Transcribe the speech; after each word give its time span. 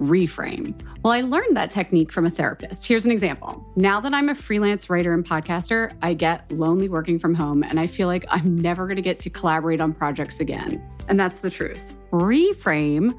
reframe. 0.00 0.74
Well, 1.02 1.12
I 1.12 1.20
learned 1.20 1.56
that 1.56 1.70
technique 1.70 2.12
from 2.12 2.26
a 2.26 2.30
therapist. 2.30 2.86
Here's 2.86 3.04
an 3.06 3.12
example. 3.12 3.64
Now 3.76 4.00
that 4.00 4.14
I'm 4.14 4.28
a 4.28 4.34
freelance 4.34 4.90
writer 4.90 5.12
and 5.12 5.24
podcaster, 5.24 5.96
I 6.02 6.14
get 6.14 6.50
lonely 6.52 6.88
working 6.88 7.18
from 7.18 7.34
home 7.34 7.62
and 7.62 7.78
I 7.78 7.86
feel 7.86 8.08
like 8.08 8.26
I'm 8.28 8.58
never 8.58 8.86
going 8.86 8.96
to 8.96 9.02
get 9.02 9.18
to 9.20 9.30
collaborate 9.30 9.80
on 9.80 9.92
projects 9.92 10.40
again. 10.40 10.82
And 11.08 11.18
that's 11.18 11.40
the 11.40 11.50
truth. 11.50 11.94
Reframe, 12.12 13.18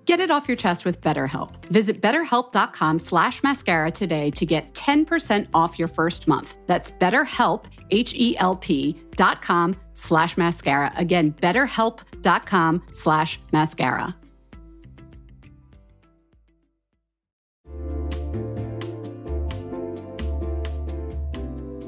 Get 0.05 0.19
it 0.19 0.31
off 0.31 0.47
your 0.47 0.57
chest 0.57 0.83
with 0.83 0.99
BetterHelp. 1.01 1.63
Visit 1.65 2.01
betterhelp.com 2.01 2.99
slash 2.99 3.43
mascara 3.43 3.91
today 3.91 4.31
to 4.31 4.45
get 4.45 4.73
10% 4.73 5.47
off 5.53 5.77
your 5.77 5.87
first 5.87 6.27
month. 6.27 6.57
That's 6.65 6.91
betterhelp, 6.91 7.65
H-E-L-P 7.91 9.01
dot 9.15 9.41
com 9.41 9.75
slash 9.95 10.37
mascara. 10.37 10.91
Again, 10.95 11.33
betterhelp.com 11.33 12.83
slash 12.91 13.39
mascara. 13.51 14.15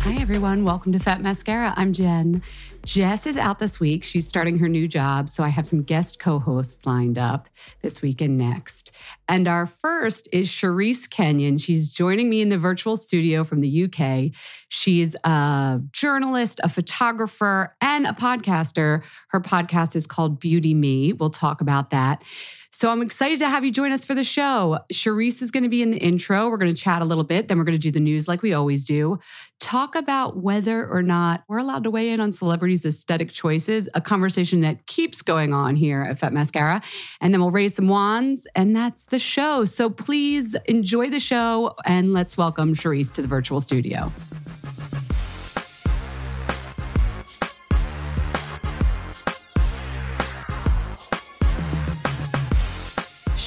Hi, 0.00 0.16
everyone. 0.20 0.64
Welcome 0.64 0.90
to 0.90 0.98
Fat 0.98 1.20
Mascara. 1.20 1.72
I'm 1.76 1.92
Jen. 1.92 2.42
Jess 2.84 3.28
is 3.28 3.36
out 3.36 3.60
this 3.60 3.78
week. 3.78 4.02
She's 4.02 4.26
starting 4.26 4.58
her 4.58 4.68
new 4.68 4.88
job. 4.88 5.30
So 5.30 5.44
I 5.44 5.48
have 5.48 5.64
some 5.64 5.82
guest 5.82 6.18
co 6.18 6.40
hosts 6.40 6.84
lined 6.84 7.16
up 7.16 7.48
this 7.82 8.02
week 8.02 8.20
and 8.20 8.36
next. 8.36 8.90
And 9.28 9.46
our 9.46 9.66
first 9.66 10.26
is 10.32 10.48
Charisse 10.48 11.08
Kenion. 11.08 11.62
She's 11.62 11.90
joining 11.90 12.28
me 12.28 12.40
in 12.40 12.48
the 12.48 12.58
virtual 12.58 12.96
studio 12.96 13.44
from 13.44 13.60
the 13.60 13.84
UK. 13.84 14.32
She's 14.68 15.14
a 15.22 15.80
journalist, 15.92 16.60
a 16.64 16.68
photographer, 16.68 17.76
and 17.80 18.04
a 18.04 18.12
podcaster. 18.14 19.02
Her 19.28 19.40
podcast 19.40 19.94
is 19.94 20.08
called 20.08 20.40
Beauty 20.40 20.74
Me. 20.74 21.12
We'll 21.12 21.30
talk 21.30 21.60
about 21.60 21.90
that. 21.90 22.24
So 22.70 22.90
I'm 22.90 23.00
excited 23.00 23.38
to 23.38 23.48
have 23.48 23.64
you 23.64 23.72
join 23.72 23.92
us 23.92 24.04
for 24.04 24.14
the 24.14 24.22
show. 24.22 24.78
Charisse 24.92 25.40
is 25.40 25.50
going 25.50 25.62
to 25.62 25.70
be 25.70 25.80
in 25.80 25.90
the 25.90 25.96
intro. 25.96 26.50
We're 26.50 26.58
going 26.58 26.74
to 26.74 26.78
chat 26.78 27.00
a 27.00 27.04
little 27.06 27.24
bit, 27.24 27.48
then 27.48 27.56
we're 27.56 27.64
going 27.64 27.78
to 27.78 27.80
do 27.80 27.90
the 27.90 27.98
news 27.98 28.28
like 28.28 28.42
we 28.42 28.52
always 28.52 28.84
do. 28.84 29.18
Talk 29.58 29.94
about 29.94 30.36
whether 30.36 30.86
or 30.86 31.02
not 31.02 31.44
we're 31.48 31.58
allowed 31.58 31.84
to 31.84 31.90
weigh 31.90 32.10
in 32.10 32.20
on 32.20 32.30
celebrities' 32.30 32.84
aesthetic 32.84 33.32
choices, 33.32 33.88
a 33.94 34.02
conversation 34.02 34.60
that 34.60 34.86
keeps 34.86 35.22
going 35.22 35.54
on 35.54 35.76
here 35.76 36.02
at 36.02 36.18
Fat 36.18 36.34
Mascara. 36.34 36.82
And 37.22 37.32
then 37.32 37.40
we'll 37.40 37.50
raise 37.50 37.74
some 37.74 37.88
wands, 37.88 38.46
and 38.54 38.76
that's 38.76 39.06
the 39.06 39.18
show. 39.18 39.64
So 39.64 39.88
please 39.88 40.54
enjoy 40.66 41.08
the 41.08 41.20
show, 41.20 41.74
and 41.86 42.12
let's 42.12 42.36
welcome 42.36 42.74
Charisse 42.74 43.12
to 43.14 43.22
the 43.22 43.28
virtual 43.28 43.62
studio. 43.62 44.12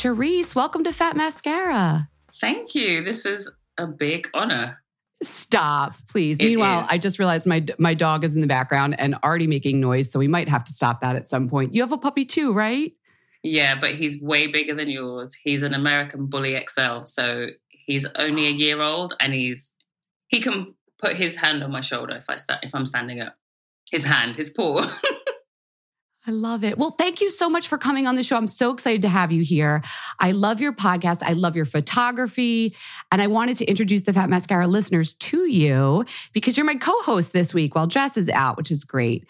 Charisse, 0.01 0.55
welcome 0.55 0.83
to 0.85 0.91
Fat 0.91 1.15
Mascara. 1.15 2.09
Thank 2.39 2.73
you. 2.73 3.03
This 3.03 3.23
is 3.23 3.51
a 3.77 3.85
big 3.85 4.27
honor. 4.33 4.81
Stop, 5.21 5.93
please. 6.09 6.39
It 6.39 6.45
Meanwhile, 6.45 6.81
is. 6.81 6.87
I 6.89 6.97
just 6.97 7.19
realized 7.19 7.45
my 7.45 7.63
my 7.77 7.93
dog 7.93 8.23
is 8.23 8.33
in 8.33 8.41
the 8.41 8.47
background 8.47 8.99
and 8.99 9.13
already 9.23 9.45
making 9.45 9.79
noise, 9.79 10.11
so 10.11 10.17
we 10.17 10.27
might 10.27 10.49
have 10.49 10.63
to 10.63 10.73
stop 10.73 11.01
that 11.01 11.15
at 11.15 11.27
some 11.27 11.47
point. 11.47 11.75
You 11.75 11.83
have 11.83 11.91
a 11.91 11.99
puppy 11.99 12.25
too, 12.25 12.51
right? 12.51 12.93
Yeah, 13.43 13.79
but 13.79 13.93
he's 13.93 14.19
way 14.23 14.47
bigger 14.47 14.73
than 14.73 14.89
yours. 14.89 15.37
He's 15.43 15.61
an 15.61 15.75
American 15.75 16.25
Bully 16.25 16.59
XL, 16.67 17.03
so 17.03 17.49
he's 17.69 18.07
only 18.15 18.47
a 18.47 18.51
year 18.51 18.81
old, 18.81 19.13
and 19.19 19.35
he's 19.35 19.75
he 20.29 20.39
can 20.39 20.73
put 20.97 21.13
his 21.15 21.35
hand 21.35 21.61
on 21.63 21.71
my 21.71 21.81
shoulder 21.81 22.15
if 22.15 22.27
I 22.27 22.37
sta- 22.37 22.61
if 22.63 22.73
I'm 22.73 22.87
standing 22.87 23.21
up. 23.21 23.35
His 23.91 24.05
hand, 24.05 24.35
his 24.35 24.49
paw. 24.49 24.81
I 26.27 26.31
love 26.31 26.63
it. 26.63 26.77
Well, 26.77 26.91
thank 26.91 27.19
you 27.19 27.31
so 27.31 27.49
much 27.49 27.67
for 27.67 27.79
coming 27.79 28.05
on 28.05 28.15
the 28.15 28.21
show. 28.21 28.37
I'm 28.37 28.45
so 28.45 28.71
excited 28.71 29.01
to 29.01 29.09
have 29.09 29.31
you 29.31 29.41
here. 29.41 29.81
I 30.19 30.31
love 30.31 30.61
your 30.61 30.71
podcast. 30.71 31.23
I 31.23 31.33
love 31.33 31.55
your 31.55 31.65
photography. 31.65 32.75
And 33.11 33.23
I 33.23 33.27
wanted 33.27 33.57
to 33.57 33.65
introduce 33.65 34.03
the 34.03 34.13
Fat 34.13 34.29
Mascara 34.29 34.67
listeners 34.67 35.15
to 35.15 35.49
you 35.49 36.05
because 36.31 36.57
you're 36.57 36.65
my 36.65 36.75
co 36.75 36.93
host 37.01 37.33
this 37.33 37.55
week 37.55 37.73
while 37.73 37.87
Jess 37.87 38.17
is 38.17 38.29
out, 38.29 38.55
which 38.55 38.69
is 38.69 38.83
great. 38.83 39.25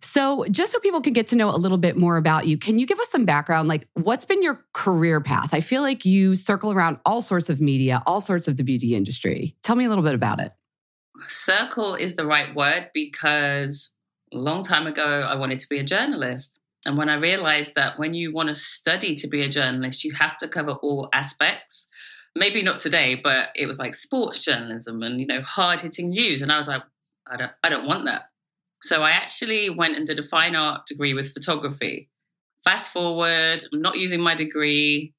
So, 0.00 0.44
just 0.50 0.72
so 0.72 0.78
people 0.78 1.00
can 1.00 1.12
get 1.12 1.28
to 1.28 1.36
know 1.36 1.50
a 1.50 1.56
little 1.56 1.78
bit 1.78 1.96
more 1.96 2.16
about 2.16 2.46
you, 2.46 2.56
can 2.58 2.78
you 2.78 2.86
give 2.86 2.98
us 2.98 3.08
some 3.08 3.24
background? 3.24 3.68
Like, 3.68 3.88
what's 3.94 4.24
been 4.24 4.42
your 4.42 4.64
career 4.74 5.20
path? 5.20 5.54
I 5.54 5.60
feel 5.60 5.82
like 5.82 6.04
you 6.04 6.34
circle 6.34 6.72
around 6.72 6.98
all 7.04 7.20
sorts 7.20 7.50
of 7.50 7.60
media, 7.60 8.02
all 8.06 8.20
sorts 8.20 8.48
of 8.48 8.56
the 8.56 8.64
beauty 8.64 8.94
industry. 8.94 9.56
Tell 9.62 9.76
me 9.76 9.84
a 9.84 9.88
little 9.88 10.04
bit 10.04 10.14
about 10.14 10.40
it. 10.40 10.52
Circle 11.28 11.94
is 11.94 12.16
the 12.16 12.26
right 12.26 12.52
word 12.54 12.90
because 12.92 13.92
a 14.32 14.38
long 14.38 14.62
time 14.62 14.86
ago, 14.86 15.20
I 15.20 15.34
wanted 15.34 15.58
to 15.60 15.68
be 15.68 15.78
a 15.78 15.84
journalist. 15.84 16.58
And 16.84 16.96
when 16.96 17.08
I 17.08 17.14
realized 17.14 17.74
that 17.76 17.98
when 17.98 18.14
you 18.14 18.32
want 18.32 18.48
to 18.48 18.54
study 18.54 19.14
to 19.16 19.28
be 19.28 19.42
a 19.42 19.48
journalist, 19.48 20.04
you 20.04 20.12
have 20.14 20.36
to 20.38 20.48
cover 20.48 20.72
all 20.72 21.08
aspects. 21.12 21.88
Maybe 22.34 22.62
not 22.62 22.80
today, 22.80 23.14
but 23.14 23.50
it 23.54 23.66
was 23.66 23.78
like 23.78 23.94
sports 23.94 24.44
journalism 24.44 25.02
and 25.02 25.20
you 25.20 25.26
know 25.26 25.42
hard 25.42 25.80
hitting 25.80 26.10
news. 26.10 26.42
And 26.42 26.50
I 26.50 26.56
was 26.56 26.68
like, 26.68 26.82
I 27.30 27.36
don't, 27.36 27.52
I 27.62 27.68
don't 27.68 27.86
want 27.86 28.06
that. 28.06 28.22
So 28.82 29.02
I 29.02 29.10
actually 29.10 29.70
went 29.70 29.96
and 29.96 30.06
did 30.06 30.18
a 30.18 30.24
fine 30.24 30.56
art 30.56 30.86
degree 30.86 31.14
with 31.14 31.32
photography. 31.32 32.08
Fast 32.64 32.92
forward, 32.92 33.64
I'm 33.72 33.82
not 33.82 33.98
using 33.98 34.20
my 34.20 34.34
degree. 34.34 35.14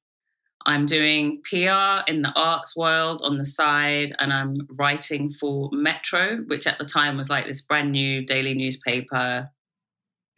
I'm 0.66 0.86
doing 0.86 1.42
PR 1.44 2.02
in 2.06 2.22
the 2.22 2.32
arts 2.34 2.76
world 2.76 3.20
on 3.22 3.36
the 3.36 3.44
side, 3.44 4.14
and 4.18 4.32
I'm 4.32 4.66
writing 4.78 5.30
for 5.30 5.68
Metro, 5.72 6.38
which 6.46 6.66
at 6.66 6.78
the 6.78 6.84
time 6.84 7.16
was 7.16 7.28
like 7.28 7.46
this 7.46 7.60
brand 7.60 7.92
new 7.92 8.24
daily 8.24 8.54
newspaper. 8.54 9.50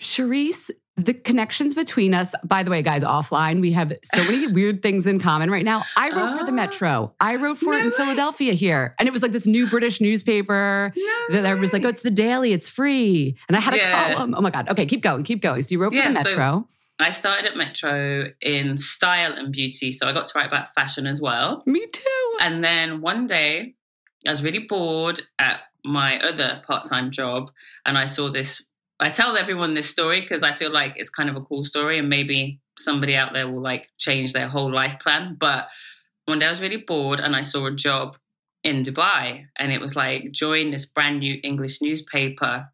Charisse, 0.01 0.71
the 0.97 1.15
connections 1.15 1.75
between 1.75 2.13
us, 2.13 2.35
by 2.43 2.63
the 2.63 2.71
way, 2.71 2.83
guys, 2.83 3.05
offline, 3.05 3.61
we 3.61 3.73
have 3.73 3.93
so 4.03 4.25
many 4.25 4.47
weird 4.53 4.83
things 4.83 5.07
in 5.07 5.21
common 5.21 5.51
right 5.51 5.65
now. 5.65 5.85
I 5.97 6.11
wrote 6.11 6.31
oh, 6.31 6.39
for 6.39 6.45
the 6.45 6.53
ah. 6.53 6.55
Metro. 6.55 7.15
I 7.21 7.37
wrote 7.37 7.59
for 7.59 7.73
no 7.73 7.79
it 7.79 7.81
in 7.81 7.87
way. 7.91 7.97
Philadelphia 7.97 8.53
here. 8.55 8.95
And 8.99 9.07
it 9.07 9.13
was 9.13 9.23
like 9.23 9.33
this 9.33 9.47
new 9.47 9.69
British 9.69 10.01
newspaper 10.01 10.93
no 10.97 11.43
that 11.43 11.59
was 11.59 11.73
like, 11.73 11.85
oh, 11.85 11.89
it's 11.89 12.03
the 12.03 12.11
daily, 12.11 12.53
it's 12.53 12.69
free. 12.69 13.37
And 13.49 13.57
I 13.57 13.61
had 13.61 13.75
a 13.75 13.77
yeah. 13.77 14.15
column. 14.15 14.35
Oh 14.37 14.41
my 14.41 14.51
God. 14.51 14.69
Okay, 14.71 14.87
keep 14.87 15.03
going, 15.03 15.23
keep 15.23 15.41
going. 15.41 15.63
So 15.63 15.73
you 15.73 15.79
wrote 15.81 15.91
for 15.91 15.97
yeah, 15.97 16.09
the 16.09 16.15
Metro. 16.15 16.67
So 16.67 16.76
I 16.99 17.11
started 17.11 17.45
at 17.45 17.57
Metro 17.57 18.31
in 18.41 18.77
style 18.77 19.33
and 19.33 19.53
beauty. 19.53 19.93
So 19.93 20.09
I 20.09 20.13
got 20.13 20.27
to 20.27 20.33
write 20.39 20.47
about 20.47 20.73
fashion 20.75 21.07
as 21.07 21.21
well. 21.21 21.63
Me 21.67 21.87
too. 21.87 22.37
And 22.41 22.65
then 22.65 23.01
one 23.03 23.27
day 23.27 23.75
I 24.27 24.31
was 24.31 24.43
really 24.43 24.61
bored 24.67 25.21
at 25.39 25.61
my 25.85 26.19
other 26.21 26.63
part 26.67 26.87
time 26.87 27.11
job. 27.11 27.51
And 27.85 27.99
I 27.99 28.07
saw 28.07 28.31
this. 28.31 28.67
I 28.99 29.11
tell 29.11 29.37
everyone 29.37 29.75
this 29.75 29.91
story 29.91 30.23
because 30.23 30.43
I 30.43 30.53
feel 30.53 30.73
like 30.73 30.95
it's 30.97 31.11
kind 31.11 31.29
of 31.29 31.37
a 31.37 31.43
cool 31.43 31.65
story 31.65 31.99
and 31.99 32.09
maybe 32.09 32.61
somebody 32.79 33.15
out 33.15 33.35
there 33.35 33.49
will 33.51 33.63
like 33.63 33.91
change 33.99 34.33
their 34.33 34.49
whole 34.49 34.73
life 34.73 34.99
plan. 34.99 35.37
But 35.39 35.69
one 36.25 36.39
day 36.39 36.47
I 36.47 36.51
was 36.51 36.63
really 36.63 36.79
bored 36.79 37.21
and 37.21 37.37
I 37.37 37.43
saw 37.43 37.67
a 37.67 37.75
job 37.75 38.17
in 38.65 38.83
Dubai 38.83 39.47
and 39.59 39.71
it 39.71 39.81
was 39.81 39.95
like 39.95 40.33
join 40.33 40.71
this 40.71 40.87
brand 40.87 41.21
new 41.21 41.39
English 41.45 41.83
newspaper 41.83 42.71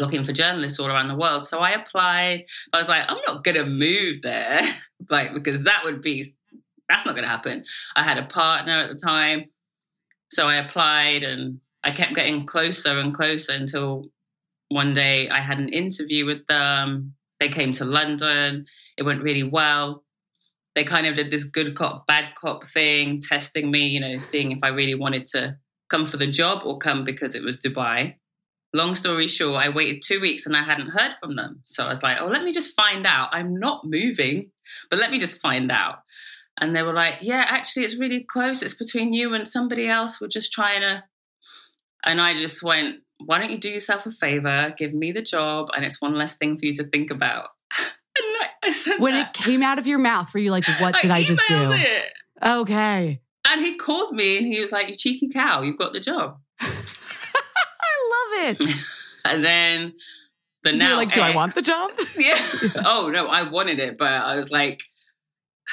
looking 0.00 0.24
for 0.24 0.32
journalists 0.32 0.78
all 0.78 0.88
around 0.88 1.08
the 1.08 1.16
world. 1.16 1.44
So 1.44 1.58
I 1.60 1.70
applied. 1.70 2.44
I 2.72 2.78
was 2.78 2.88
like, 2.88 3.04
I'm 3.08 3.18
not 3.26 3.44
going 3.44 3.56
to 3.56 3.66
move 3.66 4.22
there, 4.22 4.60
like, 5.10 5.34
because 5.34 5.64
that 5.64 5.82
would 5.84 6.02
be, 6.02 6.24
that's 6.88 7.06
not 7.06 7.14
going 7.14 7.24
to 7.24 7.30
happen. 7.30 7.64
I 7.94 8.02
had 8.02 8.18
a 8.18 8.24
partner 8.24 8.72
at 8.72 8.88
the 8.88 8.96
time. 8.96 9.46
So 10.30 10.48
I 10.48 10.56
applied 10.56 11.22
and 11.22 11.60
I 11.84 11.92
kept 11.92 12.14
getting 12.14 12.46
closer 12.46 12.98
and 12.98 13.14
closer 13.14 13.52
until 13.52 14.04
one 14.68 14.94
day 14.94 15.28
I 15.28 15.38
had 15.38 15.58
an 15.58 15.68
interview 15.68 16.26
with 16.26 16.46
them. 16.46 17.14
They 17.38 17.48
came 17.48 17.72
to 17.72 17.84
London. 17.84 18.66
It 18.96 19.04
went 19.04 19.22
really 19.22 19.44
well. 19.44 20.02
They 20.74 20.84
kind 20.84 21.06
of 21.06 21.14
did 21.14 21.30
this 21.30 21.44
good 21.44 21.74
cop, 21.74 22.06
bad 22.06 22.34
cop 22.34 22.64
thing, 22.64 23.20
testing 23.20 23.70
me, 23.70 23.86
you 23.86 24.00
know, 24.00 24.18
seeing 24.18 24.52
if 24.52 24.58
I 24.62 24.68
really 24.68 24.94
wanted 24.94 25.26
to 25.28 25.56
come 25.88 26.06
for 26.06 26.16
the 26.16 26.26
job 26.26 26.62
or 26.64 26.78
come 26.78 27.04
because 27.04 27.34
it 27.34 27.42
was 27.42 27.56
Dubai 27.56 28.16
long 28.72 28.94
story 28.94 29.26
short, 29.26 29.64
I 29.64 29.68
waited 29.68 30.02
two 30.02 30.20
weeks 30.20 30.46
and 30.46 30.56
I 30.56 30.62
hadn't 30.62 30.88
heard 30.88 31.14
from 31.20 31.36
them. 31.36 31.62
So 31.64 31.84
I 31.84 31.88
was 31.88 32.02
like, 32.02 32.20
oh, 32.20 32.26
let 32.26 32.44
me 32.44 32.52
just 32.52 32.76
find 32.76 33.06
out. 33.06 33.30
I'm 33.32 33.58
not 33.58 33.84
moving, 33.84 34.50
but 34.90 34.98
let 34.98 35.10
me 35.10 35.18
just 35.18 35.40
find 35.40 35.70
out. 35.70 36.00
And 36.58 36.74
they 36.74 36.82
were 36.82 36.94
like, 36.94 37.18
yeah, 37.20 37.44
actually, 37.46 37.84
it's 37.84 38.00
really 38.00 38.22
close. 38.22 38.62
It's 38.62 38.74
between 38.74 39.12
you 39.12 39.34
and 39.34 39.46
somebody 39.46 39.88
else. 39.88 40.20
We're 40.20 40.28
just 40.28 40.52
trying 40.52 40.80
to. 40.80 41.04
And 42.04 42.20
I 42.20 42.34
just 42.34 42.62
went, 42.62 43.00
why 43.18 43.38
don't 43.38 43.50
you 43.50 43.58
do 43.58 43.70
yourself 43.70 44.06
a 44.06 44.10
favor? 44.10 44.74
Give 44.76 44.94
me 44.94 45.10
the 45.10 45.22
job, 45.22 45.70
and 45.74 45.84
it's 45.84 46.00
one 46.00 46.14
less 46.14 46.36
thing 46.36 46.56
for 46.56 46.66
you 46.66 46.74
to 46.74 46.84
think 46.84 47.10
about. 47.10 47.48
I, 48.16 48.46
I 48.64 48.70
said 48.70 49.00
when 49.00 49.14
that. 49.14 49.36
it 49.36 49.42
came 49.42 49.62
out 49.62 49.78
of 49.78 49.86
your 49.86 49.98
mouth, 49.98 50.32
were 50.32 50.40
you 50.40 50.50
like, 50.50 50.64
what 50.80 50.94
did 51.00 51.10
I, 51.10 51.16
I 51.16 51.22
just 51.22 51.42
do? 51.48 51.68
It. 51.72 52.12
Okay. 52.42 53.20
And 53.48 53.60
he 53.60 53.76
called 53.76 54.12
me 54.12 54.38
and 54.38 54.46
he 54.46 54.60
was 54.60 54.72
like, 54.72 54.88
you 54.88 54.94
cheeky 54.94 55.28
cow, 55.28 55.62
you've 55.62 55.78
got 55.78 55.92
the 55.92 56.00
job 56.00 56.38
it. 58.32 58.62
and 59.24 59.44
then 59.44 59.94
the 60.66 60.72
now 60.72 60.88
You're 60.88 60.96
like, 60.96 61.14
do 61.14 61.20
ex, 61.20 61.32
I 61.32 61.36
want 61.36 61.54
the 61.54 61.62
job? 61.62 61.90
yeah. 62.18 62.82
oh 62.84 63.10
no, 63.12 63.28
I 63.28 63.42
wanted 63.42 63.78
it, 63.78 63.98
but 63.98 64.12
I 64.12 64.36
was 64.36 64.50
like, 64.50 64.82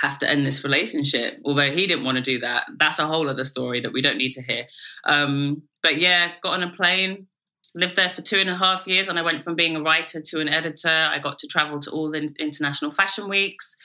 have 0.02 0.20
to 0.20 0.30
end 0.30 0.46
this 0.46 0.64
relationship. 0.64 1.40
Although 1.46 1.72
he 1.72 1.88
didn't 1.88 2.06
want 2.06 2.18
to 2.18 2.22
do 2.22 2.40
that. 2.40 2.66
That's 2.78 3.00
a 3.00 3.08
whole 3.08 3.30
other 3.30 3.44
story 3.44 3.82
that 3.82 3.94
we 3.94 4.02
don't 4.02 4.18
need 4.18 4.34
to 4.34 4.42
hear. 4.42 4.66
Um, 5.06 5.64
but 5.82 5.98
yeah, 5.98 6.32
got 6.42 6.54
on 6.54 6.64
a 6.64 6.72
plane, 6.72 7.28
lived 7.76 7.96
there 7.96 8.10
for 8.10 8.22
two 8.22 8.38
and 8.38 8.50
a 8.50 8.56
half 8.56 8.88
years, 8.88 9.10
and 9.10 9.18
I 9.18 9.24
went 9.24 9.44
from 9.44 9.56
being 9.56 9.76
a 9.76 9.82
writer 9.82 10.22
to 10.22 10.40
an 10.40 10.50
editor. 10.50 10.90
I 10.90 11.20
got 11.20 11.40
to 11.40 11.48
travel 11.48 11.80
to 11.82 11.92
all 11.92 12.12
the 12.12 12.30
international 12.40 12.92
fashion 12.92 13.30
weeks, 13.30 13.76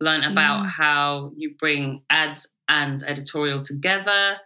learn 0.00 0.22
about 0.22 0.64
mm. 0.64 0.70
how 0.70 1.32
you 1.36 1.54
bring 1.58 2.02
ads 2.10 2.52
and 2.68 3.02
editorial 3.04 3.62
together 3.62 4.38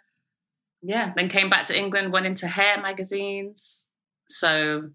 yeah, 0.82 1.12
then 1.16 1.28
came 1.28 1.48
back 1.48 1.66
to 1.66 1.78
England, 1.78 2.12
went 2.12 2.26
into 2.26 2.48
hair 2.48 2.80
magazines. 2.80 3.86
So, 4.28 4.90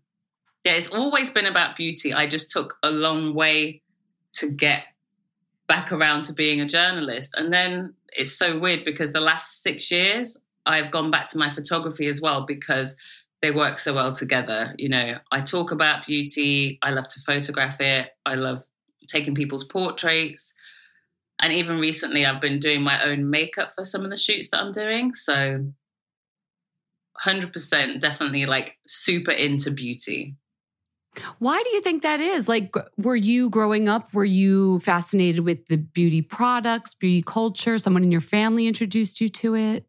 yeah, 0.66 0.74
it's 0.74 0.94
always 0.94 1.30
been 1.30 1.45
about 1.45 1.75
beauty. 1.75 2.13
I 2.13 2.28
just 2.28 2.51
took 2.51 2.78
a 2.84 2.92
long 2.92 3.34
way 3.34 3.81
to 4.34 4.50
get 4.50 4.84
back 5.68 5.92
around 5.92 6.24
to 6.24 6.34
being 6.34 6.60
a 6.60 6.66
journalist. 6.66 7.34
And 7.38 7.54
then 7.54 7.95
it's 8.10 8.31
so 8.31 8.60
weird 8.60 8.84
because 8.84 9.13
the 9.13 9.22
last 9.22 9.62
six 9.63 9.89
years, 9.92 10.38
I've 10.66 10.92
gone 10.92 11.12
back 11.12 11.28
to 11.30 11.38
my 11.38 11.50
photography 11.50 12.07
as 12.07 12.22
well 12.22 12.45
because 12.45 12.98
they 13.42 13.51
work 13.51 13.78
so 13.78 13.94
well 13.94 14.12
together. 14.13 14.74
You 14.78 14.90
know, 14.90 15.18
I 15.31 15.42
talk 15.42 15.72
about 15.72 16.06
beauty, 16.06 16.80
I 16.81 16.92
love 16.92 17.07
to 17.10 17.19
photograph 17.22 17.80
it, 17.80 18.10
I 18.25 18.36
love 18.36 18.63
taking 19.07 19.36
people's 19.36 19.63
portraits. 19.63 20.54
And 21.42 21.54
even 21.54 21.80
recently, 21.80 22.25
I've 22.25 22.42
been 22.42 22.60
doing 22.60 22.81
my 22.81 23.04
own 23.04 23.30
makeup 23.30 23.72
for 23.75 23.83
some 23.83 24.04
of 24.04 24.10
the 24.10 24.18
shoots 24.18 24.50
that 24.50 24.60
I'm 24.60 24.72
doing. 24.72 25.13
So, 25.13 25.72
100% 27.28 28.00
definitely 28.00 28.46
like 28.46 28.78
super 28.88 29.32
into 29.32 29.72
beauty. 29.72 30.36
Why 31.40 31.62
do 31.64 31.69
you 31.72 31.81
think 31.81 32.04
that 32.04 32.19
is? 32.19 32.48
Like, 32.48 32.76
were 32.98 33.16
you 33.16 33.50
growing 33.50 33.90
up, 33.90 34.14
were 34.14 34.26
you 34.26 34.80
fascinated 34.80 35.44
with 35.44 35.66
the 35.66 35.78
beauty 35.78 36.22
products, 36.22 36.94
beauty 36.94 37.24
culture? 37.26 37.78
Someone 37.80 38.04
in 38.04 38.12
your 38.12 38.22
family 38.22 38.68
introduced 38.68 39.19
you 39.19 39.28
to 39.30 39.56
it? 39.56 39.86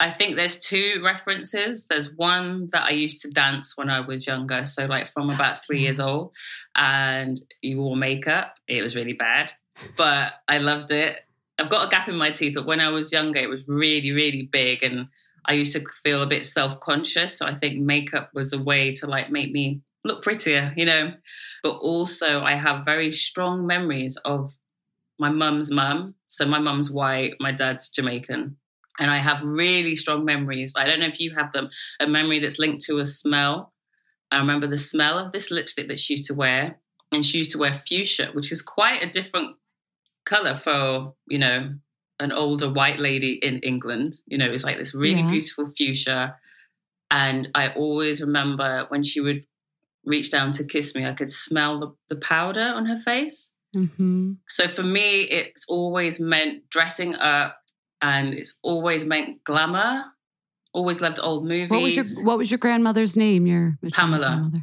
I 0.00 0.10
think 0.10 0.36
there's 0.36 0.58
two 0.58 1.00
references. 1.04 1.86
There's 1.86 2.12
one 2.16 2.68
that 2.72 2.82
I 2.82 2.90
used 2.90 3.22
to 3.22 3.30
dance 3.30 3.76
when 3.76 3.88
I 3.88 4.00
was 4.00 4.26
younger. 4.26 4.64
So, 4.66 4.86
like 4.86 5.06
from 5.06 5.30
about 5.30 5.64
three 5.64 5.80
years 5.80 6.00
old, 6.08 6.34
and 6.76 7.40
you 7.62 7.80
wore 7.80 7.96
makeup. 7.96 8.54
It 8.68 8.82
was 8.82 8.96
really 8.96 9.14
bad 9.14 9.52
but 9.96 10.32
I 10.48 10.58
loved 10.58 10.90
it. 10.90 11.20
I've 11.58 11.70
got 11.70 11.86
a 11.86 11.88
gap 11.88 12.08
in 12.08 12.16
my 12.16 12.30
teeth, 12.30 12.54
but 12.54 12.66
when 12.66 12.80
I 12.80 12.88
was 12.90 13.12
younger, 13.12 13.38
it 13.38 13.48
was 13.48 13.68
really, 13.68 14.12
really 14.12 14.48
big, 14.50 14.82
and 14.82 15.08
I 15.48 15.54
used 15.54 15.72
to 15.74 15.84
feel 16.02 16.22
a 16.22 16.26
bit 16.26 16.44
self 16.44 16.80
conscious. 16.80 17.38
So 17.38 17.46
I 17.46 17.54
think 17.54 17.80
makeup 17.80 18.30
was 18.34 18.52
a 18.52 18.62
way 18.62 18.92
to 18.94 19.06
like 19.06 19.30
make 19.30 19.52
me 19.52 19.82
look 20.04 20.22
prettier, 20.22 20.72
you 20.76 20.84
know. 20.84 21.12
But 21.62 21.76
also, 21.76 22.42
I 22.42 22.54
have 22.54 22.84
very 22.84 23.10
strong 23.10 23.66
memories 23.66 24.16
of 24.24 24.50
my 25.18 25.30
mum's 25.30 25.70
mum. 25.70 26.14
So 26.28 26.46
my 26.46 26.58
mum's 26.58 26.90
white, 26.90 27.34
my 27.40 27.52
dad's 27.52 27.88
Jamaican. 27.90 28.56
And 28.98 29.10
I 29.10 29.18
have 29.18 29.42
really 29.42 29.94
strong 29.94 30.24
memories. 30.24 30.74
I 30.76 30.86
don't 30.86 31.00
know 31.00 31.06
if 31.06 31.20
you 31.20 31.30
have 31.36 31.52
them, 31.52 31.68
a 32.00 32.06
memory 32.06 32.38
that's 32.38 32.58
linked 32.58 32.84
to 32.86 32.98
a 32.98 33.06
smell. 33.06 33.72
I 34.30 34.38
remember 34.38 34.66
the 34.66 34.78
smell 34.78 35.18
of 35.18 35.32
this 35.32 35.50
lipstick 35.50 35.88
that 35.88 35.98
she 35.98 36.14
used 36.14 36.26
to 36.26 36.34
wear. 36.34 36.78
And 37.12 37.24
she 37.24 37.38
used 37.38 37.52
to 37.52 37.58
wear 37.58 37.72
fuchsia, 37.72 38.30
which 38.32 38.50
is 38.50 38.62
quite 38.62 39.02
a 39.02 39.08
different 39.08 39.56
color 40.26 40.54
for 40.54 41.14
you 41.28 41.38
know 41.38 41.74
an 42.18 42.32
older 42.32 42.70
white 42.70 42.98
lady 42.98 43.32
in 43.34 43.58
England. 43.58 44.14
You 44.26 44.38
know, 44.38 44.46
it's 44.46 44.64
like 44.64 44.78
this 44.78 44.94
really 44.94 45.20
yeah. 45.20 45.28
beautiful 45.28 45.66
fuchsia. 45.66 46.36
And 47.10 47.48
I 47.54 47.68
always 47.68 48.20
remember 48.20 48.86
when 48.88 49.02
she 49.02 49.20
would 49.20 49.44
reach 50.04 50.30
down 50.30 50.52
to 50.52 50.64
kiss 50.64 50.94
me, 50.94 51.04
I 51.04 51.12
could 51.12 51.30
smell 51.30 51.80
the, 51.80 51.94
the 52.08 52.16
powder 52.16 52.72
on 52.74 52.86
her 52.86 52.96
face. 52.96 53.52
Mm-hmm. 53.76 54.32
So 54.48 54.68
for 54.68 54.82
me, 54.82 55.22
it's 55.22 55.66
always 55.68 56.20
meant 56.20 56.70
dressing 56.70 57.14
up 57.16 57.58
and 58.00 58.32
it's 58.32 58.58
always 58.62 59.04
meant 59.04 59.44
glamour. 59.44 60.04
Always 60.72 61.00
loved 61.00 61.18
old 61.22 61.44
movies. 61.44 61.70
What 61.70 61.82
was 61.82 61.96
your, 61.96 62.04
what 62.24 62.38
was 62.38 62.50
your 62.50 62.58
grandmother's 62.58 63.16
name? 63.16 63.46
Your 63.46 63.78
Pamela. 63.92 64.26
Grandmother? 64.26 64.58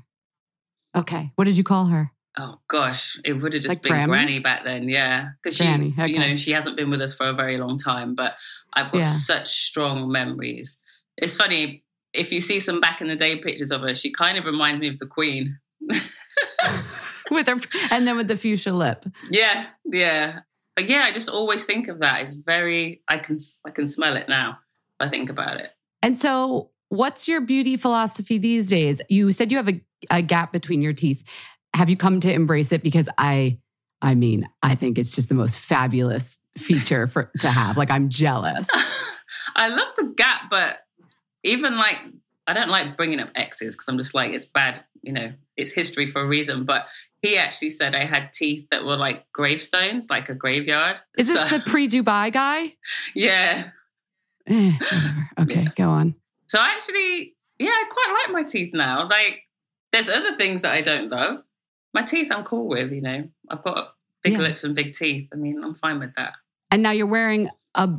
Okay. 0.96 1.32
What 1.36 1.46
did 1.46 1.58
you 1.58 1.64
call 1.64 1.86
her? 1.88 2.12
Oh 2.38 2.60
gosh, 2.68 3.20
it 3.24 3.34
would 3.34 3.54
have 3.54 3.62
just 3.62 3.76
Like 3.76 3.82
been 3.84 3.92
Grammy? 3.94 4.08
Granny 4.08 4.40
back 4.40 4.64
then, 4.64 4.90
yeah. 4.90 5.30
Because 5.42 5.56
she, 5.58 5.64
Granny, 5.66 5.94
you 6.12 6.20
know, 6.20 6.36
she 6.36 6.52
hasn't 6.52 6.76
been 6.76 6.90
with 6.90 7.02
us 7.02 7.14
for 7.14 7.28
a 7.28 7.34
very 7.34 7.58
long 7.58 7.78
time, 7.78 8.16
but 8.16 8.36
I've 8.74 8.92
got 8.92 9.00
Yeah. 9.00 9.04
such 9.04 9.48
strong 9.50 10.12
memories. 10.12 10.80
It's 11.18 11.36
funny 11.36 11.84
if 12.14 12.32
you 12.32 12.40
see 12.40 12.60
some 12.60 12.80
back 12.80 13.02
in 13.02 13.08
the 13.08 13.16
day 13.16 13.38
pictures 13.38 13.72
of 13.72 13.82
her, 13.82 13.94
she 13.94 14.12
kind 14.12 14.38
of 14.38 14.46
reminds 14.46 14.82
me 14.82 14.88
of 14.88 14.98
the 15.00 15.06
Queen. 15.08 15.60
with 17.32 17.48
her, 17.48 17.60
and 17.92 18.08
then 18.08 18.18
with 18.18 18.28
the 18.28 18.38
fuchsia 18.38 18.72
lip. 18.74 19.06
Yeah, 19.32 19.68
yeah, 19.86 20.40
but 20.76 20.90
yeah, 20.90 21.04
I 21.04 21.12
just 21.12 21.30
always 21.30 21.66
think 21.66 21.88
of 21.88 22.00
that. 22.00 22.22
It's 22.22 22.36
very, 22.36 23.02
I 23.08 23.18
can, 23.18 23.38
I 23.66 23.72
can 23.72 23.88
smell 23.88 24.16
it 24.18 24.28
now. 24.30 24.58
If 25.00 25.08
I 25.08 25.10
think 25.10 25.30
about 25.30 25.60
it. 25.60 25.70
And 26.02 26.18
so, 26.18 26.72
what's 26.90 27.28
your 27.28 27.42
beauty 27.42 27.78
philosophy 27.78 28.38
these 28.38 28.70
days? 28.70 29.02
You 29.10 29.32
said 29.32 29.52
you 29.52 29.58
have 29.58 29.70
a, 29.70 29.82
a 30.12 30.22
gap 30.22 30.52
between 30.52 30.82
your 30.82 30.94
teeth. 30.94 31.24
Have 31.74 31.90
you 31.90 31.98
come 31.98 32.20
to 32.22 32.32
embrace 32.32 32.72
it? 32.72 32.84
Because 32.84 33.10
I, 33.18 33.60
I 34.02 34.16
mean, 34.16 34.48
I 34.62 34.76
think 34.76 34.98
it's 34.98 35.12
just 35.12 35.30
the 35.30 35.36
most 35.36 35.60
fabulous 35.60 36.38
feature 36.58 37.08
for 37.08 37.32
to 37.40 37.50
have. 37.50 37.78
Like, 37.78 37.90
I'm 37.90 38.10
jealous. 38.10 38.68
I 39.56 39.70
love 39.70 39.90
the 39.96 40.14
gap, 40.16 40.50
but 40.50 40.80
even 41.44 41.76
like 41.78 42.00
I 42.48 42.54
don't 42.54 42.70
like 42.70 42.98
bringing 42.98 43.20
up 43.20 43.30
exes 43.36 43.76
because 43.76 43.88
I'm 43.88 43.98
just 43.98 44.14
like 44.14 44.32
it's 44.32 44.46
bad, 44.46 44.84
you 45.02 45.14
know, 45.14 45.34
it's 45.58 45.74
history 45.74 46.06
for 46.06 46.22
a 46.22 46.28
reason. 46.28 46.66
But 46.66 46.88
he 47.22 47.38
actually 47.38 47.70
said 47.70 47.96
I 47.96 48.06
had 48.06 48.34
teeth 48.34 48.68
that 48.72 48.84
were 48.86 48.98
like 48.98 49.26
gravestones, 49.32 50.10
like 50.10 50.30
a 50.30 50.36
graveyard. 50.36 51.02
Is 51.18 51.28
this 51.28 51.50
the 51.50 51.60
pre-Dubai 51.70 52.32
guy? 52.34 52.76
yeah. 53.16 53.70
Eh. 54.48 54.74
Okay, 55.40 55.62
Yeah. 55.64 55.70
go 55.76 55.90
on. 55.90 56.16
So 56.48 56.60
I 56.60 56.72
actually, 56.74 57.36
yeah, 57.60 57.70
I 57.70 57.86
quite 57.90 58.16
like 58.22 58.34
my 58.34 58.44
teeth 58.44 58.74
now. 58.74 59.08
Like, 59.08 59.44
there's 59.92 60.10
other 60.10 60.36
things 60.36 60.64
that 60.64 60.74
I 60.74 60.82
don't 60.82 61.10
love. 61.10 61.42
My 61.94 62.04
teeth, 62.04 62.30
I'm 62.32 62.44
cool 62.44 62.68
with. 62.68 62.92
You 62.92 63.02
know, 63.02 63.30
I've 63.50 63.62
got 63.62 63.94
big 64.24 64.34
Yeah. 64.34 64.40
lips 64.40 64.64
and 64.64 64.76
big 64.76 64.94
teeth. 64.94 65.30
I 65.34 65.36
mean, 65.36 65.64
I'm 65.64 65.74
fine 65.74 66.00
with 66.00 66.14
that. 66.16 66.34
And 66.72 66.82
now 66.82 66.92
you're 66.92 67.08
wearing 67.08 67.50
a 67.76 67.90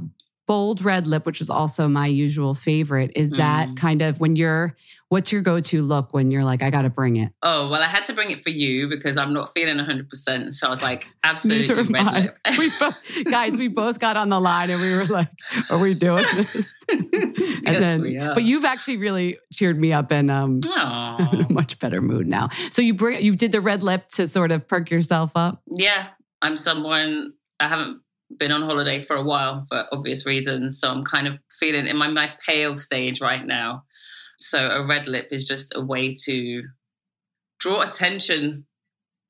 bold 0.46 0.84
red 0.84 1.06
lip, 1.06 1.24
which 1.26 1.40
is 1.40 1.48
also 1.48 1.88
my 1.88 2.06
usual 2.06 2.54
favorite. 2.54 3.12
Is 3.16 3.30
that 3.30 3.68
Mm. 3.70 3.76
kind 3.76 4.02
of 4.02 4.20
when 4.20 4.36
you're? 4.36 4.76
What's 5.08 5.30
your 5.30 5.42
go-to 5.42 5.82
look 5.82 6.12
when 6.12 6.30
you're 6.32 6.42
like, 6.42 6.60
I 6.62 6.70
got 6.70 6.82
to 6.82 6.90
bring 6.90 7.16
it? 7.16 7.30
Oh 7.42 7.68
well, 7.68 7.80
I 7.82 7.86
had 7.86 8.04
to 8.06 8.12
bring 8.14 8.30
it 8.32 8.40
for 8.40 8.50
you 8.50 8.88
because 8.88 9.16
I'm 9.16 9.32
not 9.32 9.48
feeling 9.52 9.76
100. 9.76 10.08
percent 10.08 10.54
So 10.54 10.66
I 10.66 10.70
was 10.70 10.82
like, 10.82 11.06
absolutely 11.22 11.74
red 11.92 12.06
I. 12.08 12.20
lip. 12.20 12.38
We 12.58 12.70
both, 12.80 13.24
guys, 13.30 13.56
we 13.56 13.68
both 13.68 14.00
got 14.00 14.16
on 14.16 14.28
the 14.28 14.40
line 14.40 14.70
and 14.70 14.80
we 14.80 14.92
were 14.92 15.04
like, 15.06 15.28
"Are 15.70 15.78
we 15.78 15.94
doing 15.94 16.24
this?" 16.34 16.72
and 16.90 17.06
Yes, 17.12 17.80
then, 17.80 18.00
we 18.02 18.16
are. 18.18 18.34
but 18.34 18.42
you've 18.44 18.64
actually 18.64 18.96
really 18.96 19.38
cheered 19.52 19.78
me 19.78 19.92
up 19.92 20.10
and 20.10 20.30
um, 20.30 20.60
in 21.32 21.40
a 21.42 21.46
much 21.50 21.78
better 21.78 22.00
mood 22.02 22.26
now. 22.26 22.48
So 22.70 22.82
you 22.82 22.94
bring, 22.94 23.22
you 23.24 23.36
did 23.36 23.52
the 23.52 23.60
red 23.60 23.82
lip 23.82 24.08
to 24.14 24.26
sort 24.26 24.50
of 24.52 24.66
perk 24.66 24.90
yourself 24.90 25.32
up. 25.36 25.62
yeah, 25.70 26.08
I'm 26.42 26.56
someone 26.56 27.34
I 27.60 27.68
haven't 27.68 28.00
been 28.38 28.52
on 28.52 28.62
holiday 28.62 29.02
for 29.02 29.16
a 29.16 29.22
while 29.22 29.62
for 29.68 29.86
obvious 29.92 30.26
reasons. 30.26 30.80
So 30.80 30.90
I'm 30.90 31.04
kind 31.04 31.26
of 31.26 31.38
feeling 31.58 31.86
in 31.86 31.96
my, 31.96 32.08
my 32.08 32.32
pale 32.46 32.74
stage 32.74 33.20
right 33.20 33.44
now. 33.44 33.84
So 34.38 34.68
a 34.70 34.84
red 34.84 35.06
lip 35.06 35.28
is 35.30 35.46
just 35.46 35.74
a 35.76 35.80
way 35.80 36.14
to 36.24 36.62
draw 37.60 37.82
attention 37.82 38.66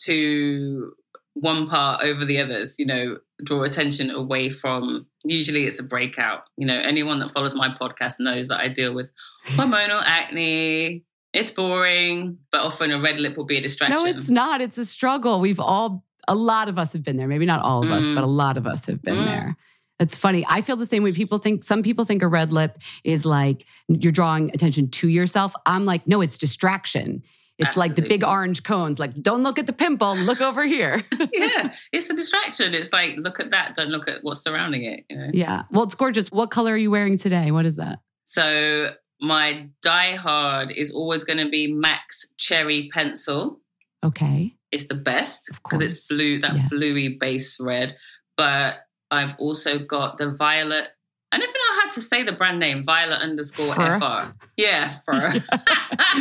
to 0.03 0.93
one 1.35 1.69
part 1.69 2.05
over 2.05 2.25
the 2.25 2.41
others, 2.41 2.77
you 2.79 2.87
know, 2.87 3.19
draw 3.43 3.63
attention 3.63 4.11
away 4.11 4.51
from 4.51 5.07
usually 5.25 5.67
it's 5.67 5.81
a 5.81 5.83
breakout. 5.83 6.43
You 6.57 6.67
know, 6.67 6.79
anyone 6.79 7.19
that 7.19 7.33
follows 7.33 7.55
my 7.55 7.69
podcast 7.69 8.21
knows 8.21 8.49
that 8.49 8.61
I 8.61 8.69
deal 8.69 8.95
with 8.95 9.11
hormonal 9.49 10.03
acne. 10.05 11.05
It's 11.33 11.51
boring, 11.51 12.39
but 12.53 12.61
often 12.61 12.93
a 12.93 13.01
red 13.01 13.19
lip 13.19 13.37
will 13.37 13.45
be 13.45 13.57
a 13.57 13.61
distraction. 13.61 13.97
No, 13.97 14.07
it's 14.07 14.31
not. 14.31 14.61
It's 14.61 14.79
a 14.79 14.85
struggle. 14.85 15.41
We've 15.41 15.59
all, 15.59 16.05
a 16.29 16.35
lot 16.35 16.69
of 16.69 16.79
us 16.79 16.93
have 16.93 17.03
been 17.03 17.17
there. 17.17 17.29
Maybe 17.29 17.47
not 17.47 17.63
all 17.63 17.85
of 17.85 17.91
us, 17.91 18.05
Mm. 18.09 18.15
but 18.15 18.25
a 18.25 18.29
lot 18.29 18.57
of 18.57 18.67
us 18.67 18.87
have 18.87 19.03
been 19.03 19.17
Mm. 19.17 19.25
there. 19.27 19.57
It's 20.01 20.17
funny. 20.17 20.45
I 20.49 20.61
feel 20.61 20.77
the 20.77 20.87
same 20.87 21.03
way. 21.05 21.13
People 21.13 21.39
think, 21.39 21.63
some 21.63 21.83
people 21.83 22.05
think 22.05 22.23
a 22.23 22.27
red 22.29 22.53
lip 22.53 22.79
is 23.05 23.25
like 23.25 23.65
you're 23.89 24.11
drawing 24.13 24.51
attention 24.53 24.91
to 24.91 25.09
yourself. 25.09 25.55
I'm 25.67 25.85
like, 25.87 26.07
no, 26.09 26.21
it's 26.21 26.37
distraction. 26.37 27.23
It's 27.57 27.77
like 27.77 27.95
the 27.95 28.03
big 28.03 28.25
orange 28.25 28.65
cones. 28.65 28.99
Like, 28.99 29.15
don't 29.15 29.45
look 29.45 29.61
at 29.61 29.67
the 29.69 29.73
pimple, 29.73 30.17
look 30.17 30.41
over 30.41 30.65
here. 30.67 31.05
yeah, 31.33 31.73
it's 31.93 32.11
a 32.11 32.15
distraction. 32.17 32.75
It's 32.75 32.93
like, 32.93 33.17
look 33.17 33.39
at 33.39 33.51
that. 33.51 33.77
Don't 33.77 33.91
look 33.91 34.09
at 34.09 34.25
what's 34.25 34.41
surrounding 34.43 34.83
it. 34.83 35.05
You 35.09 35.17
know. 35.17 35.31
yeah. 35.33 35.63
Well, 35.71 35.85
it's 35.85 35.95
gorgeous. 35.95 36.33
What 36.33 36.51
color 36.51 36.73
are 36.73 36.77
you 36.77 36.91
wearing 36.91 37.17
today? 37.17 37.53
What 37.53 37.65
is 37.65 37.77
that? 37.77 38.01
So 38.25 38.91
my 39.21 39.69
die 39.83 40.17
hard 40.17 40.73
is 40.73 40.91
always 40.91 41.23
going 41.23 41.39
to 41.39 41.49
be 41.49 41.73
MAC 41.73 42.03
Cherry 42.39 42.91
Pencil. 42.93 43.61
Okay. 44.03 44.57
It's 44.75 44.89
the 44.89 44.95
best 44.95 45.51
because 45.55 45.81
it's 45.81 46.07
blue, 46.09 46.41
that 46.41 46.55
Yes. 46.57 46.69
bluey 46.71 47.09
base 47.17 47.59
red. 47.61 47.97
But 48.37 48.77
I've 49.11 49.37
also 49.39 49.79
got 49.79 50.19
the 50.19 50.31
violet. 50.33 50.89
I 51.31 51.39
never 51.39 51.53
know 51.53 51.81
how 51.81 51.89
to 51.89 52.01
say 52.01 52.23
the 52.25 52.33
brand 52.33 52.59
name. 52.61 52.83
Violet 52.83 53.21
underscore 53.21 53.73
Fur? 53.75 53.99
fr. 53.99 54.33
Yeah, 54.57 54.89
fur. 55.07 55.43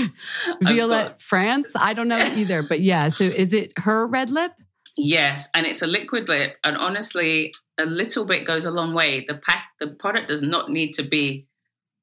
Violet 0.61 0.89
got- 1.09 1.21
France? 1.21 1.73
I 1.75 1.93
don't 1.93 2.07
know 2.07 2.17
either, 2.35 2.63
but 2.63 2.79
yeah. 2.81 3.09
So 3.09 3.23
is 3.25 3.53
it 3.53 3.73
her 3.79 4.05
red 4.07 4.29
lip? 4.29 4.53
Yes, 4.95 5.49
and 5.55 5.65
it's 5.65 5.81
a 5.81 5.87
liquid 5.87 6.29
lip, 6.29 6.55
and 6.63 6.77
honestly, 6.77 7.53
a 7.79 7.85
little 7.85 8.25
bit 8.25 8.45
goes 8.45 8.65
a 8.65 8.71
long 8.71 8.93
way. 8.93 9.25
The 9.27 9.33
pack, 9.35 9.63
the 9.79 9.87
product 9.87 10.27
does 10.27 10.43
not 10.43 10.69
need 10.69 10.93
to 10.93 11.03
be 11.03 11.47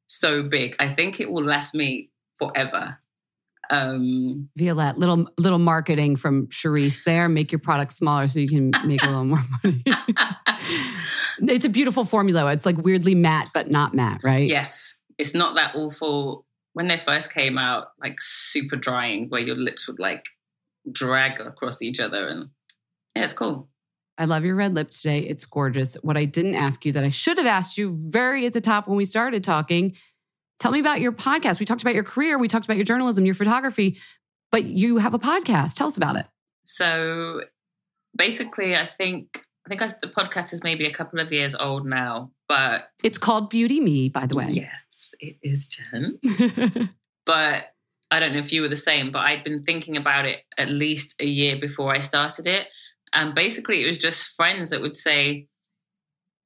so 0.09 0.43
big. 0.43 0.75
I 0.81 0.89
think 0.95 1.21
it 1.21 1.31
will 1.31 1.45
last 1.45 1.73
me 1.75 2.11
forever. 2.39 2.99
Um, 3.71 4.49
Violette, 4.57 4.99
little 4.99 5.29
little 5.39 5.59
marketing 5.59 6.17
from 6.17 6.49
Charisse 6.49 7.05
there. 7.05 7.29
Make 7.29 7.53
your 7.53 7.61
product 7.61 7.93
smaller 7.93 8.27
so 8.27 8.41
you 8.41 8.49
can 8.49 8.73
make 8.85 9.03
a 9.03 9.07
little 9.07 9.25
more 9.25 9.45
money. 9.63 9.85
it's 11.41 11.65
a 11.65 11.69
beautiful 11.69 12.05
formula. 12.05 12.53
It's 12.53 12.67
like 12.67 12.77
weirdly 12.79 13.15
matte, 13.15 13.51
but 13.55 13.71
not 13.71 13.95
matte, 13.95 14.21
right? 14.25 14.47
yes, 14.47 14.97
it's 15.19 15.35
not 15.35 15.55
that 15.55 15.77
awful. 15.77 16.47
When 16.73 16.89
they 16.89 16.99
first 16.99 17.33
came 17.33 17.59
out, 17.59 17.89
like 18.01 18.17
super 18.21 18.77
drying, 18.77 19.29
where 19.29 19.41
your 19.41 19.57
lips 19.57 19.89
would 19.89 19.99
like 19.99 20.25
drag 20.91 21.41
across 21.41 21.81
each 21.81 22.01
other, 22.01 22.27
and 22.27 22.51
yeah, 23.15 23.25
it's 23.25 23.33
cool. 23.33 23.69
I 24.19 24.27
love 24.27 24.45
your 24.45 24.55
red 24.55 24.75
lip 24.75 24.91
today. 24.91 25.21
It's 25.21 25.47
gorgeous. 25.47 25.95
What 26.03 26.19
I 26.19 26.27
didn't 26.27 26.55
ask 26.55 26.85
you 26.85 26.93
that 26.93 27.05
I 27.05 27.09
should 27.09 27.39
have 27.39 27.47
asked 27.47 27.79
you 27.79 27.91
very 28.11 28.45
at 28.45 28.53
the 28.53 28.61
top 28.61 28.87
when 28.87 28.99
we 28.99 29.07
started 29.07 29.43
talking. 29.43 29.97
Tell 30.61 30.71
me 30.71 30.79
about 30.79 31.01
your 31.01 31.11
podcast. 31.13 31.59
We 31.59 31.67
talked 31.67 31.83
about 31.83 31.95
your 31.95 32.05
career, 32.05 32.39
we 32.39 32.47
talked 32.47 32.67
about 32.67 32.77
your 32.77 32.85
journalism, 32.85 33.27
your 33.27 33.35
photography, 33.35 33.99
but 34.53 34.65
you 34.65 34.99
have 34.99 35.15
a 35.15 35.19
podcast. 35.19 35.75
Tell 35.75 35.89
us 35.89 35.97
about 35.97 36.17
it. 36.17 36.27
So 36.65 37.43
basically, 38.17 38.77
I 38.77 38.87
think 38.87 39.45
I 39.67 39.69
think 39.69 39.83
I, 39.83 39.89
the 40.01 40.09
podcast 40.09 40.53
is 40.53 40.63
maybe 40.63 40.87
a 40.87 40.91
couple 40.91 41.19
of 41.21 41.33
years 41.33 41.55
old 41.55 41.87
now, 41.87 42.31
but 42.49 42.91
It's 43.03 43.19
called 43.19 43.51
Beauty 43.51 43.81
Me, 43.81 44.09
by 44.09 44.27
the 44.27 44.37
way. 44.37 44.49
yes, 44.51 45.15
it 45.19 45.37
is, 45.43 45.67
Jen. 45.67 46.19
but 47.27 47.65
I 48.11 48.21
don't 48.21 48.33
know 48.33 48.39
if 48.39 48.53
you 48.53 48.63
were 48.63 48.69
the 48.69 48.77
same, 48.77 49.11
but 49.11 49.29
I'd 49.29 49.45
been 49.45 49.63
thinking 49.63 49.97
about 49.97 50.27
it 50.27 50.41
at 50.59 50.69
least 50.71 51.15
a 51.21 51.27
year 51.27 51.57
before 51.57 51.95
I 51.95 52.01
started 52.01 52.47
it. 52.47 52.67
And 53.13 53.35
basically, 53.35 53.83
it 53.83 53.87
was 53.87 53.99
just 53.99 54.35
friends 54.35 54.71
that 54.71 54.81
would 54.81 54.95
say, 54.97 55.47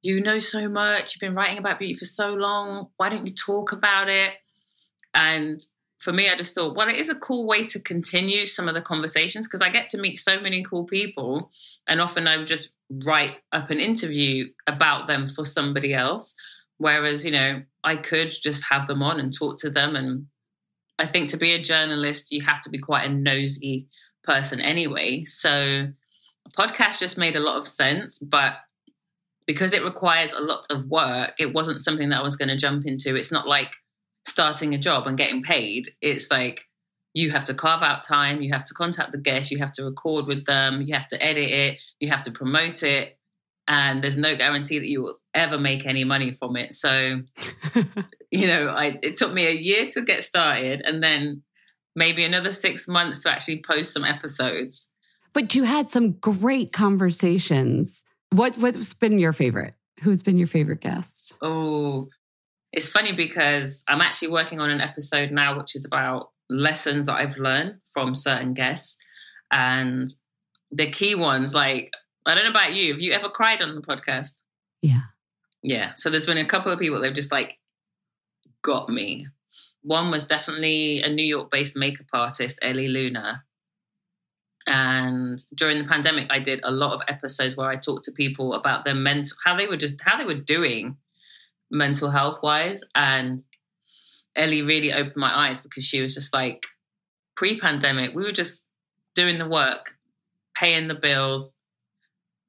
You 0.05 0.21
know 0.21 0.37
so 0.37 0.69
much, 0.69 1.15
you've 1.15 1.27
been 1.27 1.33
writing 1.33 1.57
about 1.57 1.79
beauty 1.79 1.95
for 1.95 2.05
so 2.05 2.35
long. 2.35 2.89
Why 2.97 3.09
don't 3.09 3.25
you 3.25 3.33
talk 3.33 3.71
about 3.71 4.07
it? 4.07 4.35
And 5.15 5.59
for 5.99 6.13
me, 6.13 6.29
I 6.29 6.35
just 6.35 6.53
thought, 6.53 6.75
well, 6.75 6.89
it 6.89 6.97
is 6.97 7.09
a 7.09 7.15
cool 7.15 7.47
way 7.47 7.63
to 7.63 7.79
continue 7.79 8.45
some 8.45 8.67
of 8.67 8.75
the 8.75 8.83
conversations 8.83 9.47
because 9.47 9.63
I 9.63 9.69
get 9.69 9.89
to 9.89 9.97
meet 9.97 10.17
so 10.17 10.39
many 10.39 10.61
cool 10.61 10.85
people. 10.85 11.49
And 11.87 11.99
often 11.99 12.27
I 12.27 12.37
would 12.37 12.45
just 12.45 12.75
write 13.07 13.37
up 13.51 13.71
an 13.71 13.79
interview 13.79 14.49
about 14.67 15.07
them 15.07 15.27
for 15.27 15.43
somebody 15.43 15.91
else. 15.95 16.35
Whereas, 16.77 17.25
you 17.25 17.31
know, 17.31 17.63
I 17.83 17.95
could 17.95 18.31
just 18.43 18.65
have 18.69 18.85
them 18.85 19.01
on 19.01 19.19
and 19.19 19.33
talk 19.35 19.57
to 19.61 19.71
them. 19.71 19.95
And 19.95 20.27
I 20.99 21.07
think 21.07 21.29
to 21.29 21.37
be 21.37 21.53
a 21.53 21.59
journalist, 21.59 22.31
you 22.31 22.43
have 22.43 22.61
to 22.61 22.69
be 22.69 22.77
quite 22.77 23.09
a 23.09 23.11
nosy 23.11 23.87
person 24.23 24.59
anyway. 24.59 25.23
So 25.25 25.87
a 26.45 26.49
podcast 26.51 26.99
just 26.99 27.17
made 27.17 27.35
a 27.35 27.39
lot 27.39 27.57
of 27.57 27.65
sense. 27.65 28.19
But 28.19 28.57
because 29.47 29.73
it 29.73 29.83
requires 29.83 30.33
a 30.33 30.41
lot 30.41 30.65
of 30.69 30.85
work, 30.85 31.33
it 31.39 31.53
wasn't 31.53 31.81
something 31.81 32.09
that 32.09 32.19
I 32.19 32.23
was 32.23 32.35
going 32.35 32.49
to 32.49 32.55
jump 32.55 32.85
into. 32.85 33.15
It's 33.15 33.31
not 33.31 33.47
like 33.47 33.75
starting 34.25 34.73
a 34.73 34.77
job 34.77 35.07
and 35.07 35.17
getting 35.17 35.43
paid. 35.43 35.89
It's 36.01 36.31
like 36.31 36.65
you 37.13 37.31
have 37.31 37.45
to 37.45 37.53
carve 37.53 37.81
out 37.81 38.03
time, 38.03 38.41
you 38.41 38.51
have 38.51 38.65
to 38.65 38.73
contact 38.73 39.11
the 39.11 39.17
guests, 39.17 39.51
you 39.51 39.59
have 39.59 39.71
to 39.73 39.83
record 39.83 40.25
with 40.25 40.45
them, 40.45 40.81
you 40.81 40.93
have 40.93 41.07
to 41.07 41.23
edit 41.23 41.49
it, 41.49 41.81
you 41.99 42.09
have 42.09 42.23
to 42.23 42.31
promote 42.31 42.83
it. 42.83 43.17
And 43.67 44.03
there's 44.03 44.17
no 44.17 44.35
guarantee 44.35 44.79
that 44.79 44.87
you 44.87 45.01
will 45.01 45.17
ever 45.33 45.57
make 45.57 45.85
any 45.85 46.03
money 46.03 46.31
from 46.31 46.55
it. 46.55 46.73
So, 46.73 47.21
you 48.31 48.47
know, 48.47 48.67
I, 48.67 48.99
it 49.01 49.17
took 49.17 49.33
me 49.33 49.47
a 49.47 49.51
year 49.51 49.87
to 49.91 50.01
get 50.01 50.23
started 50.23 50.83
and 50.85 51.01
then 51.01 51.41
maybe 51.95 52.23
another 52.23 52.51
six 52.51 52.87
months 52.87 53.23
to 53.23 53.31
actually 53.31 53.61
post 53.61 53.93
some 53.93 54.03
episodes. 54.03 54.91
but 55.33 55.55
you 55.55 55.63
had 55.63 55.89
some 55.89 56.13
great 56.13 56.71
conversations. 56.73 58.04
What 58.31 58.57
what's 58.57 58.93
been 58.93 59.19
your 59.19 59.33
favorite? 59.33 59.73
Who's 60.01 60.23
been 60.23 60.37
your 60.37 60.47
favorite 60.47 60.81
guest? 60.81 61.33
Oh, 61.41 62.09
it's 62.71 62.89
funny 62.89 63.13
because 63.13 63.83
I'm 63.87 64.01
actually 64.01 64.29
working 64.29 64.59
on 64.59 64.69
an 64.69 64.81
episode 64.81 65.31
now, 65.31 65.57
which 65.57 65.75
is 65.75 65.85
about 65.85 66.31
lessons 66.49 67.05
that 67.05 67.15
I've 67.15 67.37
learned 67.37 67.75
from 67.93 68.15
certain 68.15 68.53
guests. 68.53 68.97
And 69.51 70.09
the 70.71 70.89
key 70.89 71.15
ones, 71.15 71.55
like 71.55 71.91
I 72.25 72.35
don't 72.35 72.43
know 72.43 72.51
about 72.51 72.73
you. 72.73 72.91
Have 72.91 73.01
you 73.01 73.13
ever 73.13 73.29
cried 73.29 73.61
on 73.61 73.75
the 73.75 73.81
podcast? 73.81 74.41
Yeah. 74.81 75.01
Yeah. 75.63 75.93
So 75.95 76.09
there's 76.09 76.25
been 76.25 76.37
a 76.37 76.45
couple 76.45 76.71
of 76.71 76.79
people 76.79 76.99
that 76.99 77.07
have 77.07 77.15
just 77.15 77.31
like 77.31 77.57
got 78.61 78.89
me. 78.89 79.27
One 79.81 80.09
was 80.09 80.25
definitely 80.25 81.01
a 81.01 81.09
New 81.09 81.25
York 81.25 81.51
based 81.51 81.77
makeup 81.77 82.07
artist, 82.11 82.59
Ellie 82.61 82.87
Luna. 82.87 83.43
And 84.67 85.39
during 85.53 85.77
the 85.77 85.87
pandemic, 85.87 86.27
I 86.29 86.39
did 86.39 86.61
a 86.63 86.71
lot 86.71 86.93
of 86.93 87.01
episodes 87.07 87.55
where 87.55 87.69
I 87.69 87.75
talked 87.75 88.03
to 88.05 88.11
people 88.11 88.53
about 88.53 88.83
their 88.83 88.95
mental, 88.95 89.37
how 89.43 89.55
they 89.55 89.67
were 89.67 89.77
just, 89.77 90.01
how 90.03 90.17
they 90.17 90.25
were 90.25 90.33
doing 90.33 90.97
mental 91.69 92.09
health 92.09 92.39
wise. 92.41 92.83
And 92.95 93.43
Ellie 94.35 94.63
really 94.63 94.91
opened 94.91 95.17
my 95.17 95.47
eyes 95.47 95.61
because 95.61 95.83
she 95.83 96.01
was 96.01 96.15
just 96.15 96.33
like, 96.33 96.65
pre 97.35 97.59
pandemic, 97.59 98.15
we 98.15 98.23
were 98.23 98.31
just 98.31 98.65
doing 99.13 99.37
the 99.37 99.47
work, 99.47 99.97
paying 100.55 100.87
the 100.87 100.95
bills, 100.95 101.53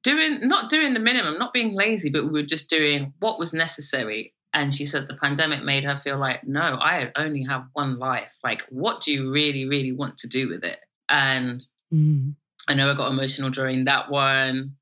doing, 0.03 0.39
not 0.47 0.69
doing 0.69 0.93
the 0.93 0.99
minimum, 0.99 1.37
not 1.37 1.53
being 1.53 1.75
lazy, 1.75 2.09
but 2.09 2.25
we 2.25 2.41
were 2.41 2.47
just 2.47 2.69
doing 2.69 3.13
what 3.19 3.39
was 3.39 3.53
necessary. 3.53 4.33
And 4.53 4.73
she 4.73 4.85
said 4.85 5.07
the 5.07 5.13
pandemic 5.13 5.63
made 5.63 5.83
her 5.83 5.97
feel 5.97 6.17
like, 6.17 6.43
no, 6.43 6.79
I 6.81 7.11
only 7.15 7.43
have 7.43 7.67
one 7.73 7.99
life. 7.99 8.33
Like, 8.43 8.63
what 8.69 9.01
do 9.01 9.13
you 9.13 9.31
really, 9.31 9.65
really 9.65 9.91
want 9.91 10.17
to 10.17 10.27
do 10.27 10.49
with 10.49 10.63
it? 10.63 10.79
And 11.09 11.63
Mm. 11.93 12.35
I 12.67 12.73
know 12.73 12.91
I 12.91 12.95
got 12.95 13.11
emotional 13.11 13.49
during 13.49 13.85
that 13.85 14.09
one. 14.09 14.75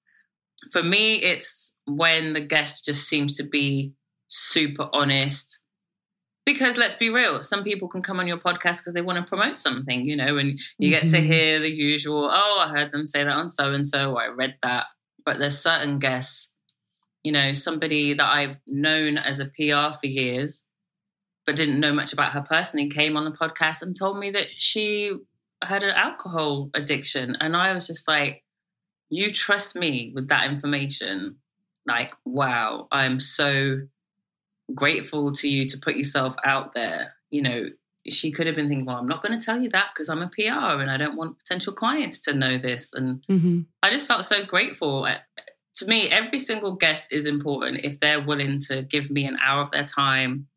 For 0.71 0.81
me, 0.81 1.15
it's 1.15 1.77
when 1.85 2.33
the 2.33 2.41
guest 2.41 2.85
just 2.85 3.07
seems 3.07 3.37
to 3.37 3.43
be 3.43 3.93
super 4.27 4.89
honest. 4.93 5.59
Because 6.45 6.77
let's 6.77 6.95
be 6.95 7.09
real, 7.09 7.41
some 7.41 7.63
people 7.63 7.87
can 7.87 8.03
come 8.03 8.19
on 8.19 8.27
your 8.27 8.37
podcast 8.37 8.79
because 8.81 8.93
they 8.93 9.01
want 9.01 9.17
to 9.17 9.27
promote 9.27 9.57
something, 9.57 10.05
you 10.05 10.15
know, 10.15 10.37
and 10.37 10.59
you 10.77 10.91
get 10.91 11.07
to 11.07 11.17
Mhm. 11.17 11.25
hear 11.25 11.59
the 11.59 11.71
usual, 11.75 12.29
oh, 12.31 12.59
I 12.63 12.69
heard 12.69 12.91
them 12.91 13.05
say 13.07 13.23
that 13.23 13.29
on 13.31 13.49
so 13.49 13.73
and 13.73 13.85
so, 13.85 14.15
I 14.17 14.27
read 14.27 14.55
that. 14.61 14.85
But 15.25 15.39
there's 15.39 15.57
certain 15.57 15.97
guests, 15.97 16.53
you 17.23 17.31
know, 17.31 17.51
somebody 17.51 18.13
that 18.13 18.25
I've 18.27 18.59
known 18.67 19.17
as 19.17 19.39
a 19.39 19.45
PR 19.47 19.93
for 19.93 20.05
years, 20.05 20.63
but 21.47 21.55
didn't 21.55 21.79
know 21.79 21.93
much 21.93 22.13
about 22.13 22.33
her 22.33 22.41
personally, 22.47 22.89
came 22.89 23.17
on 23.17 23.25
the 23.25 23.31
podcast 23.31 23.81
and 23.81 23.95
told 23.97 24.19
me 24.19 24.29
that 24.31 24.49
she 24.55 25.13
had 25.67 25.83
an 25.83 25.91
alcohol 25.91 26.69
addiction. 26.73 27.37
And 27.39 27.55
I 27.55 27.73
was 27.73 27.87
just 27.87 28.07
like, 28.07 28.43
you 29.09 29.29
trust 29.29 29.75
me 29.75 30.11
with 30.15 30.29
that 30.29 30.49
information. 30.49 31.37
Like, 31.85 32.13
wow, 32.25 32.87
I'm 32.91 33.19
so 33.19 33.81
grateful 34.73 35.33
to 35.33 35.47
you 35.47 35.65
to 35.65 35.77
put 35.77 35.95
yourself 35.95 36.35
out 36.43 36.73
there. 36.73 37.13
You 37.29 37.41
know, 37.41 37.65
she 38.09 38.31
could 38.31 38.47
have 38.47 38.55
been 38.55 38.67
thinking, 38.67 38.85
well, 38.85 38.97
I'm 38.97 39.07
not 39.07 39.21
going 39.21 39.37
to 39.37 39.43
tell 39.43 39.59
you 39.59 39.69
that 39.69 39.89
because 39.93 40.09
I'm 40.09 40.21
a 40.21 40.29
PR 40.29 40.81
and 40.81 40.89
I 40.89 40.97
don't 40.97 41.17
want 41.17 41.39
potential 41.39 41.73
clients 41.73 42.19
to 42.21 42.33
know 42.33 42.57
this. 42.57 42.93
And 42.93 43.23
hmm 43.27 43.61
I 43.83 43.91
just 43.91 44.07
felt 44.07 44.25
so 44.25 44.43
grateful. 44.43 45.07
To 45.75 45.85
me, 45.85 46.09
every 46.09 46.39
single 46.39 46.75
guest 46.75 47.13
is 47.13 47.27
important 47.27 47.81
if 47.83 47.99
they're 47.99 48.21
willing 48.21 48.59
to 48.61 48.81
give 48.81 49.11
me 49.11 49.25
an 49.25 49.37
hour 49.39 49.61
of 49.61 49.69
their 49.69 49.85
time. 49.85 50.47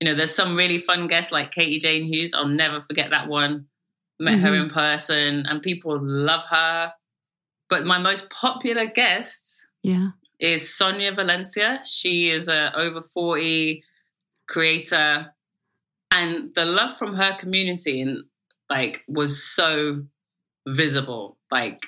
You 0.00 0.08
know, 0.08 0.14
there's 0.14 0.34
some 0.34 0.54
really 0.54 0.78
fun 0.78 1.08
guests 1.08 1.32
like 1.32 1.50
Katie 1.50 1.78
Jane 1.78 2.04
Hughes. 2.04 2.34
I'll 2.34 2.46
never 2.46 2.80
forget 2.80 3.10
that 3.10 3.26
one. 3.26 3.66
Met 4.18 4.38
her 4.38 4.50
Mhm. 4.52 4.62
in 4.62 4.68
person 4.68 5.46
and 5.46 5.62
people 5.62 5.98
love 6.00 6.44
her. 6.48 6.92
But 7.68 7.84
my 7.86 7.98
most 7.98 8.30
popular 8.30 8.86
guest 8.86 9.66
Yeah. 9.82 10.10
is 10.38 10.74
Sonia 10.74 11.12
Valencia. 11.12 11.80
She 11.84 12.28
is 12.28 12.48
a 12.48 12.72
over 12.76 13.02
40 13.02 13.84
creator 14.46 15.34
and 16.10 16.54
the 16.54 16.64
love 16.64 16.96
from 16.98 17.14
her 17.14 17.34
community 17.34 18.00
and 18.02 18.24
like 18.68 19.04
was 19.08 19.42
so 19.42 20.06
visible. 20.68 21.38
Like 21.50 21.80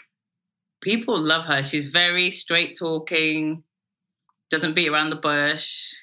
people 0.80 1.18
love 1.20 1.44
her. 1.46 1.62
She's 1.62 1.88
very 1.88 2.30
straight 2.30 2.76
talking, 2.78 3.64
doesn't 4.50 4.74
beat 4.74 4.88
around 4.88 5.10
the 5.10 5.16
bush. 5.16 5.94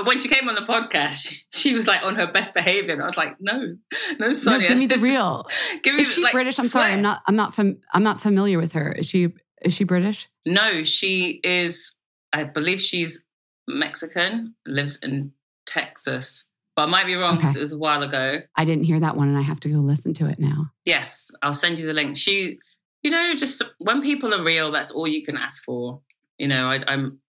But 0.00 0.06
when 0.06 0.18
she 0.18 0.28
came 0.28 0.48
on 0.48 0.54
the 0.54 0.62
podcast, 0.62 1.28
she, 1.28 1.42
she 1.50 1.74
was 1.74 1.86
like 1.86 2.02
on 2.02 2.14
her 2.14 2.26
best 2.26 2.54
behavior, 2.54 2.94
and 2.94 3.02
I 3.02 3.04
was 3.04 3.18
like, 3.18 3.36
"No, 3.38 3.52
no, 3.58 3.76
No, 4.18 4.32
Sonia, 4.32 4.68
give 4.68 4.78
me 4.78 4.86
the 4.86 4.96
real. 4.96 5.46
give 5.82 5.94
me 5.94 6.00
Is 6.02 6.14
she 6.14 6.22
like, 6.22 6.32
British? 6.32 6.58
I'm 6.58 6.64
sorry. 6.68 6.86
swear. 6.86 6.96
I'm 6.96 7.02
not. 7.02 7.22
I'm 7.26 7.36
not. 7.36 7.54
Fam- 7.54 7.80
I'm 7.92 8.02
not 8.02 8.18
familiar 8.22 8.56
with 8.58 8.72
her. 8.72 8.92
Is 8.92 9.06
she? 9.06 9.28
Is 9.60 9.74
she 9.74 9.84
British? 9.84 10.26
No, 10.46 10.82
she 10.82 11.38
is. 11.44 11.98
I 12.32 12.44
believe 12.44 12.80
she's 12.80 13.22
Mexican. 13.68 14.54
Lives 14.66 14.98
in 15.02 15.32
Texas, 15.66 16.46
but 16.76 16.88
I 16.88 16.90
might 16.90 17.06
be 17.06 17.14
wrong 17.14 17.36
because 17.36 17.50
Okay. 17.50 17.58
it 17.58 17.60
was 17.60 17.72
a 17.72 17.78
while 17.78 18.02
ago. 18.02 18.40
I 18.56 18.64
didn't 18.64 18.84
hear 18.84 19.00
that 19.00 19.16
one, 19.16 19.28
and 19.28 19.36
I 19.36 19.42
have 19.42 19.60
to 19.60 19.68
go 19.68 19.76
listen 19.80 20.14
to 20.14 20.26
it 20.26 20.38
now. 20.38 20.70
Yes, 20.86 21.30
I'll 21.42 21.52
send 21.52 21.78
you 21.78 21.86
the 21.86 21.92
link. 21.92 22.16
She, 22.16 22.58
you 23.02 23.10
know, 23.10 23.34
just 23.34 23.62
when 23.78 24.00
people 24.00 24.34
are 24.34 24.42
real, 24.42 24.70
that's 24.72 24.90
all 24.92 25.06
you 25.06 25.22
can 25.24 25.36
ask 25.36 25.62
for. 25.62 26.00
You 26.38 26.48
know, 26.48 26.70
I, 26.70 26.80
I'm, 26.86 27.20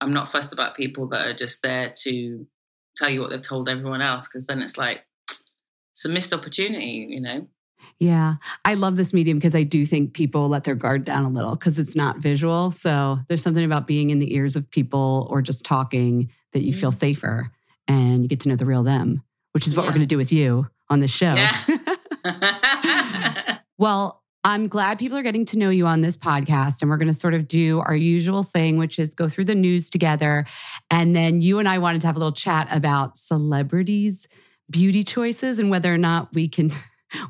I'm 0.00 0.12
not 0.12 0.30
fussed 0.30 0.52
about 0.52 0.76
people 0.76 1.08
that 1.08 1.26
are 1.26 1.34
just 1.34 1.62
there 1.62 1.92
to 2.02 2.46
tell 2.96 3.08
you 3.10 3.20
what 3.20 3.30
they've 3.30 3.40
told 3.40 3.68
everyone 3.68 4.02
else, 4.02 4.28
because 4.28 4.46
then 4.46 4.60
it's 4.62 4.76
like 4.76 5.04
it's 5.92 6.04
a 6.04 6.08
missed 6.08 6.32
opportunity. 6.32 7.06
You 7.08 7.20
know. 7.20 7.48
Yeah, 7.98 8.36
I 8.64 8.74
love 8.74 8.96
this 8.96 9.12
medium 9.12 9.38
because 9.38 9.54
I 9.54 9.62
do 9.62 9.86
think 9.86 10.14
people 10.14 10.48
let 10.48 10.64
their 10.64 10.74
guard 10.74 11.04
down 11.04 11.24
a 11.24 11.28
little 11.28 11.54
because 11.56 11.78
it's 11.78 11.94
not 11.94 12.18
visual. 12.18 12.70
So 12.72 13.18
there's 13.28 13.42
something 13.42 13.64
about 13.64 13.86
being 13.86 14.10
in 14.10 14.18
the 14.18 14.34
ears 14.34 14.56
of 14.56 14.68
people 14.70 15.26
or 15.30 15.42
just 15.42 15.64
talking 15.64 16.30
that 16.52 16.62
you 16.62 16.72
feel 16.72 16.90
Mm. 16.90 16.94
safer 16.94 17.52
and 17.86 18.22
you 18.22 18.28
get 18.28 18.40
to 18.40 18.48
know 18.48 18.56
the 18.56 18.66
real 18.66 18.82
them, 18.82 19.22
which 19.52 19.66
is 19.66 19.76
what 19.76 19.84
we're 19.84 19.92
going 19.92 20.00
to 20.00 20.06
do 20.06 20.16
with 20.16 20.32
you 20.32 20.68
on 20.88 21.00
this 21.00 21.10
show. 21.12 21.34
Yeah. 21.34 21.54
Well, 23.78 24.22
I'm 24.46 24.68
glad 24.68 25.00
people 25.00 25.18
are 25.18 25.24
getting 25.24 25.44
to 25.46 25.58
know 25.58 25.70
you 25.70 25.88
on 25.88 26.02
this 26.02 26.16
podcast. 26.16 26.80
And 26.80 26.88
we're 26.88 26.98
going 26.98 27.08
to 27.08 27.14
sort 27.14 27.34
of 27.34 27.48
do 27.48 27.80
our 27.80 27.96
usual 27.96 28.44
thing, 28.44 28.78
which 28.78 29.00
is 29.00 29.12
go 29.12 29.28
through 29.28 29.46
the 29.46 29.56
news 29.56 29.90
together. 29.90 30.46
And 30.88 31.16
then 31.16 31.40
you 31.40 31.58
and 31.58 31.68
I 31.68 31.78
wanted 31.78 32.00
to 32.02 32.06
have 32.06 32.14
a 32.14 32.20
little 32.20 32.30
chat 32.30 32.68
about 32.70 33.18
celebrities' 33.18 34.28
beauty 34.70 35.02
choices 35.02 35.58
and 35.58 35.68
whether 35.68 35.92
or 35.92 35.98
not 35.98 36.32
we 36.32 36.48
can. 36.48 36.70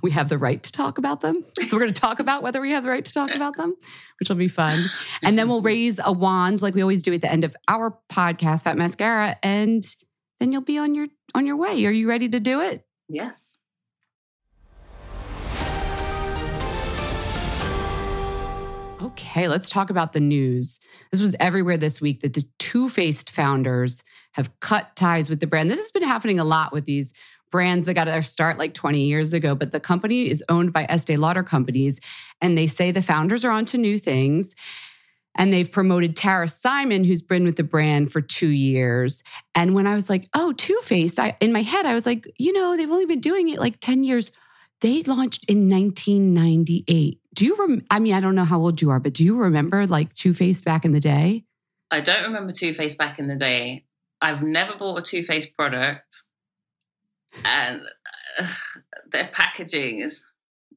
We 0.02 0.10
have 0.12 0.30
the 0.30 0.38
right 0.38 0.60
to 0.62 0.72
talk 0.72 0.96
about 0.96 1.20
them. 1.20 1.44
So, 1.58 1.76
we're 1.76 1.82
going 1.82 1.92
to 1.92 2.00
talk 2.00 2.18
about 2.18 2.42
whether 2.42 2.62
we 2.62 2.72
have 2.72 2.82
the 2.82 2.88
right 2.88 3.04
to 3.04 3.12
talk 3.12 3.34
about 3.34 3.58
them, 3.58 3.76
which 4.18 4.30
will 4.30 4.36
be 4.36 4.48
fun. 4.48 4.82
And 5.22 5.38
then 5.38 5.50
we'll 5.50 5.60
raise 5.60 6.00
a 6.02 6.10
wand 6.10 6.62
like 6.62 6.74
we 6.74 6.80
always 6.80 7.02
do 7.02 7.12
at 7.12 7.20
the 7.20 7.30
end 7.30 7.44
of 7.44 7.54
our 7.68 7.96
podcast, 8.10 8.64
Fat 8.64 8.78
Mascara. 8.78 9.36
And 9.42 9.82
then 10.40 10.50
you'll 10.50 10.62
be 10.62 10.78
on 10.78 10.94
your 10.94 11.08
on 11.34 11.44
your 11.44 11.56
way. 11.56 11.84
Are 11.84 11.90
you 11.90 12.08
ready 12.08 12.26
to 12.30 12.40
do 12.40 12.62
it? 12.62 12.86
yes. 13.10 13.55
Okay, 19.18 19.48
let's 19.48 19.70
talk 19.70 19.88
about 19.88 20.12
the 20.12 20.20
news. 20.20 20.78
This 21.10 21.22
was 21.22 21.34
everywhere 21.40 21.78
this 21.78 22.02
week 22.02 22.20
that 22.20 22.34
the 22.34 22.44
Too 22.58 22.90
Faced 22.90 23.30
founders 23.30 24.04
have 24.32 24.60
cut 24.60 24.94
ties 24.94 25.30
with 25.30 25.40
the 25.40 25.46
brand. 25.46 25.70
This 25.70 25.78
has 25.78 25.90
been 25.90 26.02
happening 26.02 26.38
a 26.38 26.44
lot 26.44 26.70
with 26.70 26.84
these 26.84 27.14
brands 27.50 27.86
that 27.86 27.94
got 27.94 28.04
their 28.04 28.22
start 28.22 28.58
like 28.58 28.74
20 28.74 29.00
years 29.00 29.32
ago, 29.32 29.54
but 29.54 29.72
the 29.72 29.80
company 29.80 30.28
is 30.28 30.44
owned 30.50 30.74
by 30.74 30.84
Estee 30.84 31.16
Lauder 31.16 31.42
companies, 31.42 31.98
and 32.42 32.58
they 32.58 32.66
say 32.66 32.90
the 32.90 33.00
founders 33.00 33.42
are 33.42 33.50
onto 33.50 33.78
new 33.78 33.96
things. 33.96 34.54
And 35.34 35.50
they've 35.50 35.70
promoted 35.70 36.14
Tara 36.14 36.48
Simon, 36.48 37.02
who's 37.02 37.22
been 37.22 37.44
with 37.44 37.56
the 37.56 37.62
brand 37.62 38.12
for 38.12 38.20
two 38.20 38.48
years. 38.48 39.22
And 39.54 39.74
when 39.74 39.86
I 39.86 39.94
was 39.94 40.10
like, 40.10 40.28
oh, 40.34 40.52
Too 40.52 40.78
Faced, 40.82 41.18
I 41.18 41.38
in 41.40 41.54
my 41.54 41.62
head, 41.62 41.86
I 41.86 41.94
was 41.94 42.04
like, 42.04 42.30
you 42.36 42.52
know, 42.52 42.76
they've 42.76 42.90
only 42.90 43.06
been 43.06 43.20
doing 43.20 43.48
it 43.48 43.60
like 43.60 43.80
10 43.80 44.04
years. 44.04 44.30
They 44.82 45.02
launched 45.04 45.46
in 45.48 45.70
1998. 45.70 47.20
Do 47.36 47.44
you 47.44 47.54
rem- 47.58 47.84
I 47.90 47.98
mean, 48.00 48.14
I 48.14 48.20
don't 48.20 48.34
know 48.34 48.46
how 48.46 48.58
old 48.58 48.80
you 48.80 48.88
are, 48.90 48.98
but 48.98 49.12
do 49.12 49.22
you 49.22 49.36
remember 49.36 49.86
like 49.86 50.12
Too 50.14 50.32
Faced 50.32 50.64
back 50.64 50.86
in 50.86 50.92
the 50.92 51.00
day? 51.00 51.44
I 51.90 52.00
don't 52.00 52.24
remember 52.24 52.52
Too 52.52 52.72
Faced 52.72 52.96
back 52.96 53.18
in 53.18 53.28
the 53.28 53.36
day. 53.36 53.84
I've 54.22 54.42
never 54.42 54.74
bought 54.74 54.98
a 54.98 55.02
Too 55.02 55.22
Faced 55.22 55.54
product, 55.54 56.22
and 57.44 57.82
uh, 58.40 58.46
their 59.12 59.28
packaging 59.30 60.00
is 60.00 60.24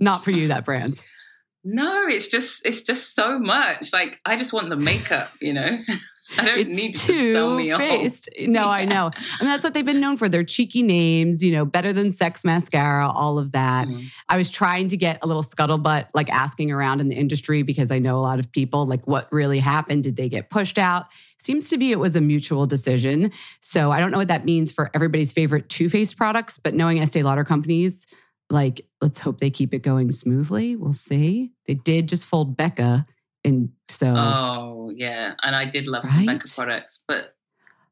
Not 0.01 0.23
for 0.23 0.31
you, 0.31 0.49
that 0.49 0.65
brand. 0.65 1.03
no. 1.63 2.07
It's 2.07 2.27
just 2.27 2.65
it's 2.65 2.83
just 2.83 3.15
so 3.15 3.39
much. 3.39 3.93
Like 3.93 4.19
I 4.25 4.35
just 4.35 4.51
want 4.51 4.69
the 4.69 4.75
makeup, 4.75 5.31
you 5.39 5.53
know. 5.53 5.79
I 6.37 6.45
don't 6.45 6.59
It's 6.59 6.77
need 6.77 6.93
to 6.95 7.33
sell 7.33 7.55
me 7.55 7.71
off. 7.71 7.79
Too-Faced. 7.79 8.29
No, 8.41 8.69
I 8.69 8.85
know. 8.85 9.11
I 9.15 9.43
mean, 9.43 9.49
that's 9.49 9.63
what 9.63 9.73
they've 9.73 9.85
been 9.85 9.99
known 9.99 10.17
for. 10.17 10.29
Their 10.29 10.43
cheeky 10.43 10.83
names, 10.83 11.43
you 11.43 11.51
know, 11.51 11.65
better 11.65 11.91
than 11.91 12.11
sex 12.11 12.45
mascara, 12.45 13.09
all 13.09 13.39
of 13.39 13.51
that. 13.53 13.87
Mm. 13.87 14.11
I 14.27 14.37
was 14.37 14.49
trying 14.49 14.89
to 14.89 14.97
get 14.97 15.19
a 15.21 15.27
little 15.27 15.43
scuttlebutt, 15.43 16.07
like 16.13 16.29
asking 16.29 16.71
around 16.71 17.01
in 17.01 17.09
the 17.09 17.15
industry 17.15 17.63
because 17.63 17.91
I 17.91 17.99
know 17.99 18.17
a 18.19 18.21
lot 18.21 18.39
of 18.39 18.51
people, 18.51 18.85
like 18.85 19.07
what 19.07 19.31
really 19.31 19.59
happened? 19.59 20.03
Did 20.03 20.15
they 20.15 20.29
get 20.29 20.49
pushed 20.49 20.77
out? 20.77 21.07
Seems 21.39 21.69
to 21.69 21.77
be 21.77 21.91
it 21.91 21.99
was 21.99 22.15
a 22.15 22.21
mutual 22.21 22.65
decision. 22.67 23.31
So 23.61 23.91
I 23.91 23.99
don't 23.99 24.11
know 24.11 24.17
what 24.17 24.27
that 24.27 24.45
means 24.45 24.71
for 24.71 24.91
everybody's 24.93 25.31
favorite 25.31 25.69
Too 25.69 25.89
Faced 25.89 26.17
products, 26.17 26.59
but 26.61 26.73
knowing 26.73 26.99
Estee 26.99 27.23
Lauder 27.23 27.45
companies, 27.45 28.05
like 28.49 28.85
let's 29.01 29.19
hope 29.19 29.39
they 29.39 29.49
keep 29.49 29.73
it 29.73 29.79
going 29.79 30.11
smoothly. 30.11 30.75
We'll 30.75 30.93
see. 30.93 31.51
They 31.65 31.75
did 31.75 32.09
just 32.09 32.25
fold 32.25 32.57
Becca. 32.57 33.05
And 33.43 33.69
so 33.87 34.13
Oh 34.15 34.91
yeah, 34.95 35.35
and 35.41 35.55
I 35.55 35.65
did 35.65 35.87
love 35.87 36.05
some 36.05 36.25
Becca 36.25 36.47
products, 36.55 37.03
but 37.07 37.35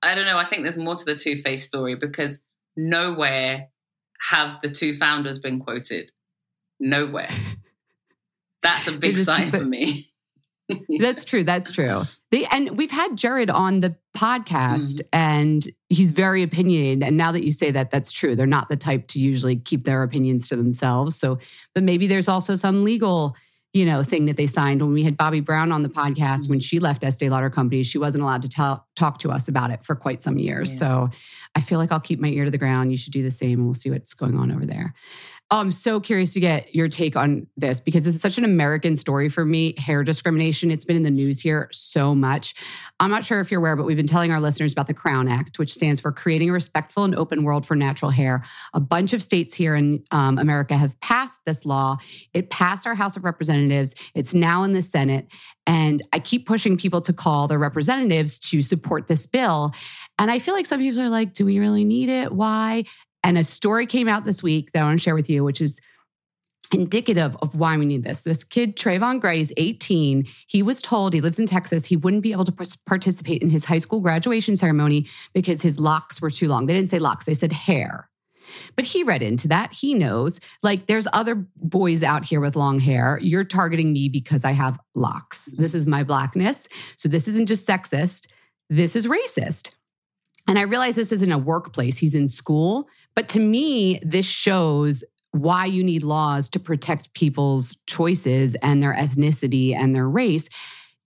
I 0.01 0.15
don't 0.15 0.25
know. 0.25 0.37
I 0.37 0.45
think 0.45 0.63
there's 0.63 0.77
more 0.77 0.95
to 0.95 1.05
the 1.05 1.15
Too 1.15 1.35
Faced 1.35 1.67
story 1.67 1.95
because 1.95 2.43
nowhere 2.75 3.69
have 4.19 4.61
the 4.61 4.69
two 4.69 4.95
founders 4.95 5.39
been 5.39 5.59
quoted. 5.59 6.11
Nowhere. 6.79 7.29
That's 8.63 8.87
a 8.87 8.91
big 8.91 9.17
sign 9.17 9.49
for 9.49 9.63
me. 9.63 10.03
that's 10.99 11.23
true. 11.23 11.43
That's 11.43 11.71
true. 11.71 12.01
They, 12.31 12.45
and 12.45 12.77
we've 12.77 12.91
had 12.91 13.11
Jerrod 13.11 13.53
on 13.53 13.79
the 13.79 13.95
podcast 14.17 14.95
mm. 14.95 15.07
and 15.13 15.65
he's 15.89 16.11
very 16.11 16.43
opinionated. 16.43 17.03
And 17.03 17.15
now 17.15 17.31
that 17.31 17.45
you 17.45 17.51
say 17.51 17.71
that, 17.71 17.91
that's 17.91 18.11
true. 18.11 18.35
They're 18.35 18.45
not 18.45 18.67
the 18.67 18.75
type 18.75 19.07
to 19.09 19.19
usually 19.19 19.55
keep 19.55 19.85
their 19.85 20.03
opinions 20.03 20.49
to 20.49 20.55
themselves. 20.55 21.15
So, 21.15 21.39
but 21.73 21.83
maybe 21.83 22.07
there's 22.07 22.27
also 22.27 22.55
some 22.55 22.83
legal 22.83 23.35
you 23.77 23.85
know, 23.85 24.01
thing 24.01 24.25
that 24.25 24.37
they 24.37 24.47
signed 24.47 24.81
when 24.81 24.91
we 24.91 25.03
had 25.03 25.15
Bobbi 25.15 25.45
Brown 25.45 25.71
on 25.71 25.83
the 25.83 25.89
podcast 25.89 26.49
when 26.49 26.59
she 26.59 26.79
left 26.79 27.03
Estee 27.03 27.29
Lauder 27.29 27.51
Company. 27.51 27.83
She 27.83 27.99
wasn't 27.99 28.23
allowed 28.23 28.41
to 28.41 28.49
tell, 28.49 28.87
talk 28.95 29.19
to 29.19 29.29
us 29.29 29.47
about 29.47 29.69
it 29.69 29.85
for 29.85 29.95
quite 29.95 30.23
some 30.23 30.39
years. 30.39 30.71
Yeah. 30.73 30.79
So 30.79 31.09
I 31.53 31.61
feel 31.61 31.77
like 31.77 31.91
I'll 31.91 31.99
keep 31.99 32.19
my 32.19 32.29
ear 32.29 32.45
to 32.45 32.51
the 32.51 32.57
ground. 32.57 32.91
You 32.91 32.97
should 32.97 33.13
do 33.13 33.21
the 33.21 33.29
same 33.29 33.59
and 33.59 33.65
we'll 33.65 33.75
see 33.75 33.91
what's 33.91 34.15
going 34.15 34.35
on 34.35 34.51
over 34.51 34.65
there. 34.65 34.95
Oh, 35.49 35.59
I'm 35.59 35.71
so 35.71 36.01
curious 36.01 36.33
to 36.33 36.41
get 36.41 36.75
your 36.75 36.89
take 36.89 37.15
on 37.15 37.47
this 37.55 37.79
because 37.79 38.03
this 38.03 38.13
is 38.13 38.19
such 38.21 38.37
an 38.37 38.43
American 38.43 38.97
story 38.97 39.29
for 39.29 39.45
me. 39.45 39.75
Hair 39.77 40.03
discrimination. 40.03 40.71
It's 40.71 40.83
been 40.83 40.97
in 40.97 41.03
the 41.03 41.09
news 41.09 41.39
here 41.39 41.69
so 41.71 42.13
much. 42.13 42.53
I'm 42.99 43.09
not 43.09 43.23
sure 43.23 43.39
if 43.39 43.49
you're 43.49 43.61
aware, 43.61 43.77
but 43.77 43.85
we've 43.85 43.95
been 43.95 44.07
telling 44.07 44.29
our 44.29 44.41
listeners 44.41 44.73
about 44.73 44.87
the 44.87 44.93
Crown 44.93 45.29
Act, 45.29 45.57
which 45.57 45.73
stands 45.73 46.01
for 46.01 46.11
Creating 46.11 46.49
a 46.49 46.51
Respectful 46.53 47.05
and 47.05 47.15
Open 47.15 47.45
World 47.45 47.65
for 47.65 47.77
Natural 47.77 48.11
Hair. 48.11 48.43
A 48.73 48.81
bunch 48.81 49.13
of 49.13 49.23
states 49.23 49.53
here 49.53 49.73
in 49.73 50.03
um, 50.11 50.37
America 50.37 50.75
have 50.75 50.99
passed 50.99 51.39
this 51.45 51.63
law. 51.63 51.95
It 52.33 52.49
passed 52.49 52.85
our 52.85 52.95
House 52.95 53.15
of 53.15 53.23
Representatives. 53.23 53.95
It's 54.15 54.33
now 54.33 54.63
in 54.63 54.73
the 54.73 54.81
Senate. 54.81 55.31
And 55.65 56.01
I 56.11 56.19
keep 56.19 56.45
pushing 56.45 56.77
people 56.77 56.99
to 57.01 57.13
call 57.13 57.47
their 57.47 57.59
representatives 57.59 58.37
to 58.49 58.61
support 58.61 59.07
this 59.07 59.25
bill. 59.25 59.73
And 60.19 60.29
I 60.29 60.39
feel 60.39 60.55
like 60.55 60.65
some 60.65 60.79
people 60.79 61.01
are 61.01 61.09
like, 61.09 61.33
do 61.33 61.45
we 61.45 61.59
really 61.59 61.85
need 61.85 62.09
it? 62.09 62.33
Why? 62.33 62.83
And 63.23 63.37
a 63.37 63.43
story 63.43 63.85
came 63.85 64.07
out 64.07 64.25
this 64.25 64.41
week 64.41 64.71
that 64.71 64.81
I 64.81 64.85
want 64.85 64.99
to 64.99 65.03
share 65.03 65.15
with 65.15 65.29
you, 65.29 65.43
which 65.43 65.61
is 65.61 65.79
indicative 66.73 67.35
of 67.41 67.55
why 67.55 67.77
we 67.77 67.85
need 67.85 68.03
this. 68.03 68.21
This 68.21 68.43
kid, 68.43 68.75
Trayvon 68.75 69.21
Gray, 69.21 69.39
is 69.39 69.53
18. 69.57 70.25
He 70.47 70.61
was 70.61 70.81
told 70.81 71.13
he 71.13 71.21
lives 71.21 71.39
in 71.39 71.45
Texas. 71.45 71.85
He 71.85 71.95
wouldn't 71.95 72.23
be 72.23 72.31
able 72.31 72.45
to 72.45 72.77
participate 72.85 73.41
in 73.41 73.49
his 73.49 73.65
high 73.65 73.77
school 73.77 74.01
graduation 74.01 74.55
ceremony 74.55 75.07
because 75.33 75.61
his 75.61 75.79
locks 75.79 76.21
were 76.21 76.29
too 76.29 76.47
long. 76.47 76.65
They 76.65 76.73
didn't 76.73 76.89
say 76.89 76.99
locks, 76.99 77.25
they 77.25 77.33
said 77.33 77.53
hair. 77.53 78.09
But 78.75 78.85
he 78.85 79.03
read 79.03 79.21
into 79.21 79.49
that. 79.49 79.73
He 79.73 79.93
knows, 79.93 80.39
like, 80.63 80.85
there's 80.85 81.07
other 81.11 81.35
boys 81.57 82.01
out 82.01 82.23
here 82.23 82.39
with 82.39 82.55
long 82.55 82.79
hair. 82.79 83.19
You're 83.21 83.43
targeting 83.43 83.91
me 83.91 84.07
because 84.07 84.45
I 84.45 84.51
have 84.51 84.79
locks. 84.95 85.49
This 85.57 85.73
is 85.73 85.85
my 85.85 86.03
blackness. 86.03 86.67
So 86.95 87.09
this 87.09 87.27
isn't 87.27 87.47
just 87.47 87.67
sexist, 87.67 88.27
this 88.69 88.95
is 88.95 89.07
racist. 89.07 89.71
And 90.47 90.57
I 90.57 90.63
realize 90.63 90.95
this 90.95 91.11
isn't 91.11 91.31
a 91.31 91.37
workplace, 91.37 91.97
he's 91.97 92.15
in 92.15 92.27
school. 92.27 92.87
But 93.15 93.29
to 93.29 93.39
me, 93.39 93.99
this 94.01 94.25
shows 94.25 95.03
why 95.31 95.65
you 95.65 95.83
need 95.83 96.03
laws 96.03 96.49
to 96.49 96.59
protect 96.59 97.13
people's 97.13 97.77
choices 97.85 98.55
and 98.55 98.81
their 98.81 98.93
ethnicity 98.93 99.75
and 99.75 99.95
their 99.95 100.07
race. 100.07 100.49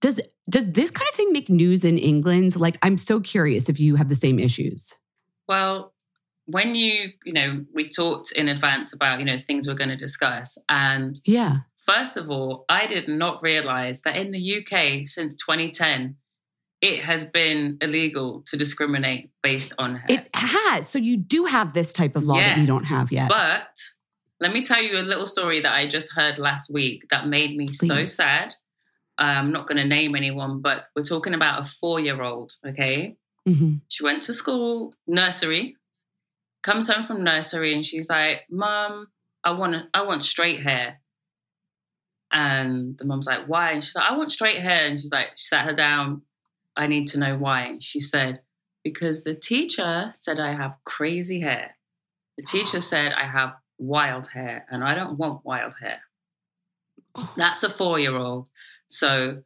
Does 0.00 0.20
does 0.48 0.70
this 0.72 0.90
kind 0.90 1.08
of 1.08 1.14
thing 1.14 1.32
make 1.32 1.48
news 1.48 1.84
in 1.84 1.98
England? 1.98 2.56
Like 2.56 2.78
I'm 2.82 2.98
so 2.98 3.20
curious 3.20 3.68
if 3.68 3.78
you 3.78 3.96
have 3.96 4.08
the 4.08 4.16
same 4.16 4.38
issues. 4.38 4.94
Well, 5.48 5.92
when 6.46 6.74
you, 6.74 7.10
you 7.24 7.32
know, 7.32 7.64
we 7.72 7.88
talked 7.88 8.32
in 8.32 8.48
advance 8.48 8.92
about, 8.92 9.20
you 9.20 9.24
know, 9.24 9.38
things 9.38 9.68
we're 9.68 9.74
going 9.74 9.90
to 9.90 9.96
discuss 9.96 10.58
and 10.68 11.18
Yeah. 11.24 11.58
First 11.86 12.16
of 12.16 12.30
all, 12.30 12.64
I 12.68 12.86
did 12.86 13.08
not 13.08 13.42
realize 13.42 14.02
that 14.02 14.16
in 14.16 14.30
the 14.30 14.58
UK 14.58 15.04
since 15.04 15.34
2010 15.36 16.16
it 16.82 16.98
has 17.04 17.24
been 17.24 17.78
illegal 17.80 18.42
to 18.46 18.56
discriminate 18.56 19.30
based 19.42 19.72
on 19.78 19.94
hair. 19.96 20.18
It 20.18 20.28
has. 20.34 20.88
So 20.88 20.98
you 20.98 21.16
do 21.16 21.44
have 21.44 21.72
this 21.72 21.92
type 21.92 22.16
of 22.16 22.24
law 22.24 22.34
yes, 22.34 22.56
that 22.56 22.60
we 22.60 22.66
don't 22.66 22.84
have 22.84 23.12
yet. 23.12 23.28
But 23.28 23.78
let 24.40 24.52
me 24.52 24.64
tell 24.64 24.82
you 24.82 24.98
a 24.98 25.02
little 25.02 25.24
story 25.24 25.60
that 25.60 25.72
I 25.72 25.86
just 25.86 26.12
heard 26.12 26.38
last 26.38 26.68
week 26.70 27.04
that 27.10 27.28
made 27.28 27.56
me 27.56 27.66
Please. 27.66 27.86
so 27.86 28.04
sad. 28.04 28.54
I'm 29.16 29.52
not 29.52 29.68
going 29.68 29.78
to 29.78 29.86
name 29.86 30.16
anyone, 30.16 30.60
but 30.60 30.88
we're 30.96 31.04
talking 31.04 31.34
about 31.34 31.60
a 31.60 31.64
four 31.64 32.00
year 32.00 32.20
old, 32.20 32.52
okay? 32.66 33.16
Mm-hmm. 33.48 33.74
She 33.86 34.02
went 34.02 34.22
to 34.24 34.32
school, 34.32 34.94
nursery, 35.06 35.76
comes 36.64 36.88
home 36.88 37.04
from 37.04 37.22
nursery, 37.22 37.74
and 37.74 37.86
she's 37.86 38.10
like, 38.10 38.42
Mom, 38.50 39.06
I 39.44 39.52
want 39.52 39.86
I 39.94 40.02
want 40.02 40.24
straight 40.24 40.62
hair. 40.62 41.00
And 42.32 42.98
the 42.98 43.04
mom's 43.04 43.26
like, 43.26 43.46
Why? 43.46 43.72
And 43.72 43.84
she's 43.84 43.94
like, 43.94 44.10
I 44.10 44.16
want 44.16 44.32
straight 44.32 44.60
hair. 44.60 44.86
And 44.86 44.98
she's 44.98 45.12
like, 45.12 45.28
she 45.36 45.44
sat 45.44 45.66
her 45.66 45.74
down, 45.74 46.22
I 46.76 46.86
need 46.86 47.08
to 47.08 47.18
know 47.18 47.36
why. 47.36 47.76
She 47.80 48.00
said, 48.00 48.40
Because 48.84 49.24
the 49.24 49.34
teacher 49.34 50.12
said 50.14 50.40
I 50.40 50.52
have 50.52 50.78
crazy 50.84 51.40
hair. 51.40 51.76
The 52.36 52.44
teacher 52.44 52.80
said 52.92 53.12
I 53.12 53.26
have 53.26 53.54
wild 53.78 54.28
hair, 54.28 54.66
and 54.70 54.84
I 54.84 54.94
don't 54.94 55.18
want 55.18 55.44
wild 55.44 55.74
hair. 55.80 56.00
That's 57.36 57.62
a 57.62 57.68
four 57.68 57.98
year 57.98 58.16
old. 58.16 58.48
So 58.88 59.40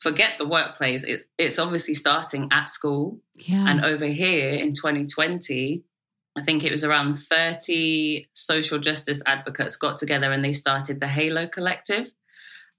forget 0.00 0.36
the 0.36 0.46
workplace. 0.46 1.04
It, 1.04 1.28
it's 1.38 1.58
obviously 1.58 1.94
starting 1.94 2.48
at 2.52 2.68
school. 2.68 3.20
Yeah. 3.34 3.66
And 3.68 3.84
over 3.84 4.06
here 4.06 4.50
in 4.50 4.72
2020, 4.72 5.82
I 6.36 6.42
think 6.42 6.64
it 6.64 6.70
was 6.70 6.84
around 6.84 7.16
30 7.16 8.26
social 8.32 8.78
justice 8.78 9.22
advocates 9.24 9.76
got 9.76 9.96
together 9.96 10.32
and 10.32 10.42
they 10.42 10.52
started 10.52 11.00
the 11.00 11.06
Halo 11.06 11.46
Collective. 11.46 12.10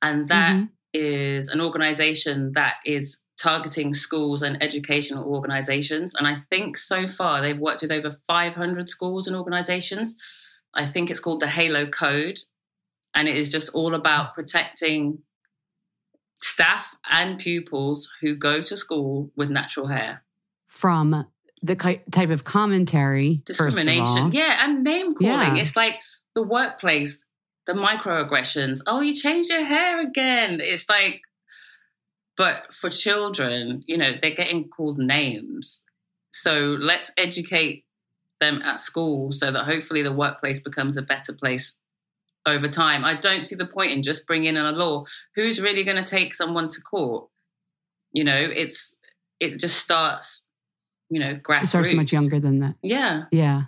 And 0.02 0.28
that 0.28 0.56
mm-hmm. 0.56 0.66
is 0.94 1.50
an 1.50 1.62
organization 1.62 2.52
that 2.54 2.76
is 2.86 3.22
targeting 3.46 3.94
schools 3.94 4.42
and 4.42 4.62
educational 4.64 5.26
organizations. 5.26 6.16
And 6.16 6.28
I 6.28 6.38
think 6.50 6.78
so 6.78 7.08
far 7.08 7.42
they've 7.42 7.60
worked 7.68 7.84
with 7.84 7.92
over 7.92 8.12
500 8.12 8.90
schools 8.90 9.28
and 9.28 9.36
organizations. 9.36 10.16
I 10.74 10.86
think 10.86 11.10
it's 11.10 11.20
called 11.20 11.42
the 11.42 11.48
Halo 11.48 11.86
Code. 11.86 12.40
And 13.14 13.28
it 13.28 13.36
is 13.38 13.52
just 13.52 13.70
all 13.76 13.94
about 13.94 14.34
protecting 14.34 15.20
staff 16.42 16.96
and 17.10 17.38
pupils 17.38 18.12
who 18.22 18.36
go 18.36 18.62
to 18.62 18.76
school 18.76 19.32
with 19.36 19.50
natural 19.50 19.88
hair. 19.88 20.24
From 20.68 21.28
the 21.62 21.76
type 21.76 22.30
of 22.30 22.44
commentary, 22.44 23.42
discrimination. 23.46 24.32
Yeah. 24.32 24.60
And 24.64 24.84
name 24.84 25.14
calling. 25.14 25.56
Yeah. 25.56 25.62
It's 25.62 25.76
like 25.76 26.02
the 26.34 26.44
workplace, 26.44 27.26
the 27.68 27.74
microaggressions. 27.74 28.82
Oh, 28.88 29.02
you 29.02 29.14
changed 29.14 29.50
your 29.50 29.64
hair 29.64 30.02
again. 30.02 30.60
It's 30.62 30.90
like, 30.90 31.22
but 32.38 32.74
for 32.74 32.90
children, 32.90 33.84
you 33.86 33.98
know, 33.98 34.14
they're 34.22 34.32
getting 34.32 34.68
called 34.68 34.98
names. 34.98 35.84
So 36.32 36.78
let's 36.80 37.12
educate 37.18 37.86
them 38.42 38.62
at 38.62 38.82
school 38.82 39.32
so 39.32 39.52
that 39.52 39.66
hopefully 39.66 40.02
the 40.02 40.12
workplace 40.12 40.60
becomes 40.60 40.98
a 40.98 41.02
better 41.02 41.34
place 41.34 41.78
over 42.46 42.68
time. 42.68 43.06
I 43.06 43.16
don't 43.16 43.46
see 43.46 43.56
the 43.56 43.66
point 43.66 43.92
in 43.92 44.04
just 44.04 44.28
bringing 44.28 44.56
in 44.56 44.66
a 44.66 44.72
law. 44.72 45.06
Who's 45.36 45.62
really 45.62 45.84
going 45.84 46.04
to 46.04 46.10
take 46.10 46.34
someone 46.34 46.68
to 46.70 46.82
court? 46.82 47.30
You 48.12 48.24
know, 48.24 48.38
it's 48.38 49.00
it 49.40 49.60
just 49.60 49.78
starts, 49.78 50.46
you 51.10 51.20
know, 51.20 51.36
grassroots. 51.36 51.64
It 51.64 51.68
starts 51.68 51.94
much 51.94 52.14
younger 52.14 52.40
than 52.40 52.60
that. 52.60 52.76
Yeah, 52.82 53.24
yeah. 53.32 53.64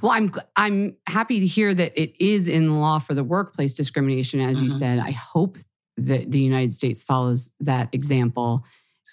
Well, 0.00 0.12
I'm 0.12 0.32
I'm 0.56 0.96
happy 1.06 1.40
to 1.40 1.46
hear 1.46 1.74
that 1.74 2.00
it 2.00 2.14
is 2.18 2.48
in 2.48 2.68
the 2.68 2.74
law 2.74 2.98
for 2.98 3.14
the 3.14 3.24
workplace 3.24 3.74
discrimination, 3.74 4.40
as 4.40 4.56
mm-hmm. 4.56 4.64
you 4.64 4.70
said. 4.70 4.98
I 4.98 5.10
hope 5.10 5.58
that 5.96 6.30
the 6.30 6.40
United 6.40 6.72
States 6.72 7.04
follows 7.04 7.52
that 7.60 7.88
example. 7.92 8.64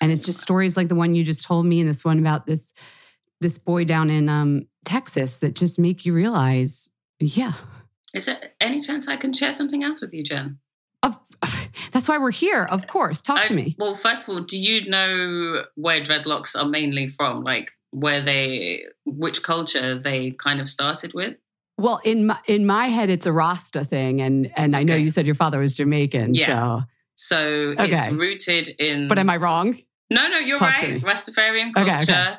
And 0.02 0.12
it's 0.12 0.26
just 0.26 0.42
stories 0.42 0.78
like 0.78 0.88
the 0.88 0.96
one 0.96 1.16
you 1.16 1.24
just 1.24 1.46
told 1.46 1.66
me 1.66 1.80
and 1.80 1.90
this 1.90 2.04
one 2.04 2.20
about 2.20 2.46
this 2.46 2.74
this 3.42 3.58
boy 3.58 3.84
down 3.84 4.10
in 4.10 4.30
um, 4.30 4.68
Texas 4.86 5.38
that 5.38 5.56
just 5.56 5.80
make 5.80 6.06
you 6.06 6.14
realize, 6.14 6.90
yeah. 7.20 7.54
Is 8.14 8.26
there 8.26 8.40
any 8.60 8.80
chance 8.82 9.08
I 9.08 9.18
can 9.18 9.34
share 9.34 9.52
something 9.52 9.84
else 9.84 10.00
with 10.00 10.14
you, 10.14 10.24
Jen? 10.24 10.60
Of, 11.02 11.20
that's 11.92 12.08
why 12.08 12.20
we're 12.20 12.32
here. 12.32 12.64
Of 12.64 12.86
course, 12.86 13.20
talk 13.20 13.40
I, 13.40 13.46
to 13.48 13.54
me. 13.56 13.76
Well, 13.80 13.96
first 13.96 14.28
of 14.28 14.30
all, 14.30 14.42
do 14.42 14.60
you 14.60 14.88
know 14.90 15.64
where 15.76 16.02
dreadlocks 16.02 16.56
are 16.56 16.68
mainly 16.68 17.08
from? 17.08 17.44
Like 17.44 17.72
where 17.90 18.22
they, 18.22 18.84
which 19.06 19.42
culture 19.42 19.98
they 19.98 20.32
kind 20.32 20.62
of 20.62 20.70
started 20.70 21.14
with? 21.14 21.36
Well, 21.78 22.00
in 22.04 22.28
my 22.28 22.38
in 22.46 22.66
my 22.66 22.88
head, 22.88 23.10
it's 23.10 23.26
a 23.26 23.32
Rasta 23.32 23.84
thing, 23.86 24.22
and 24.22 24.52
and 24.56 24.76
I 24.76 24.84
know 24.84 24.96
you 24.96 25.10
said 25.10 25.26
your 25.26 25.36
father 25.36 25.60
was 25.60 25.76
Jamaican. 25.76 26.34
Yeah. 26.34 26.82
So, 27.16 27.38
so 27.38 27.38
okay. 27.80 27.86
it's 27.86 28.12
rooted 28.12 28.70
in. 28.80 29.08
But 29.08 29.18
am 29.18 29.30
I 29.30 29.38
wrong? 29.38 29.78
No, 30.10 30.28
no, 30.28 30.40
you're 30.40 30.60
Talk 30.60 30.82
right. 30.82 31.02
Rastafarian 31.02 31.74
culture, 31.74 31.92
okay, 31.92 32.12
okay. 32.12 32.36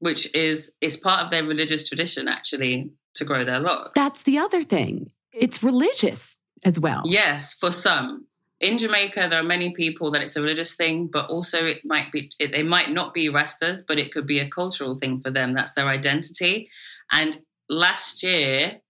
which 0.00 0.34
is 0.34 0.74
is 0.80 0.96
part 0.96 1.24
of 1.24 1.30
their 1.30 1.44
religious 1.44 1.88
tradition, 1.88 2.28
actually, 2.28 2.90
to 3.14 3.24
grow 3.24 3.44
their 3.44 3.60
locks. 3.60 3.92
That's 3.94 4.22
the 4.22 4.38
other 4.38 4.62
thing. 4.62 5.08
It's 5.32 5.62
religious 5.62 6.36
as 6.64 6.78
well. 6.78 7.02
Yes, 7.04 7.54
for 7.54 7.70
some. 7.70 8.26
In 8.60 8.78
Jamaica, 8.78 9.26
there 9.28 9.40
are 9.40 9.44
many 9.44 9.72
people 9.72 10.12
that 10.12 10.22
it's 10.22 10.36
a 10.36 10.40
religious 10.40 10.76
thing, 10.76 11.08
but 11.08 11.28
also 11.28 11.64
it 11.64 11.80
might 11.84 12.12
be 12.12 12.30
it, 12.38 12.52
they 12.52 12.62
might 12.62 12.90
not 12.90 13.14
be 13.14 13.28
Rastas, 13.28 13.82
but 13.86 13.98
it 13.98 14.12
could 14.12 14.26
be 14.26 14.38
a 14.38 14.48
cultural 14.48 14.94
thing 14.94 15.18
for 15.18 15.30
them. 15.30 15.52
That's 15.52 15.74
their 15.74 15.88
identity. 15.88 16.68
And 17.10 17.40
last 17.68 18.22
year, 18.22 18.80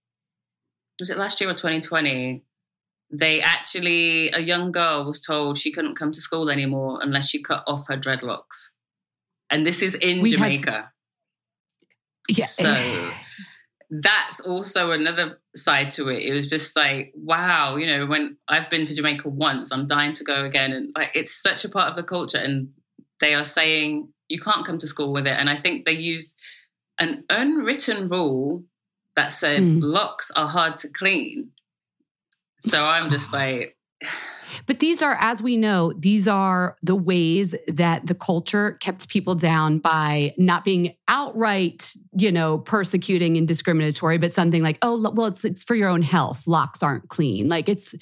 was 0.99 1.09
it 1.09 1.17
last 1.17 1.41
year 1.41 1.49
or 1.49 1.53
2020? 1.53 2.43
They 3.11 3.41
actually, 3.41 4.31
a 4.31 4.39
young 4.39 4.71
girl 4.71 5.05
was 5.05 5.19
told 5.19 5.57
she 5.57 5.71
couldn't 5.71 5.95
come 5.95 6.11
to 6.11 6.21
school 6.21 6.49
anymore 6.49 6.99
unless 7.01 7.29
she 7.29 7.43
cut 7.43 7.63
off 7.67 7.87
her 7.87 7.97
dreadlocks. 7.97 8.69
And 9.49 9.67
this 9.67 9.81
is 9.81 9.95
in 9.95 10.21
we 10.21 10.31
Jamaica. 10.31 10.71
Had, 10.71 10.85
yeah. 12.29 12.45
So 12.45 13.11
that's 13.91 14.39
also 14.39 14.91
another 14.91 15.39
side 15.55 15.91
to 15.91 16.09
it. 16.09 16.23
It 16.23 16.33
was 16.33 16.49
just 16.49 16.75
like, 16.75 17.13
wow, 17.15 17.75
you 17.75 17.85
know, 17.85 18.07
when 18.07 18.37
I've 18.47 18.69
been 18.69 18.85
to 18.85 18.95
Jamaica 18.95 19.29
once, 19.29 19.71
I'm 19.71 19.85
dying 19.85 20.13
to 20.13 20.23
go 20.23 20.45
again. 20.45 20.73
And 20.73 20.91
like, 20.95 21.11
it's 21.13 21.39
such 21.39 21.65
a 21.65 21.69
part 21.69 21.89
of 21.89 21.95
the 21.95 22.03
culture. 22.03 22.39
And 22.39 22.69
they 23.19 23.35
are 23.35 23.43
saying 23.43 24.11
you 24.29 24.39
can't 24.39 24.65
come 24.65 24.79
to 24.79 24.87
school 24.87 25.13
with 25.13 25.27
it. 25.27 25.37
And 25.37 25.49
I 25.49 25.57
think 25.57 25.85
they 25.85 25.91
used 25.91 26.39
an 26.99 27.23
unwritten 27.29 28.07
rule 28.07 28.63
that 29.15 29.31
said 29.31 29.61
mm. 29.61 29.79
locks 29.81 30.31
are 30.31 30.47
hard 30.47 30.77
to 30.77 30.89
clean. 30.89 31.49
So 32.61 32.83
I'm 32.83 33.09
just 33.09 33.33
like, 33.33 33.77
but 34.65 34.79
these 34.79 35.01
are, 35.01 35.17
as 35.19 35.41
we 35.41 35.57
know, 35.57 35.93
these 35.93 36.27
are 36.27 36.77
the 36.81 36.95
ways 36.95 37.55
that 37.67 38.05
the 38.07 38.15
culture 38.15 38.73
kept 38.73 39.09
people 39.09 39.35
down 39.35 39.79
by 39.79 40.33
not 40.37 40.63
being 40.63 40.95
outright, 41.07 41.93
you 42.17 42.31
know, 42.31 42.59
persecuting 42.59 43.35
and 43.37 43.47
discriminatory, 43.47 44.17
but 44.17 44.31
something 44.31 44.61
like, 44.63 44.77
oh, 44.81 45.11
well, 45.11 45.27
it's 45.27 45.43
it's 45.43 45.63
for 45.63 45.75
your 45.75 45.89
own 45.89 46.03
health. 46.03 46.47
Locks 46.47 46.83
aren't 46.83 47.09
clean. 47.09 47.49
Like 47.49 47.67
it's, 47.67 47.95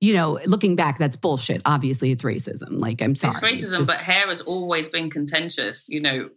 you 0.00 0.14
know, 0.14 0.40
looking 0.46 0.74
back, 0.74 0.98
that's 0.98 1.16
bullshit. 1.16 1.62
Obviously, 1.64 2.10
it's 2.10 2.22
racism. 2.22 2.80
Like 2.80 3.00
I'm 3.00 3.14
sorry, 3.14 3.30
it's 3.30 3.40
racism, 3.40 3.78
it's 3.78 3.78
just... 3.78 3.86
but 3.86 3.98
hair 3.98 4.26
has 4.26 4.40
always 4.40 4.88
been 4.88 5.10
contentious. 5.10 5.88
You 5.88 6.00
know, 6.00 6.30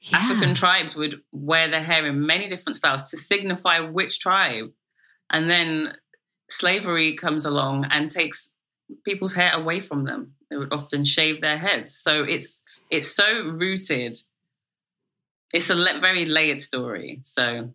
yeah. 0.00 0.18
African 0.18 0.54
tribes 0.54 0.94
would 0.94 1.20
wear 1.32 1.68
their 1.68 1.82
hair 1.82 2.06
in 2.06 2.24
many 2.26 2.48
different 2.48 2.76
styles 2.76 3.10
to 3.10 3.16
signify 3.16 3.80
which 3.80 4.20
tribe, 4.20 4.70
and 5.30 5.50
then 5.50 5.96
slavery 6.50 7.14
comes 7.14 7.44
along 7.44 7.86
and 7.90 8.10
takes 8.10 8.54
people's 9.04 9.34
hair 9.34 9.52
away 9.54 9.80
from 9.80 10.04
them. 10.04 10.34
They 10.50 10.56
would 10.56 10.72
often 10.72 11.04
shave 11.04 11.40
their 11.40 11.58
heads. 11.58 11.94
So 11.94 12.22
it's 12.22 12.62
it's 12.90 13.08
so 13.08 13.44
rooted. 13.44 14.16
It's 15.52 15.70
a 15.70 15.74
le- 15.74 16.00
very 16.00 16.24
layered 16.24 16.60
story. 16.60 17.20
So 17.22 17.72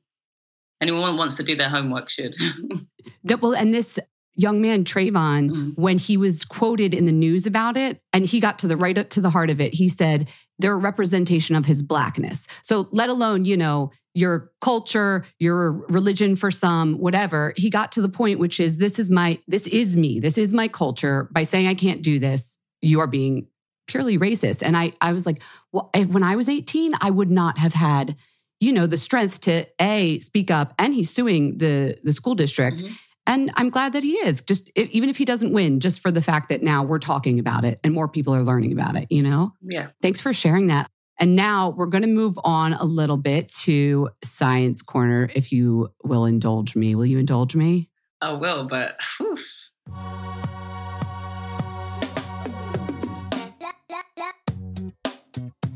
anyone 0.82 1.18
wants 1.18 1.38
to 1.38 1.44
do 1.44 1.56
their 1.56 1.70
homework 1.70 2.10
should. 2.10 2.36
that, 3.24 3.42
well, 3.42 3.56
and 3.56 3.74
this 3.74 4.00
young 4.36 4.62
man 4.62 4.84
Trayvon, 4.84 5.50
mm. 5.50 5.78
when 5.78 5.98
he 5.98 6.18
was 6.18 6.44
quoted 6.46 6.94
in 6.94 7.06
the 7.06 7.12
news 7.12 7.46
about 7.46 7.78
it, 7.78 8.04
and 8.12 8.26
he 8.26 8.40
got 8.40 8.60
to 8.60 8.68
the 8.68 8.78
right 8.78 8.98
up 8.98 9.10
to 9.12 9.22
the 9.22 9.30
heart 9.30 9.50
of 9.50 9.62
it, 9.62 9.74
he 9.74 9.88
said 9.88 10.30
they're 10.60 10.74
a 10.74 10.78
representation 10.78 11.56
of 11.56 11.66
his 11.66 11.84
blackness. 11.84 12.48
So 12.62 12.88
let 12.92 13.10
alone, 13.10 13.46
you 13.46 13.58
know, 13.58 13.92
your 14.14 14.52
culture, 14.62 15.26
your 15.40 15.72
religion 15.90 16.36
for 16.36 16.52
some, 16.52 16.96
whatever. 16.96 17.54
He 17.58 17.70
got 17.70 17.92
to 17.94 18.02
the 18.02 18.10
point 18.10 18.40
which 18.40 18.60
is 18.60 18.78
this 18.78 19.00
is 19.00 19.10
my 19.10 19.40
this 19.48 19.68
is 19.68 19.96
me. 19.96 20.20
This 20.20 20.38
is 20.38 20.54
my 20.54 20.68
culture. 20.68 21.30
By 21.32 21.44
saying 21.44 21.68
I 21.68 21.74
can't 21.74 22.02
do 22.02 22.20
this, 22.20 22.60
you 22.82 23.00
are 23.00 23.08
being 23.08 23.48
purely 23.88 24.18
racist. 24.18 24.62
And 24.64 24.78
I 24.78 24.92
I 25.02 25.14
was 25.14 25.26
like, 25.26 25.42
well, 25.72 25.90
when 26.08 26.24
I 26.24 26.36
was 26.36 26.48
18, 26.48 26.94
I 27.02 27.10
would 27.10 27.32
not 27.32 27.58
have 27.58 27.74
had, 27.74 28.16
you 28.60 28.72
know, 28.72 28.86
the 28.86 28.98
strength 28.98 29.42
to 29.42 29.66
A, 29.82 30.20
speak 30.20 30.52
up 30.52 30.74
and 30.78 30.94
he's 30.94 31.10
suing 31.10 31.58
the 31.58 31.98
the 32.04 32.14
school 32.14 32.36
district. 32.36 32.84
Mm-hmm. 32.84 32.94
And 33.26 33.52
I'm 33.56 33.70
glad 33.70 33.94
that 33.94 34.04
he 34.04 34.14
is. 34.14 34.42
Just 34.42 34.70
even 34.76 35.10
if 35.10 35.18
he 35.18 35.26
doesn't 35.26 35.54
win, 35.54 35.80
just 35.80 36.02
for 36.02 36.12
the 36.12 36.22
fact 36.22 36.50
that 36.50 36.62
now 36.62 36.84
we're 36.84 37.00
talking 37.00 37.40
about 37.40 37.64
it 37.64 37.80
and 37.84 37.94
more 37.94 38.08
people 38.08 38.36
are 38.36 38.44
learning 38.44 38.74
about 38.74 38.96
it, 38.96 39.08
you 39.10 39.24
know? 39.24 39.54
Yeah. 39.62 39.88
Thanks 40.02 40.20
for 40.20 40.34
sharing 40.34 40.68
that. 40.68 40.90
And 41.20 41.36
now 41.36 41.70
we're 41.70 41.86
going 41.86 42.02
to 42.02 42.08
move 42.08 42.38
on 42.44 42.74
a 42.74 42.84
little 42.84 43.18
bit 43.18 43.48
to 43.62 44.10
Science 44.24 44.82
Corner, 44.82 45.30
if 45.34 45.52
you 45.52 45.90
will 46.04 46.26
indulge 46.26 46.76
me. 46.76 46.96
Will 46.96 47.06
you 47.06 47.20
indulge 47.20 47.56
me? 47.56 47.90
I 48.20 48.34
will, 48.34 48.66
but. 48.66 49.00
Whew. 49.18 49.38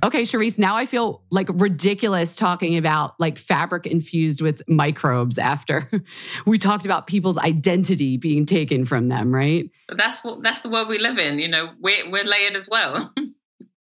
Okay, 0.08 0.22
Charisse, 0.22 0.58
now 0.58 0.78
I 0.78 0.86
feel 0.86 1.22
like 1.32 1.50
ridiculous 1.52 2.38
talking 2.38 2.78
about 2.78 3.20
like 3.20 3.38
fabric 3.38 3.86
infused 3.86 4.40
with 4.40 4.62
microbes 4.66 5.38
after 5.38 5.92
we 6.46 6.58
talked 6.58 6.86
about 6.86 7.08
people's 7.08 7.38
identity 7.38 8.16
being 8.16 8.46
taken 8.46 8.86
from 8.86 9.10
them, 9.10 9.36
right? 9.36 9.70
That's 9.90 10.24
what 10.24 10.42
that's 10.42 10.62
the 10.62 10.70
world 10.70 10.88
we 10.88 10.98
live 10.98 11.18
in. 11.18 11.40
You 11.40 11.50
know, 11.50 11.72
we're 11.82 12.10
we're 12.10 12.24
layered 12.24 12.56
as 12.56 12.70
well. 12.72 13.14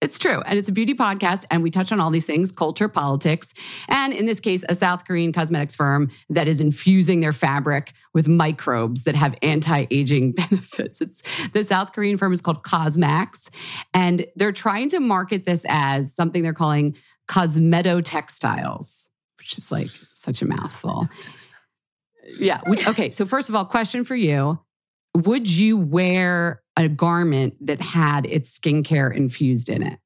It's 0.02 0.18
true. 0.18 0.42
And 0.42 0.58
it's 0.58 0.68
a 0.68 0.72
beauty 0.72 0.96
podcast. 0.96 1.46
And 1.52 1.62
we 1.62 1.70
touch 1.70 1.92
on 1.92 2.00
all 2.00 2.10
these 2.10 2.26
things 2.26 2.52
culture, 2.52 2.88
politics, 2.88 3.54
and 3.88 4.14
in 4.14 4.26
this 4.26 4.40
case, 4.40 4.66
a 4.68 4.74
South 4.74 5.06
Korean 5.06 5.32
cosmetics 5.32 5.76
firm 5.76 6.10
that 6.30 6.48
is 6.48 6.60
infusing 6.60 7.20
their 7.20 7.34
fabric 7.34 7.94
with 8.14 8.28
microbes 8.28 9.04
that 9.04 9.16
have 9.16 9.36
anti 9.44 9.86
aging 9.92 10.32
benefits. 10.50 11.02
It's 11.02 11.22
the 11.54 11.64
South 11.64 11.94
Korean 11.94 12.18
firm 12.18 12.34
is 12.34 12.42
called 12.42 12.64
Cosmax. 12.64 13.50
And 13.94 14.26
they're 14.36 14.52
trying 14.52 14.90
to 14.90 15.00
market 15.00 15.46
this 15.46 15.66
as 15.70 16.14
something 16.14 16.42
they're 16.42 16.54
calling 16.54 16.96
cosmetotextiles, 17.28 19.10
which 19.38 19.58
is 19.58 19.72
like 19.72 19.90
such 20.14 20.42
a 20.42 20.46
mouthful. 20.46 21.08
Yeah. 22.40 22.62
Okay. 22.88 23.12
So, 23.12 23.26
first 23.26 23.50
of 23.50 23.56
all, 23.56 23.66
question 23.66 24.04
for 24.04 24.16
you 24.16 24.60
Would 25.16 25.50
you 25.50 25.78
wear 25.78 26.62
a 26.78 26.88
garment 26.88 27.56
that 27.66 27.82
had 27.82 28.26
its 28.26 28.58
skincare 28.58 29.16
infused 29.16 29.70
in 29.70 29.84
it? 29.84 30.00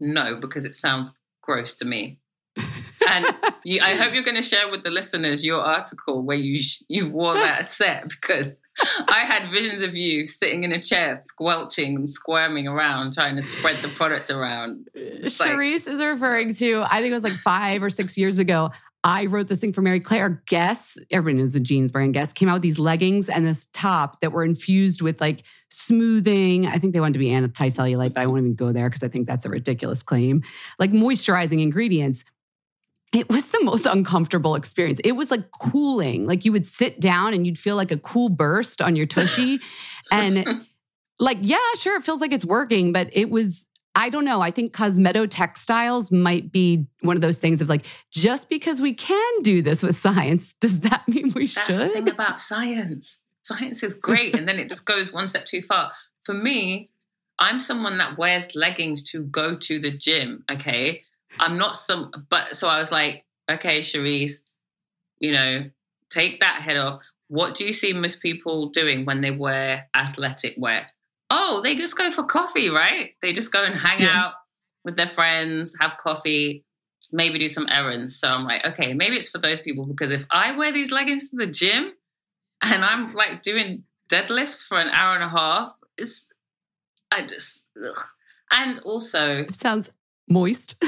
No, 0.00 0.36
because 0.36 0.64
it 0.64 0.74
sounds 0.74 1.16
gross 1.42 1.76
to 1.76 1.84
me. 1.84 2.20
and 3.08 3.26
you, 3.64 3.80
I 3.80 3.94
hope 3.94 4.14
you're 4.14 4.24
going 4.24 4.36
to 4.36 4.42
share 4.42 4.68
with 4.70 4.82
the 4.82 4.90
listeners 4.90 5.44
your 5.44 5.60
article 5.60 6.22
where 6.22 6.36
you 6.36 6.60
you 6.88 7.08
wore 7.08 7.34
that 7.34 7.66
set 7.70 8.08
because 8.08 8.58
I 9.08 9.20
had 9.20 9.50
visions 9.50 9.82
of 9.82 9.96
you 9.96 10.26
sitting 10.26 10.62
in 10.62 10.72
a 10.72 10.80
chair, 10.80 11.16
squelching 11.16 11.96
and 11.96 12.08
squirming 12.08 12.68
around, 12.68 13.12
trying 13.12 13.36
to 13.36 13.42
spread 13.42 13.82
the 13.82 13.88
product 13.88 14.30
around. 14.30 14.88
It's 14.94 15.40
Charisse 15.40 15.86
like, 15.86 15.94
is 15.94 16.02
referring 16.02 16.54
to, 16.54 16.84
I 16.84 17.00
think 17.00 17.10
it 17.10 17.14
was 17.14 17.24
like 17.24 17.32
five 17.32 17.82
or 17.82 17.90
six 17.90 18.16
years 18.16 18.38
ago. 18.38 18.70
I 19.04 19.26
wrote 19.26 19.46
this 19.48 19.60
thing 19.60 19.72
for 19.72 19.80
Marie 19.80 20.00
Claire. 20.00 20.42
Guess, 20.46 20.98
everyone 21.10 21.38
knows 21.38 21.52
the 21.52 21.60
jeans 21.60 21.92
brand. 21.92 22.14
Guess 22.14 22.32
came 22.32 22.48
out 22.48 22.54
with 22.54 22.62
these 22.62 22.78
leggings 22.78 23.28
and 23.28 23.46
this 23.46 23.68
top 23.72 24.20
that 24.20 24.32
were 24.32 24.44
infused 24.44 25.02
with 25.02 25.20
like 25.20 25.44
smoothing. 25.70 26.66
I 26.66 26.78
think 26.78 26.92
they 26.92 27.00
wanted 27.00 27.12
to 27.14 27.18
be 27.20 27.30
anti-cellulite, 27.30 28.14
but 28.14 28.20
I 28.20 28.26
won't 28.26 28.40
even 28.40 28.56
go 28.56 28.72
there 28.72 28.88
because 28.88 29.04
I 29.04 29.08
think 29.08 29.28
that's 29.28 29.46
a 29.46 29.50
ridiculous 29.50 30.02
claim. 30.02 30.42
Like 30.78 30.90
moisturizing 30.90 31.62
ingredients. 31.62 32.24
It 33.14 33.28
was 33.30 33.48
the 33.48 33.62
most 33.62 33.86
uncomfortable 33.86 34.54
experience. 34.54 35.00
It 35.04 35.12
was 35.12 35.30
like 35.30 35.50
cooling. 35.52 36.26
Like 36.26 36.44
you 36.44 36.52
would 36.52 36.66
sit 36.66 37.00
down 37.00 37.34
and 37.34 37.46
you'd 37.46 37.58
feel 37.58 37.76
like 37.76 37.90
a 37.92 37.96
cool 37.96 38.28
burst 38.28 38.82
on 38.82 38.96
your 38.96 39.06
tushy. 39.06 39.60
and 40.10 40.44
like, 41.20 41.38
yeah, 41.40 41.56
sure, 41.78 41.96
it 41.96 42.04
feels 42.04 42.20
like 42.20 42.32
it's 42.32 42.44
working, 42.44 42.92
but 42.92 43.08
it 43.12 43.30
was 43.30 43.67
I 43.98 44.10
don't 44.10 44.24
know. 44.24 44.40
I 44.40 44.52
think 44.52 44.72
cosmeto 44.72 45.26
textiles 45.28 46.12
might 46.12 46.52
be 46.52 46.86
one 47.00 47.16
of 47.16 47.20
those 47.20 47.38
things 47.38 47.60
of 47.60 47.68
like, 47.68 47.84
just 48.12 48.48
because 48.48 48.80
we 48.80 48.94
can 48.94 49.42
do 49.42 49.60
this 49.60 49.82
with 49.82 49.96
science, 49.96 50.52
does 50.60 50.80
that 50.80 51.06
mean 51.08 51.32
we 51.34 51.46
That's 51.46 51.66
should? 51.66 51.74
That's 51.74 51.78
the 51.78 51.88
thing 51.88 52.08
about 52.08 52.38
science. 52.38 53.18
Science 53.42 53.82
is 53.82 53.96
great. 53.96 54.36
and 54.36 54.46
then 54.46 54.60
it 54.60 54.68
just 54.68 54.86
goes 54.86 55.12
one 55.12 55.26
step 55.26 55.46
too 55.46 55.60
far. 55.60 55.90
For 56.22 56.32
me, 56.32 56.86
I'm 57.40 57.58
someone 57.58 57.98
that 57.98 58.16
wears 58.16 58.54
leggings 58.54 59.02
to 59.10 59.24
go 59.24 59.56
to 59.56 59.80
the 59.80 59.90
gym. 59.90 60.44
Okay. 60.48 61.02
I'm 61.40 61.58
not 61.58 61.74
some, 61.74 62.12
but 62.30 62.56
so 62.56 62.68
I 62.68 62.78
was 62.78 62.92
like, 62.92 63.24
okay, 63.50 63.80
Charisse, 63.80 64.42
you 65.18 65.32
know, 65.32 65.70
take 66.08 66.38
that 66.38 66.62
head 66.62 66.76
off. 66.76 67.02
What 67.26 67.56
do 67.56 67.64
you 67.64 67.72
see 67.72 67.92
most 67.92 68.20
people 68.20 68.68
doing 68.68 69.04
when 69.04 69.22
they 69.22 69.32
wear 69.32 69.88
athletic 69.92 70.54
wear? 70.56 70.86
Oh, 71.30 71.60
they 71.62 71.76
just 71.76 71.96
go 71.96 72.10
for 72.10 72.24
coffee, 72.24 72.70
right? 72.70 73.10
They 73.22 73.32
just 73.32 73.52
go 73.52 73.64
and 73.64 73.74
hang 73.74 74.00
yeah. 74.00 74.24
out 74.24 74.34
with 74.84 74.96
their 74.96 75.08
friends, 75.08 75.76
have 75.80 75.96
coffee, 75.98 76.64
maybe 77.12 77.38
do 77.38 77.48
some 77.48 77.66
errands. 77.70 78.18
So 78.18 78.28
I'm 78.28 78.44
like, 78.44 78.66
okay, 78.66 78.94
maybe 78.94 79.16
it's 79.16 79.28
for 79.28 79.38
those 79.38 79.60
people 79.60 79.84
because 79.86 80.12
if 80.12 80.26
I 80.30 80.52
wear 80.52 80.72
these 80.72 80.90
leggings 80.92 81.30
to 81.30 81.36
the 81.36 81.46
gym 81.46 81.92
and 82.62 82.84
I'm 82.84 83.12
like 83.12 83.42
doing 83.42 83.84
deadlifts 84.10 84.64
for 84.64 84.78
an 84.78 84.88
hour 84.88 85.14
and 85.14 85.24
a 85.24 85.28
half, 85.28 85.76
it's 85.96 86.32
I 87.10 87.26
just 87.26 87.66
ugh. 87.82 87.98
and 88.52 88.78
also 88.80 89.38
it 89.38 89.54
sounds 89.54 89.90
moist. 90.28 90.82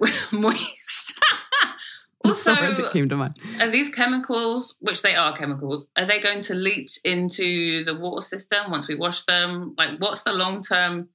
moist. 0.32 0.83
Also, 2.24 2.54
that 2.54 2.92
came 2.92 3.08
to 3.08 3.16
mind. 3.16 3.38
Are 3.60 3.70
these 3.70 3.94
chemicals, 3.94 4.76
which 4.80 5.02
they 5.02 5.14
are 5.14 5.34
chemicals, 5.36 5.86
are 5.98 6.06
they 6.06 6.20
going 6.20 6.40
to 6.40 6.54
leach 6.54 6.98
into 7.04 7.84
the 7.84 7.94
water 7.94 8.22
system 8.22 8.70
once 8.70 8.88
we 8.88 8.94
wash 8.94 9.24
them? 9.24 9.74
Like, 9.76 9.98
what's 9.98 10.22
the 10.22 10.32
long 10.32 10.62
term 10.62 11.08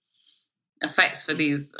effects 0.81 1.25
for 1.25 1.33
these? 1.33 1.73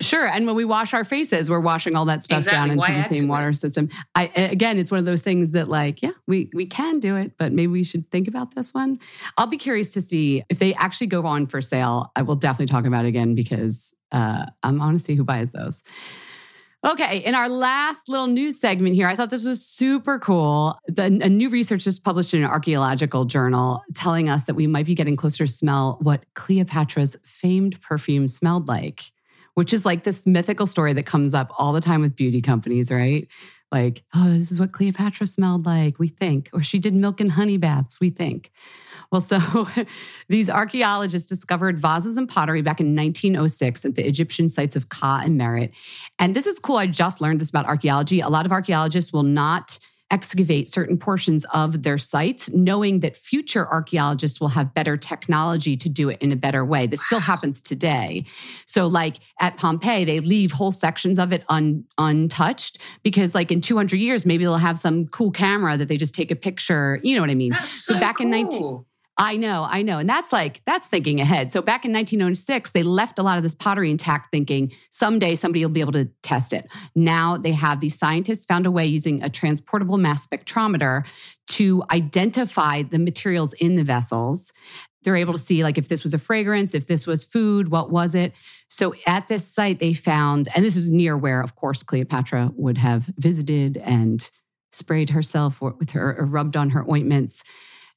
Sure. 0.00 0.26
And 0.26 0.46
when 0.46 0.56
we 0.56 0.64
wash 0.64 0.92
our 0.92 1.04
faces, 1.04 1.48
we're 1.48 1.60
washing 1.60 1.94
all 1.94 2.04
that 2.06 2.24
stuff 2.24 2.38
exactly. 2.38 2.58
down 2.58 2.70
into 2.70 2.80
Why 2.80 3.08
the 3.08 3.14
same 3.14 3.28
water 3.28 3.50
it? 3.50 3.56
system. 3.56 3.88
I 4.14 4.24
again, 4.34 4.76
it's 4.78 4.90
one 4.90 4.98
of 4.98 5.06
those 5.06 5.22
things 5.22 5.52
that 5.52 5.68
like, 5.68 6.02
yeah, 6.02 6.10
we 6.26 6.50
we 6.52 6.66
can 6.66 6.98
do 6.98 7.14
it, 7.16 7.32
but 7.38 7.52
maybe 7.52 7.68
we 7.68 7.84
should 7.84 8.10
think 8.10 8.26
about 8.26 8.54
this 8.54 8.74
one. 8.74 8.98
I'll 9.38 9.46
be 9.46 9.56
curious 9.56 9.92
to 9.92 10.00
see 10.00 10.42
if 10.50 10.58
they 10.58 10.74
actually 10.74 11.06
go 11.06 11.24
on 11.26 11.46
for 11.46 11.62
sale. 11.62 12.10
I 12.16 12.22
will 12.22 12.34
definitely 12.34 12.66
talk 12.66 12.86
about 12.86 13.04
it 13.04 13.08
again 13.08 13.34
because 13.34 13.94
uh, 14.10 14.46
I'm 14.62 14.98
see 14.98 15.14
who 15.14 15.24
buys 15.24 15.52
those. 15.52 15.82
Okay, 16.84 17.18
in 17.18 17.34
our 17.34 17.48
last 17.48 18.10
little 18.10 18.26
news 18.26 18.60
segment 18.60 18.94
here, 18.94 19.08
I 19.08 19.16
thought 19.16 19.30
this 19.30 19.46
was 19.46 19.64
super 19.64 20.18
cool. 20.18 20.78
The, 20.86 21.04
a 21.04 21.30
new 21.30 21.48
research 21.48 21.84
just 21.84 22.04
published 22.04 22.34
in 22.34 22.42
an 22.44 22.50
archaeological 22.50 23.24
journal 23.24 23.82
telling 23.94 24.28
us 24.28 24.44
that 24.44 24.54
we 24.54 24.66
might 24.66 24.84
be 24.84 24.94
getting 24.94 25.16
closer 25.16 25.46
to 25.46 25.50
smell 25.50 25.98
what 26.02 26.26
Cleopatra's 26.34 27.16
famed 27.24 27.80
perfume 27.80 28.28
smelled 28.28 28.68
like, 28.68 29.02
which 29.54 29.72
is 29.72 29.86
like 29.86 30.04
this 30.04 30.26
mythical 30.26 30.66
story 30.66 30.92
that 30.92 31.06
comes 31.06 31.32
up 31.32 31.50
all 31.58 31.72
the 31.72 31.80
time 31.80 32.02
with 32.02 32.14
beauty 32.14 32.42
companies, 32.42 32.90
right? 32.90 33.28
Like, 33.72 34.04
oh, 34.14 34.34
this 34.34 34.52
is 34.52 34.60
what 34.60 34.72
Cleopatra 34.72 35.26
smelled 35.26 35.64
like, 35.64 35.98
we 35.98 36.08
think. 36.08 36.50
Or 36.52 36.60
she 36.60 36.78
did 36.78 36.94
milk 36.94 37.18
and 37.18 37.32
honey 37.32 37.56
baths, 37.56 37.98
we 37.98 38.10
think. 38.10 38.52
Well, 39.10 39.20
so 39.20 39.38
these 40.28 40.50
archaeologists 40.50 41.28
discovered 41.28 41.78
vases 41.78 42.16
and 42.16 42.28
pottery 42.28 42.62
back 42.62 42.80
in 42.80 42.94
1906 42.94 43.84
at 43.84 43.94
the 43.94 44.06
Egyptian 44.06 44.48
sites 44.48 44.76
of 44.76 44.88
Kha 44.88 45.20
and 45.24 45.36
Merit. 45.36 45.72
And 46.18 46.34
this 46.34 46.46
is 46.46 46.58
cool. 46.58 46.76
I 46.76 46.86
just 46.86 47.20
learned 47.20 47.40
this 47.40 47.50
about 47.50 47.66
archaeology. 47.66 48.20
A 48.20 48.28
lot 48.28 48.46
of 48.46 48.52
archaeologists 48.52 49.12
will 49.12 49.22
not 49.22 49.78
excavate 50.10 50.68
certain 50.68 50.96
portions 50.96 51.44
of 51.46 51.82
their 51.82 51.98
sites, 51.98 52.48
knowing 52.50 53.00
that 53.00 53.16
future 53.16 53.66
archaeologists 53.68 54.40
will 54.40 54.48
have 54.48 54.74
better 54.74 54.96
technology 54.96 55.76
to 55.76 55.88
do 55.88 56.08
it 56.08 56.20
in 56.20 56.30
a 56.30 56.36
better 56.36 56.64
way. 56.64 56.86
This 56.86 57.02
still 57.04 57.20
happens 57.20 57.60
today. 57.60 58.24
So, 58.66 58.86
like 58.86 59.16
at 59.40 59.56
Pompeii, 59.56 60.04
they 60.04 60.20
leave 60.20 60.52
whole 60.52 60.72
sections 60.72 61.18
of 61.18 61.32
it 61.32 61.42
un, 61.48 61.84
untouched 61.98 62.78
because, 63.02 63.34
like 63.34 63.50
in 63.50 63.60
200 63.60 63.96
years, 63.96 64.24
maybe 64.24 64.44
they'll 64.44 64.56
have 64.58 64.78
some 64.78 65.06
cool 65.06 65.30
camera 65.30 65.76
that 65.76 65.88
they 65.88 65.96
just 65.96 66.14
take 66.14 66.30
a 66.30 66.36
picture. 66.36 67.00
You 67.02 67.16
know 67.16 67.20
what 67.20 67.30
I 67.30 67.34
mean? 67.34 67.50
That's 67.50 67.70
so, 67.70 67.94
so 67.94 68.00
back 68.00 68.18
cool. 68.18 68.26
in 68.26 68.30
19. 68.30 68.84
I 69.16 69.36
know, 69.36 69.64
I 69.68 69.82
know. 69.82 69.98
And 69.98 70.08
that's 70.08 70.32
like, 70.32 70.60
that's 70.64 70.86
thinking 70.86 71.20
ahead. 71.20 71.52
So 71.52 71.62
back 71.62 71.84
in 71.84 71.92
1906, 71.92 72.72
they 72.72 72.82
left 72.82 73.20
a 73.20 73.22
lot 73.22 73.36
of 73.36 73.44
this 73.44 73.54
pottery 73.54 73.90
intact, 73.90 74.32
thinking 74.32 74.72
someday 74.90 75.36
somebody 75.36 75.64
will 75.64 75.72
be 75.72 75.80
able 75.80 75.92
to 75.92 76.06
test 76.22 76.52
it. 76.52 76.68
Now 76.96 77.36
they 77.36 77.52
have 77.52 77.80
these 77.80 77.96
scientists 77.96 78.44
found 78.44 78.66
a 78.66 78.72
way 78.72 78.86
using 78.86 79.22
a 79.22 79.30
transportable 79.30 79.98
mass 79.98 80.26
spectrometer 80.26 81.06
to 81.48 81.84
identify 81.92 82.82
the 82.82 82.98
materials 82.98 83.52
in 83.52 83.76
the 83.76 83.84
vessels. 83.84 84.52
They're 85.04 85.16
able 85.16 85.34
to 85.34 85.38
see, 85.38 85.62
like, 85.62 85.78
if 85.78 85.88
this 85.88 86.02
was 86.02 86.14
a 86.14 86.18
fragrance, 86.18 86.74
if 86.74 86.86
this 86.86 87.06
was 87.06 87.22
food, 87.22 87.68
what 87.68 87.90
was 87.90 88.16
it? 88.16 88.32
So 88.68 88.94
at 89.06 89.28
this 89.28 89.46
site, 89.46 89.78
they 89.78 89.94
found, 89.94 90.48
and 90.56 90.64
this 90.64 90.76
is 90.76 90.90
near 90.90 91.16
where, 91.16 91.40
of 91.40 91.54
course, 91.54 91.84
Cleopatra 91.84 92.52
would 92.56 92.78
have 92.78 93.04
visited 93.16 93.76
and 93.76 94.28
sprayed 94.72 95.10
herself 95.10 95.60
with 95.60 95.90
her 95.90 96.16
or 96.18 96.24
rubbed 96.24 96.56
on 96.56 96.70
her 96.70 96.90
ointments 96.90 97.44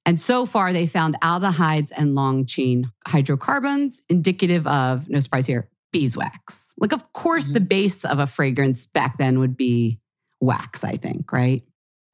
and 0.08 0.20
so 0.20 0.48
far, 0.48 0.74
they 0.74 0.88
found 0.88 1.16
aldehydes 1.22 1.92
and 1.96 2.16
long 2.16 2.46
chain 2.46 2.90
hydrocarbons, 3.06 4.02
indicative 4.10 4.66
of, 4.66 5.08
no 5.08 5.20
surprise 5.20 5.46
here, 5.46 5.70
beeswax. 5.92 6.74
Like, 6.78 6.94
of 6.94 7.14
course, 7.14 7.46
mm-hmm. 7.46 7.54
the 7.54 7.60
base 7.60 8.06
of 8.06 8.18
a 8.18 8.26
fragrance 8.26 8.88
back 8.88 9.20
then 9.20 9.38
would 9.40 9.56
be 9.56 10.00
wax, 10.42 10.84
I 10.84 10.98
think, 10.98 11.32
right? 11.32 11.64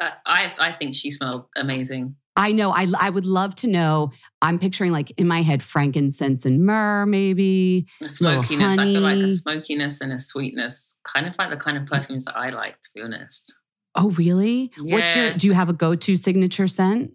Uh, 0.01 0.09
I, 0.25 0.51
I 0.59 0.71
think 0.71 0.95
she 0.95 1.11
smelled 1.11 1.45
amazing. 1.55 2.15
I 2.35 2.51
know. 2.51 2.71
I, 2.71 2.87
I 2.99 3.11
would 3.11 3.27
love 3.27 3.53
to 3.57 3.67
know. 3.67 4.11
I'm 4.41 4.57
picturing, 4.57 4.91
like, 4.91 5.11
in 5.17 5.27
my 5.27 5.43
head, 5.43 5.61
frankincense 5.61 6.45
and 6.45 6.65
myrrh, 6.65 7.05
maybe. 7.05 7.85
A 8.01 8.07
smokiness. 8.07 8.79
I 8.79 8.85
feel 8.85 9.01
like 9.01 9.19
a 9.19 9.29
smokiness 9.29 10.01
and 10.01 10.11
a 10.11 10.17
sweetness, 10.17 10.97
kind 11.03 11.27
of 11.27 11.35
like 11.37 11.51
the 11.51 11.57
kind 11.57 11.77
of 11.77 11.85
perfumes 11.85 12.25
that 12.25 12.35
I 12.35 12.49
like, 12.49 12.73
to 12.73 12.89
be 12.95 13.01
honest. 13.01 13.53
Oh, 13.93 14.09
really? 14.11 14.71
Yeah. 14.81 14.95
What's 14.95 15.15
your, 15.15 15.33
do 15.35 15.45
you 15.45 15.53
have 15.53 15.69
a 15.69 15.73
go 15.73 15.93
to 15.93 16.17
signature 16.17 16.67
scent? 16.67 17.11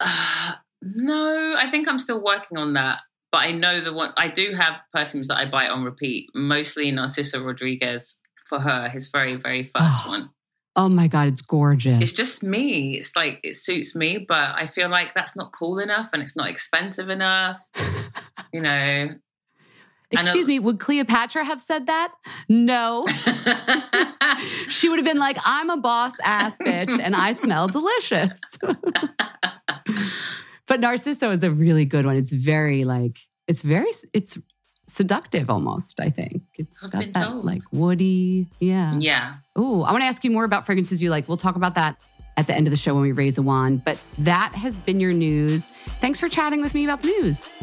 Uh, 0.00 0.54
no, 0.82 1.54
I 1.56 1.70
think 1.70 1.88
I'm 1.88 1.98
still 1.98 2.22
working 2.22 2.58
on 2.58 2.74
that. 2.74 3.00
But 3.30 3.38
I 3.38 3.52
know 3.52 3.80
the 3.80 3.92
one 3.92 4.12
I 4.16 4.28
do 4.28 4.54
have 4.54 4.80
perfumes 4.92 5.28
that 5.28 5.36
I 5.36 5.44
buy 5.44 5.68
on 5.68 5.84
repeat, 5.84 6.28
mostly 6.34 6.90
Narciso 6.90 7.44
Rodriguez 7.44 8.20
for 8.46 8.58
her, 8.58 8.88
his 8.88 9.08
very, 9.08 9.36
very 9.36 9.64
first 9.64 10.02
oh. 10.06 10.08
one. 10.08 10.30
Oh 10.76 10.88
my 10.88 11.08
God, 11.08 11.28
it's 11.28 11.42
gorgeous. 11.42 12.00
It's 12.00 12.12
just 12.12 12.44
me. 12.44 12.96
It's 12.96 13.16
like 13.16 13.40
it 13.42 13.56
suits 13.56 13.96
me, 13.96 14.24
but 14.26 14.52
I 14.54 14.66
feel 14.66 14.88
like 14.88 15.12
that's 15.12 15.36
not 15.36 15.52
cool 15.52 15.80
enough 15.80 16.10
and 16.12 16.22
it's 16.22 16.36
not 16.36 16.48
expensive 16.48 17.10
enough. 17.10 17.60
you 18.52 18.60
know. 18.60 19.08
Excuse 20.10 20.46
me, 20.46 20.58
would 20.58 20.80
Cleopatra 20.80 21.44
have 21.44 21.60
said 21.60 21.86
that? 21.86 22.12
No. 22.48 23.02
she 24.68 24.88
would 24.88 24.98
have 24.98 25.06
been 25.06 25.18
like, 25.18 25.36
I'm 25.44 25.68
a 25.68 25.76
boss 25.76 26.14
ass 26.22 26.56
bitch 26.58 26.98
and 26.98 27.14
I 27.14 27.32
smell 27.32 27.68
delicious. 27.68 28.40
but 30.66 30.80
Narciso 30.80 31.32
is 31.32 31.42
a 31.42 31.50
really 31.50 31.84
good 31.84 32.06
one. 32.06 32.16
It's 32.16 32.32
very 32.32 32.84
like 32.84 33.18
it's 33.46 33.62
very 33.62 33.90
it's 34.14 34.38
seductive 34.86 35.50
almost, 35.50 36.00
I 36.00 36.08
think. 36.08 36.42
It's 36.54 36.84
I've 36.84 36.90
got 36.90 37.12
that 37.12 37.28
told. 37.28 37.44
like 37.44 37.62
woody. 37.70 38.46
Yeah. 38.60 38.94
Yeah. 38.98 39.34
Ooh, 39.58 39.82
I 39.82 39.92
want 39.92 40.02
to 40.02 40.06
ask 40.06 40.24
you 40.24 40.30
more 40.30 40.44
about 40.44 40.64
fragrances 40.64 41.02
you 41.02 41.10
like. 41.10 41.28
We'll 41.28 41.36
talk 41.36 41.56
about 41.56 41.74
that 41.74 41.98
at 42.38 42.46
the 42.46 42.54
end 42.54 42.66
of 42.66 42.70
the 42.70 42.76
show 42.76 42.94
when 42.94 43.02
we 43.02 43.12
raise 43.12 43.36
a 43.36 43.42
wand. 43.42 43.84
But 43.84 43.98
that 44.18 44.52
has 44.54 44.78
been 44.78 45.00
your 45.00 45.12
news. 45.12 45.70
Thanks 45.70 46.18
for 46.20 46.28
chatting 46.28 46.62
with 46.62 46.72
me 46.72 46.84
about 46.84 47.02
the 47.02 47.08
news. 47.08 47.62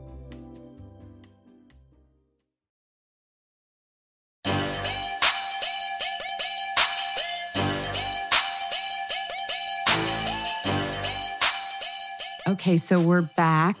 Okay, 12.51 12.77
so 12.77 12.99
we're 12.99 13.21
back. 13.21 13.77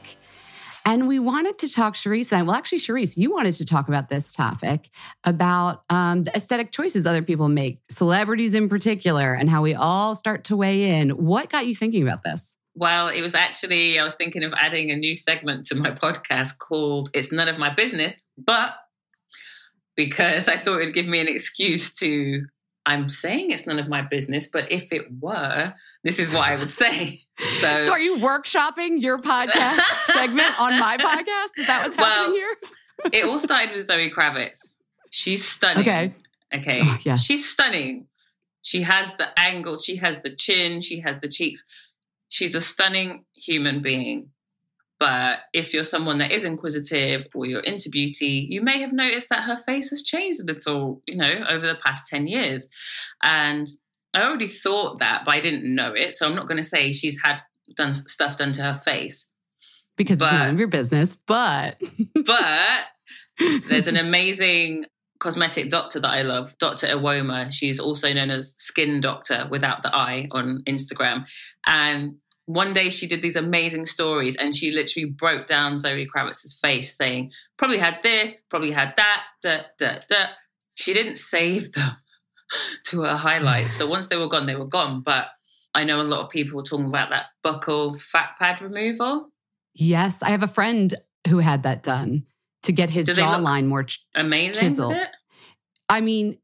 And 0.85 1.05
we 1.05 1.19
wanted 1.19 1.59
to 1.59 1.69
talk, 1.69 1.95
Charisse, 1.95 2.31
and 2.31 2.47
well, 2.47 2.55
actually, 2.55 2.77
Charisse, 2.77 3.17
you 3.17 3.29
wanted 3.29 3.53
to 3.55 3.65
talk 3.65 3.89
about 3.89 4.07
this 4.07 4.33
topic 4.33 4.89
about 5.25 5.83
um, 5.89 6.23
the 6.23 6.33
aesthetic 6.33 6.71
choices 6.71 7.05
other 7.05 7.21
people 7.21 7.49
make, 7.49 7.81
celebrities 7.89 8.53
in 8.53 8.69
particular, 8.69 9.33
and 9.33 9.49
how 9.49 9.61
we 9.61 9.73
all 9.73 10.15
start 10.15 10.45
to 10.45 10.55
weigh 10.55 11.01
in. 11.01 11.09
What 11.09 11.49
got 11.49 11.67
you 11.67 11.75
thinking 11.75 12.01
about 12.01 12.23
this? 12.23 12.55
Well, 12.73 13.09
it 13.09 13.21
was 13.21 13.35
actually, 13.35 13.99
I 13.99 14.05
was 14.05 14.15
thinking 14.15 14.45
of 14.45 14.53
adding 14.55 14.89
a 14.89 14.95
new 14.95 15.15
segment 15.15 15.65
to 15.65 15.75
my 15.75 15.91
podcast 15.91 16.57
called 16.57 17.09
It's 17.13 17.33
None 17.33 17.49
of 17.49 17.57
My 17.57 17.73
Business, 17.73 18.17
but 18.37 18.73
because 19.97 20.47
I 20.47 20.55
thought 20.55 20.79
it 20.79 20.85
would 20.85 20.93
give 20.93 21.07
me 21.07 21.19
an 21.19 21.27
excuse 21.27 21.93
to, 21.95 22.45
I'm 22.85 23.09
saying 23.09 23.51
it's 23.51 23.67
none 23.67 23.79
of 23.79 23.89
my 23.89 24.01
business, 24.01 24.47
but 24.47 24.71
if 24.71 24.93
it 24.93 25.07
were, 25.19 25.73
this 26.05 26.19
is 26.19 26.31
what 26.31 26.47
I 26.47 26.55
would 26.55 26.69
say. 26.69 27.25
So, 27.41 27.79
So, 27.79 27.91
are 27.91 27.99
you 27.99 28.17
workshopping 28.17 29.01
your 29.01 29.17
podcast 29.17 29.79
segment 30.05 30.59
on 30.59 30.79
my 30.79 30.97
podcast? 30.97 31.57
Is 31.59 31.67
that 31.67 31.83
what's 31.83 31.97
Well, 31.97 32.05
happening 32.07 32.35
here? 32.35 32.57
it 33.13 33.25
all 33.25 33.39
started 33.39 33.75
with 33.75 33.85
Zoe 33.85 34.09
Kravitz. 34.11 34.77
She's 35.09 35.47
stunning. 35.47 35.81
Okay. 35.81 36.13
Okay. 36.53 36.81
Oh, 36.83 36.97
yes. 37.03 37.23
She's 37.23 37.49
stunning. 37.49 38.07
She 38.61 38.83
has 38.83 39.15
the 39.15 39.27
angle, 39.39 39.75
she 39.77 39.95
has 39.95 40.19
the 40.19 40.29
chin, 40.29 40.81
she 40.81 40.99
has 40.99 41.17
the 41.17 41.27
cheeks. 41.27 41.65
She's 42.29 42.53
a 42.53 42.61
stunning 42.61 43.25
human 43.33 43.81
being. 43.81 44.29
But 44.99 45.39
if 45.51 45.73
you're 45.73 45.83
someone 45.83 46.17
that 46.17 46.31
is 46.31 46.45
inquisitive 46.45 47.25
or 47.33 47.47
you're 47.47 47.61
into 47.61 47.89
beauty, 47.89 48.45
you 48.51 48.61
may 48.61 48.79
have 48.81 48.93
noticed 48.93 49.29
that 49.29 49.45
her 49.45 49.57
face 49.57 49.89
has 49.89 50.03
changed 50.03 50.41
a 50.41 50.45
little, 50.45 51.01
you 51.07 51.15
know, 51.15 51.43
over 51.49 51.65
the 51.65 51.73
past 51.73 52.07
10 52.07 52.27
years. 52.27 52.69
And 53.23 53.67
I 54.13 54.23
already 54.23 54.47
thought 54.47 54.99
that, 54.99 55.23
but 55.25 55.33
I 55.33 55.39
didn't 55.39 55.63
know 55.73 55.93
it. 55.93 56.15
So 56.15 56.27
I'm 56.27 56.35
not 56.35 56.47
going 56.47 56.57
to 56.57 56.63
say 56.63 56.91
she's 56.91 57.21
had 57.23 57.41
done 57.75 57.93
stuff 57.93 58.37
done 58.37 58.51
to 58.53 58.63
her 58.63 58.75
face. 58.75 59.27
Because 59.97 60.21
it's 60.21 60.31
none 60.31 60.53
of 60.53 60.59
your 60.59 60.67
business, 60.67 61.15
but 61.15 61.81
But 62.25 62.87
there's 63.67 63.87
an 63.87 63.97
amazing 63.97 64.85
cosmetic 65.19 65.69
doctor 65.69 65.99
that 65.99 66.09
I 66.09 66.23
love, 66.23 66.57
Dr. 66.57 66.87
Ewoma. 66.87 67.51
She's 67.53 67.79
also 67.79 68.11
known 68.11 68.31
as 68.31 68.55
Skin 68.57 68.99
Doctor 69.01 69.47
without 69.49 69.83
the 69.83 69.95
I 69.95 70.27
on 70.31 70.63
Instagram. 70.67 71.25
And 71.65 72.15
one 72.47 72.73
day 72.73 72.89
she 72.89 73.07
did 73.07 73.21
these 73.21 73.35
amazing 73.35 73.85
stories 73.85 74.35
and 74.35 74.55
she 74.55 74.71
literally 74.71 75.09
broke 75.09 75.45
down 75.45 75.77
Zoe 75.77 76.07
Kravitz's 76.07 76.57
face, 76.59 76.97
saying, 76.97 77.29
probably 77.57 77.77
had 77.77 78.01
this, 78.01 78.33
probably 78.49 78.71
had 78.71 78.95
that, 78.97 79.23
da, 79.43 79.59
da, 79.77 79.99
da. 80.09 80.25
She 80.73 80.93
didn't 80.93 81.17
save 81.17 81.71
them 81.73 81.97
to 82.85 83.01
her 83.01 83.15
highlights. 83.15 83.73
So 83.73 83.87
once 83.87 84.07
they 84.07 84.17
were 84.17 84.27
gone, 84.27 84.45
they 84.45 84.55
were 84.55 84.65
gone. 84.65 85.01
But 85.01 85.27
I 85.73 85.83
know 85.83 86.01
a 86.01 86.03
lot 86.03 86.21
of 86.21 86.29
people 86.29 86.57
were 86.57 86.63
talking 86.63 86.85
about 86.85 87.09
that 87.09 87.25
buccal 87.45 87.99
fat 87.99 88.31
pad 88.39 88.61
removal. 88.61 89.29
yes, 89.73 90.21
I 90.21 90.29
have 90.29 90.43
a 90.43 90.47
friend 90.47 90.93
who 91.27 91.39
had 91.39 91.63
that 91.63 91.83
done 91.83 92.25
to 92.63 92.71
get 92.71 92.89
his 92.89 93.07
Do 93.07 93.13
jawline 93.13 93.67
more 93.67 93.83
ch- 93.83 94.05
Amazing. 94.15 94.69
Chiseled. 94.69 95.03
I 95.89 96.01
mean, 96.01 96.37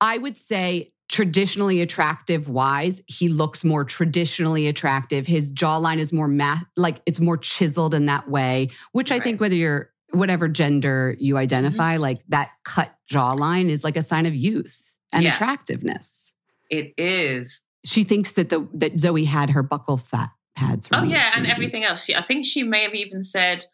I 0.00 0.18
would 0.18 0.38
say 0.38 0.92
traditionally 1.08 1.80
attractive 1.80 2.48
wise, 2.48 3.02
he 3.06 3.28
looks 3.28 3.64
more 3.64 3.82
traditionally 3.82 4.66
attractive. 4.66 5.26
His 5.26 5.52
jawline 5.52 5.98
is 5.98 6.12
more 6.12 6.28
math, 6.28 6.64
like 6.76 7.00
it's 7.06 7.20
more 7.20 7.38
chiseled 7.38 7.94
in 7.94 8.06
that 8.06 8.28
way, 8.28 8.68
which 8.92 9.10
I 9.10 9.18
think 9.18 9.40
whether 9.40 9.54
you're 9.54 9.90
whatever 10.10 10.48
gender 10.48 11.16
you 11.18 11.34
mm-hmm. 11.34 11.42
identify, 11.42 11.96
like 11.96 12.20
that 12.28 12.50
cut 12.64 12.92
jawline 13.10 13.68
is 13.68 13.84
like 13.84 13.96
a 13.96 14.02
sign 14.02 14.26
of 14.26 14.34
youth 14.34 14.87
and 15.12 15.24
Yeah. 15.24 15.34
attractivness. 15.34 16.32
It 16.70 16.94
is. 16.98 17.62
She 17.84 18.04
thinks 18.04 18.32
that 18.32 18.48
the 18.50 18.68
that 18.74 18.98
Zoe 18.98 19.24
had 19.24 19.50
her 19.50 19.62
buccal 19.62 20.00
fat 20.00 20.30
pads. 20.56 20.88
Oh 20.92 21.02
yeah, 21.04 21.32
and 21.34 21.46
everything 21.46 21.84
else. 21.84 22.04
She, 22.04 22.14
I 22.14 22.22
think 22.22 22.44
she 22.44 22.62
may 22.62 22.82
have 22.82 22.94
even 22.94 23.22
said 23.22 23.64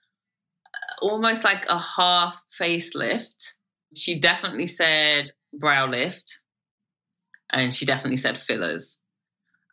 uh, 0.74 1.06
almost 1.06 1.42
like 1.44 1.64
a 1.68 1.78
half 1.78 2.44
facelift. 2.50 3.52
She 3.96 4.18
definitely 4.18 4.66
said 4.66 5.30
brow 5.52 5.86
lift, 5.88 6.40
and 7.50 7.72
she 7.72 7.84
definitely 7.86 8.16
said 8.16 8.36
fillers 8.38 8.98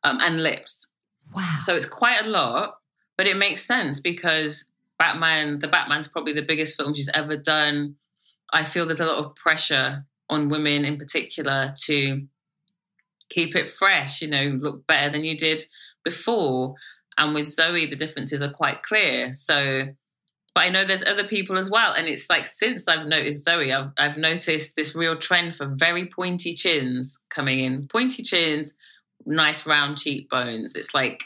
um, 0.03 0.18
and 0.22 0.41
lips. 0.41 0.88
Wow. 1.36 1.57
So 1.59 1.76
it's 1.76 1.86
quite 1.89 2.26
a 2.26 2.30
lot, 2.30 2.74
but 3.18 3.28
it 3.28 3.38
makes 3.38 3.62
sense 3.62 3.99
because 3.99 4.72
Batman, 4.97 5.59
the 5.59 5.68
Batman's 5.68 6.07
probably 6.07 6.34
the 6.34 6.41
biggest 6.41 6.76
film 6.78 6.93
she's 6.93 7.09
ever 7.14 7.38
done. 7.38 7.95
I 8.53 8.64
feel 8.64 8.86
there's 8.86 8.99
a 8.99 9.05
lot 9.05 9.18
of 9.18 9.36
pressure 9.36 10.05
on 10.32 10.50
women 10.50 10.86
in 10.86 10.98
particular 10.98 11.76
to 11.84 12.26
keep 13.30 13.56
it 13.56 13.70
fresh, 13.70 14.22
you 14.22 14.30
know, 14.30 14.58
look 14.60 14.88
better 14.88 15.12
than 15.12 15.24
you 15.24 15.38
did 15.38 15.64
before. 16.04 16.76
And 17.18 17.36
with 17.36 17.48
Zoe, 17.48 17.86
the 17.86 17.96
differences 17.96 18.42
are 18.42 18.52
quite 18.52 18.82
clear. 18.82 19.32
So, 19.34 19.84
but 20.56 20.64
I 20.64 20.70
know 20.70 20.86
there's 20.86 21.06
other 21.06 21.26
people 21.26 21.58
as 21.58 21.70
well. 21.70 21.94
And 21.94 22.08
it's 22.08 22.30
like 22.30 22.48
since 22.48 22.88
I've 22.88 23.08
noticed 23.08 23.44
Zoe, 23.44 23.72
I've, 23.72 23.92
I've 23.98 24.18
noticed 24.18 24.76
this 24.76 24.96
real 24.96 25.18
trend 25.18 25.56
for 25.56 25.74
very 25.78 26.08
pointy 26.08 26.54
chins 26.54 27.22
coming 27.30 27.60
in. 27.60 27.88
Pointy 27.88 28.24
chins, 28.24 28.74
nice 29.26 29.68
round 29.68 29.98
cheekbones. 29.98 30.76
It's 30.76 30.94
like 30.94 31.24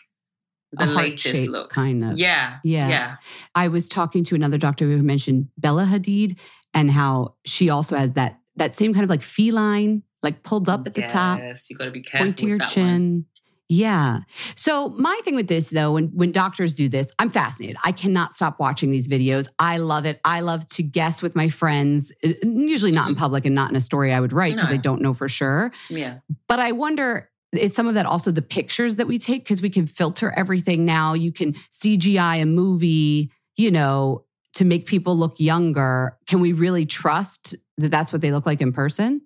the 0.71 0.87
latest 0.87 1.47
look. 1.47 1.69
kind 1.69 2.03
of. 2.03 2.19
Yeah. 2.19 2.57
Yeah. 2.63 2.89
Yeah. 2.89 3.15
I 3.53 3.67
was 3.67 3.87
talking 3.87 4.23
to 4.25 4.35
another 4.35 4.57
doctor 4.57 4.85
who 4.85 5.01
mentioned 5.01 5.47
Bella 5.57 5.85
Hadid 5.85 6.37
and 6.73 6.91
how 6.91 7.35
she 7.45 7.69
also 7.69 7.95
has 7.95 8.13
that 8.13 8.39
that 8.57 8.75
same 8.75 8.93
kind 8.93 9.03
of 9.03 9.09
like 9.09 9.21
feline, 9.21 10.03
like 10.23 10.43
pulled 10.43 10.69
up 10.69 10.87
at 10.87 10.93
the 10.93 11.03
top, 11.07 11.39
Yes, 11.39 11.69
you 11.69 11.77
got 11.77 11.85
to 11.85 11.91
be 11.91 12.01
careful 12.01 12.27
point 12.27 12.37
to 12.37 12.45
with 12.45 12.49
your 12.49 12.57
that 12.59 12.69
chin. 12.69 12.85
one. 12.85 13.25
Yeah. 13.67 14.19
So 14.55 14.89
my 14.89 15.19
thing 15.23 15.33
with 15.33 15.47
this 15.47 15.71
though, 15.71 15.93
when 15.93 16.09
when 16.09 16.31
doctors 16.31 16.75
do 16.75 16.87
this, 16.87 17.11
I'm 17.17 17.31
fascinated. 17.31 17.77
I 17.83 17.91
cannot 17.91 18.33
stop 18.33 18.59
watching 18.59 18.91
these 18.91 19.07
videos. 19.07 19.47
I 19.57 19.77
love 19.77 20.05
it. 20.05 20.19
I 20.23 20.41
love 20.41 20.67
to 20.69 20.83
guess 20.83 21.23
with 21.23 21.35
my 21.35 21.49
friends, 21.49 22.13
uh, 22.23 22.33
usually 22.43 22.91
not 22.91 23.09
in 23.09 23.15
public 23.15 23.45
and 23.45 23.55
not 23.55 23.71
in 23.71 23.75
a 23.75 23.81
story 23.81 24.13
I 24.13 24.19
would 24.19 24.33
write 24.33 24.55
because 24.55 24.69
I 24.69 24.77
don't 24.77 25.01
know 25.01 25.13
for 25.13 25.27
sure. 25.27 25.71
Yeah. 25.89 26.19
But 26.47 26.59
I 26.59 26.73
wonder 26.73 27.29
is 27.53 27.73
some 27.73 27.87
of 27.87 27.93
that 27.95 28.05
also 28.05 28.31
the 28.31 28.41
pictures 28.41 28.97
that 28.97 29.07
we 29.07 29.17
take 29.17 29.43
because 29.43 29.61
we 29.61 29.69
can 29.69 29.87
filter 29.87 30.31
everything 30.35 30.85
now. 30.85 31.13
You 31.13 31.31
can 31.31 31.53
CGI 31.71 32.41
a 32.41 32.45
movie, 32.45 33.31
you 33.55 33.71
know, 33.71 34.25
to 34.55 34.65
make 34.65 34.85
people 34.85 35.17
look 35.17 35.39
younger. 35.39 36.17
Can 36.27 36.39
we 36.39 36.53
really 36.53 36.85
trust 36.85 37.55
that 37.77 37.91
that's 37.91 38.11
what 38.13 38.21
they 38.21 38.31
look 38.31 38.45
like 38.45 38.61
in 38.61 38.73
person? 38.73 39.21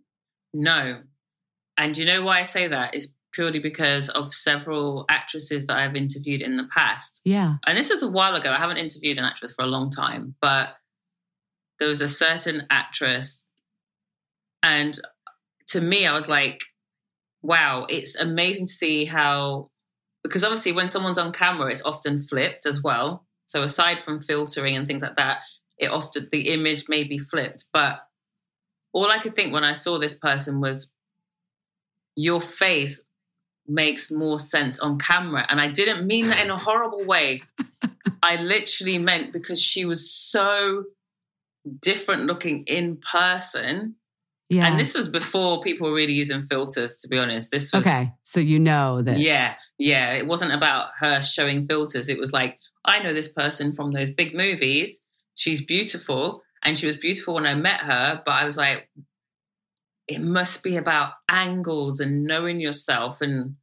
No. 0.54 1.02
And 1.78 1.98
you 1.98 2.06
know 2.06 2.24
why 2.24 2.40
I 2.40 2.44
say 2.44 2.68
that 2.68 2.96
is 2.96 3.14
purely 3.32 3.60
because 3.60 4.10
of 4.10 4.34
several 4.34 5.06
actresses 5.10 5.68
that 5.68 5.78
I've 5.78 5.96
interviewed 5.96 6.42
in 6.42 6.58
the 6.58 6.68
past. 6.74 7.22
Yeah. 7.26 7.56
And 7.66 7.78
this 7.78 7.90
was 7.90 8.04
a 8.04 8.10
while 8.10 8.36
ago. 8.36 8.52
I 8.52 8.58
haven't 8.58 8.78
interviewed 8.78 9.18
an 9.18 9.24
actress 9.24 9.54
for 9.54 9.64
a 9.64 9.68
long 9.68 9.92
time, 9.92 10.36
but 10.42 10.76
there 11.78 11.88
was 11.88 12.02
a 12.02 12.08
certain 12.08 12.66
actress. 12.70 13.46
And 14.64 15.00
to 15.68 15.80
me, 15.80 16.08
I 16.08 16.14
was 16.14 16.28
like, 16.28 16.64
wow, 17.42 17.86
it's 17.88 18.16
amazing 18.16 18.66
to 18.66 18.74
see 18.74 19.06
how, 19.06 19.70
because 20.24 20.44
obviously 20.44 20.72
when 20.72 20.90
someone's 20.90 21.20
on 21.20 21.32
camera, 21.32 21.72
it's 21.72 21.86
often 21.86 22.20
flipped 22.20 22.66
as 22.66 22.84
well. 22.84 23.26
So 23.46 23.64
aside 23.64 24.00
from 24.00 24.22
filtering 24.22 24.76
and 24.76 24.86
things 24.86 25.04
like 25.04 25.16
that, 25.16 25.40
it 25.78 25.92
often, 25.92 26.28
the 26.32 26.50
image 26.50 26.90
may 26.90 27.04
be 27.04 27.18
flipped. 27.18 27.66
But 27.72 28.02
all 28.94 29.10
I 29.10 29.20
could 29.20 29.36
think 29.36 29.54
when 29.54 29.64
I 29.64 29.74
saw 29.74 29.98
this 29.98 30.16
person 30.16 30.62
was, 30.62 30.92
your 32.16 32.42
face 32.42 33.04
makes 33.68 34.12
more 34.12 34.40
sense 34.40 34.80
on 34.80 34.98
camera. 34.98 35.46
And 35.48 35.62
I 35.62 35.68
didn't 35.68 36.06
mean 36.06 36.28
that 36.30 36.44
in 36.44 36.52
a 36.52 36.58
horrible 36.58 37.06
way. 37.06 37.44
I 38.24 38.42
literally 38.42 38.98
meant 38.98 39.32
because 39.32 39.62
she 39.62 39.86
was 39.86 40.12
so 40.12 40.86
different 41.80 42.26
looking 42.26 42.64
in 42.66 42.98
person. 42.98 43.96
Yeah. 44.50 44.68
And 44.68 44.80
this 44.80 44.96
was 44.96 45.08
before 45.08 45.62
people 45.62 45.88
were 45.88 45.96
really 45.96 46.14
using 46.14 46.42
filters, 46.42 47.02
to 47.02 47.08
be 47.08 47.20
honest. 47.20 47.52
This 47.52 47.72
was 47.72 47.86
okay. 47.86 48.10
So 48.24 48.40
you 48.40 48.60
know 48.60 49.02
that. 49.04 49.20
yeah, 49.20 49.56
yeah. 49.78 50.14
It 50.14 50.26
wasn't 50.26 50.54
about 50.54 50.90
her 50.98 51.22
showing 51.22 51.66
filters. 51.66 52.10
It 52.10 52.18
was 52.18 52.34
like, 52.34 52.60
I 52.84 53.00
know 53.00 53.14
this 53.14 53.32
person 53.32 53.74
from 53.74 53.92
those 53.92 54.10
big 54.10 54.34
movies. 54.34 55.04
She's 55.36 55.64
beautiful. 55.64 56.42
And 56.64 56.78
she 56.78 56.88
was 56.88 56.98
beautiful 56.98 57.36
when 57.36 57.46
I 57.46 57.56
met 57.56 57.82
her. 57.82 58.22
But 58.26 58.32
I 58.32 58.46
was 58.46 58.58
like, 58.58 58.90
it 60.08 60.22
must 60.22 60.64
be 60.64 60.76
about 60.76 61.14
angles 61.30 62.00
and 62.00 62.24
knowing 62.24 62.60
yourself 62.60 63.22
and 63.22 63.56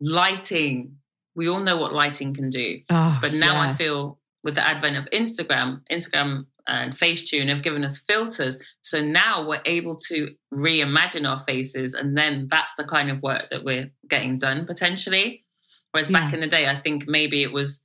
lighting. 0.00 0.96
We 1.34 1.48
all 1.48 1.60
know 1.60 1.76
what 1.76 1.92
lighting 1.92 2.34
can 2.34 2.50
do. 2.50 2.80
Oh, 2.88 3.18
But 3.20 3.34
now 3.34 3.60
I 3.60 3.74
feel 3.74 4.18
with 4.42 4.54
the 4.54 4.66
advent 4.66 4.96
of 4.96 5.10
Instagram, 5.10 5.82
Instagram 5.92 6.46
and 6.66 6.92
Facetune 6.94 7.48
have 7.48 7.62
given 7.62 7.84
us 7.84 7.98
filters. 7.98 8.58
So 8.82 9.00
now 9.02 9.46
we're 9.46 9.62
able 9.64 9.96
to 10.08 10.28
reimagine 10.52 11.28
our 11.28 11.38
faces. 11.38 11.94
And 11.94 12.16
then 12.16 12.48
that's 12.50 12.74
the 12.74 12.84
kind 12.84 13.10
of 13.10 13.22
work 13.22 13.50
that 13.50 13.64
we're 13.64 13.92
getting 14.08 14.38
done 14.38 14.66
potentially. 14.66 15.44
Whereas 15.92 16.08
back 16.08 16.32
in 16.32 16.40
the 16.40 16.46
day, 16.46 16.68
I 16.68 16.80
think 16.80 17.06
maybe 17.06 17.42
it 17.42 17.52
was 17.52 17.82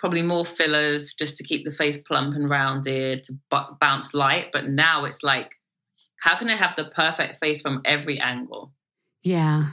probably 0.00 0.22
more 0.22 0.46
fillers 0.46 1.12
just 1.12 1.36
to 1.36 1.44
keep 1.44 1.64
the 1.64 1.70
face 1.70 1.98
plump 1.98 2.34
and 2.34 2.48
rounded, 2.48 3.22
to 3.22 3.34
bu- 3.50 3.76
bounce 3.78 4.14
light. 4.14 4.50
But 4.50 4.66
now 4.66 5.04
it's 5.04 5.22
like, 5.22 5.54
how 6.20 6.36
can 6.36 6.48
I 6.48 6.56
have 6.56 6.74
the 6.74 6.86
perfect 6.86 7.38
face 7.38 7.60
from 7.60 7.82
every 7.84 8.18
angle? 8.18 8.72
Yeah. 9.22 9.72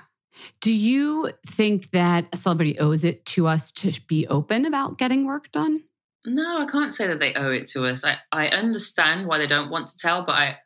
Do 0.60 0.74
you 0.74 1.32
think 1.48 1.92
that 1.92 2.28
a 2.34 2.38
celebrity 2.38 2.78
owes 2.78 3.06
it 3.06 3.26
to 3.28 3.48
us 3.48 3.72
to 3.72 3.94
be 4.08 4.28
open 4.28 4.66
about 4.66 4.98
getting 4.98 5.26
work 5.26 5.50
done? 5.52 5.84
No, 6.26 6.62
I 6.62 6.66
can't 6.66 6.92
say 6.92 7.08
that 7.08 7.22
they 7.22 7.34
owe 7.34 7.50
it 7.50 7.68
to 7.70 7.86
us. 7.86 8.04
I, 8.04 8.18
I 8.32 8.50
understand 8.50 9.28
why 9.28 9.38
they 9.38 9.48
don't 9.48 9.72
want 9.72 9.88
to 9.88 9.98
tell, 9.98 10.24
but 10.24 10.36
I 10.36 10.58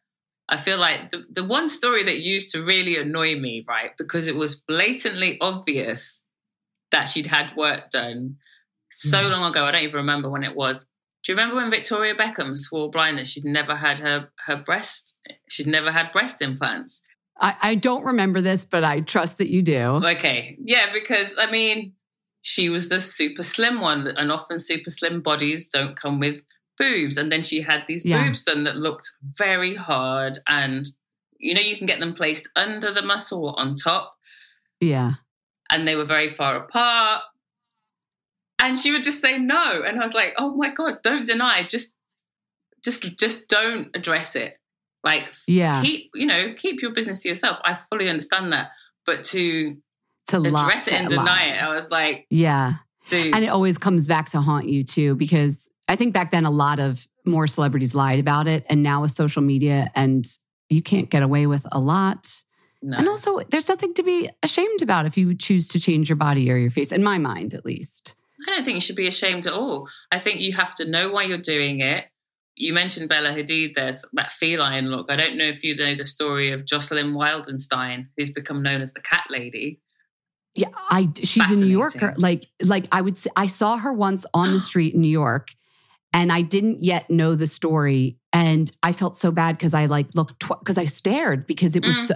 I 0.49 0.57
feel 0.57 0.80
like 0.80 1.12
the, 1.12 1.24
the 1.32 1.45
one 1.45 1.70
story 1.70 2.03
that 2.03 2.20
used 2.20 2.51
to 2.51 2.64
really 2.64 2.97
annoy 2.97 3.39
me, 3.39 3.64
right, 3.66 3.91
because 3.97 4.28
it 4.28 4.36
was 4.36 4.55
blatantly 4.55 5.38
obvious 5.39 6.26
that 6.91 7.07
she'd 7.07 7.28
had 7.28 7.55
work 7.55 7.89
done 7.89 8.36
so 8.91 9.21
Yeah. 9.21 9.27
long 9.29 9.49
ago. 9.49 9.65
I 9.65 9.71
don't 9.71 9.83
even 9.83 9.95
remember 9.95 10.29
when 10.29 10.43
it 10.43 10.55
was. 10.55 10.85
Do 11.23 11.31
you 11.31 11.35
remember 11.37 11.55
when 11.57 11.69
Victoria 11.69 12.15
Beckham 12.15 12.57
swore 12.57 12.89
blind 12.89 13.17
that 13.17 13.27
she'd 13.27 13.45
never 13.45 13.75
had 13.75 13.99
her 13.99 14.29
her 14.45 14.55
breast 14.57 15.17
she'd 15.47 15.67
never 15.67 15.91
had 15.91 16.11
breast 16.11 16.41
implants? 16.41 17.01
I, 17.39 17.55
I 17.61 17.75
don't 17.75 18.03
remember 18.03 18.41
this, 18.41 18.65
but 18.65 18.83
I 18.83 19.01
trust 19.01 19.37
that 19.39 19.49
you 19.49 19.61
do. 19.61 19.99
Okay. 20.05 20.57
Yeah, 20.63 20.91
because 20.91 21.37
I 21.39 21.49
mean, 21.49 21.93
she 22.43 22.69
was 22.69 22.89
the 22.89 22.99
super 22.99 23.43
slim 23.43 23.81
one, 23.81 24.07
and 24.07 24.31
often 24.31 24.59
super 24.59 24.89
slim 24.89 25.21
bodies 25.21 25.67
don't 25.67 25.95
come 25.95 26.19
with 26.19 26.41
boobs. 26.77 27.17
And 27.17 27.31
then 27.31 27.43
she 27.43 27.61
had 27.61 27.83
these 27.87 28.03
Yeah. 28.05 28.23
boobs 28.25 28.43
done 28.43 28.63
that 28.63 28.77
looked 28.77 29.07
very 29.37 29.75
hard. 29.75 30.39
And, 30.49 30.87
you 31.37 31.53
know, 31.53 31.61
you 31.61 31.77
can 31.77 31.85
get 31.85 31.99
them 31.99 32.13
placed 32.13 32.49
under 32.55 32.91
the 32.93 33.01
muscle 33.03 33.45
or 33.45 33.59
on 33.59 33.75
top, 33.75 34.15
Yeah. 34.79 35.13
and 35.69 35.87
they 35.87 35.95
were 35.95 36.05
very 36.05 36.27
far 36.29 36.55
apart. 36.55 37.21
And 38.62 38.80
she 38.80 38.91
would 38.91 39.03
just 39.03 39.22
say 39.22 39.38
no. 39.39 39.82
And 39.86 39.99
I 39.99 40.03
was 40.03 40.14
like, 40.14 40.34
oh 40.38 40.55
my 40.55 40.70
God, 40.70 40.99
don't 41.03 41.26
deny. 41.26 41.64
Just, 41.64 41.97
just, 42.84 43.18
just 43.18 43.47
don't 43.47 43.89
address 43.95 44.36
it. 44.36 44.53
Like, 45.03 45.34
Yeah. 45.47 45.82
keep, 45.82 46.12
you 46.14 46.26
know, 46.28 46.53
keep 46.55 46.82
your 46.82 46.91
business 46.93 47.24
to 47.24 47.30
yourself. 47.30 47.59
I 47.66 47.74
fully 47.76 48.07
understand 48.07 48.53
that. 48.53 48.70
But 49.05 49.24
to 49.26 49.78
To 50.28 50.38
address 50.38 50.88
it 50.88 50.93
and 50.93 51.07
deny 51.09 51.45
it. 51.45 51.62
I 51.62 51.74
was 51.74 51.89
like, 51.89 52.28
Yeah. 52.30 52.76
dude. 53.09 53.34
And 53.36 53.43
it 53.43 53.47
always 53.47 53.78
comes 53.80 54.07
back 54.07 54.30
to 54.30 54.41
haunt 54.41 54.70
you 54.70 54.84
too, 54.84 55.16
because 55.16 55.68
I 55.88 55.95
think 55.95 56.14
back 56.14 56.30
then 56.32 56.45
a 56.45 56.51
lot 56.51 56.80
of 56.80 57.07
more 57.26 57.47
celebrities 57.47 57.95
lied 57.95 58.20
about 58.20 58.47
it. 58.47 58.66
And 58.70 58.84
now 58.84 59.01
with 59.01 59.12
social 59.12 59.41
media, 59.41 59.91
and 59.95 60.26
you 60.70 60.82
can't 60.84 61.09
get 61.09 61.24
away 61.24 61.47
with 61.47 61.66
a 61.72 61.80
lot. 61.80 62.30
no. 62.84 62.97
And 62.97 63.09
also, 63.09 63.39
there's 63.49 63.68
nothing 63.70 63.93
to 63.95 64.03
be 64.03 64.30
ashamed 64.43 64.82
about 64.82 65.05
if 65.05 65.18
you 65.18 65.36
choose 65.36 65.68
to 65.70 65.80
change 65.80 66.09
your 66.09 66.16
body 66.16 66.49
or 66.51 66.57
your 66.57 66.72
face, 66.72 66.91
in 66.91 67.03
my 67.03 67.18
mind 67.18 67.53
at 67.53 67.66
least. 67.66 68.16
I 68.47 68.51
don't 68.51 68.63
think 68.65 68.75
you 68.75 68.81
should 68.81 68.95
be 68.95 69.07
ashamed 69.07 69.45
at 69.47 69.53
all. 69.53 69.87
I 70.11 70.19
think 70.19 70.39
you 70.39 70.53
have 70.53 70.75
to 70.75 70.85
know 70.85 71.09
why 71.11 71.23
you're 71.23 71.37
doing 71.37 71.79
it. 71.81 72.05
You 72.55 72.73
mentioned 72.73 73.09
Bella 73.09 73.29
Hadid, 73.29 73.75
there's 73.75 74.05
that 74.13 74.31
feline 74.31 74.89
look. 74.91 75.11
I 75.11 75.15
don't 75.15 75.37
know 75.37 75.45
if 75.45 75.63
you 75.63 75.75
know 75.75 75.95
the 75.95 76.05
story 76.05 76.51
of 76.51 76.65
Jocelyn 76.65 77.13
Wildenstein, 77.13 78.07
who's 78.17 78.31
become 78.31 78.61
known 78.61 78.81
as 78.81 78.93
the 78.93 79.01
cat 79.01 79.25
lady. 79.29 79.79
Yeah, 80.53 80.67
I 80.89 81.09
she's 81.23 81.49
a 81.51 81.55
New 81.55 81.67
Yorker. 81.67 82.13
Like 82.17 82.45
like 82.61 82.85
I 82.91 83.01
would 83.01 83.17
say, 83.17 83.29
I 83.35 83.47
saw 83.47 83.77
her 83.77 83.93
once 83.93 84.25
on 84.33 84.51
the 84.51 84.59
street 84.69 84.93
in 84.93 85.01
New 85.01 85.07
York 85.07 85.49
and 86.13 86.31
I 86.31 86.41
didn't 86.41 86.83
yet 86.83 87.09
know 87.09 87.35
the 87.35 87.47
story 87.47 88.17
and 88.33 88.69
I 88.83 88.91
felt 88.91 89.15
so 89.15 89.31
bad 89.31 89.57
cuz 89.59 89.73
I 89.73 89.85
like 89.85 90.07
looked 90.13 90.45
because 90.47 90.77
I 90.77 90.85
stared 90.87 91.47
because 91.47 91.75
it 91.77 91.85
was 91.85 91.95
Mm. 91.95 92.07
so, 92.07 92.15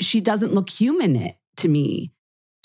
she 0.00 0.20
doesn't 0.20 0.54
look 0.54 0.70
human 0.70 1.16
it 1.16 1.36
to 1.56 1.68
me. 1.68 2.12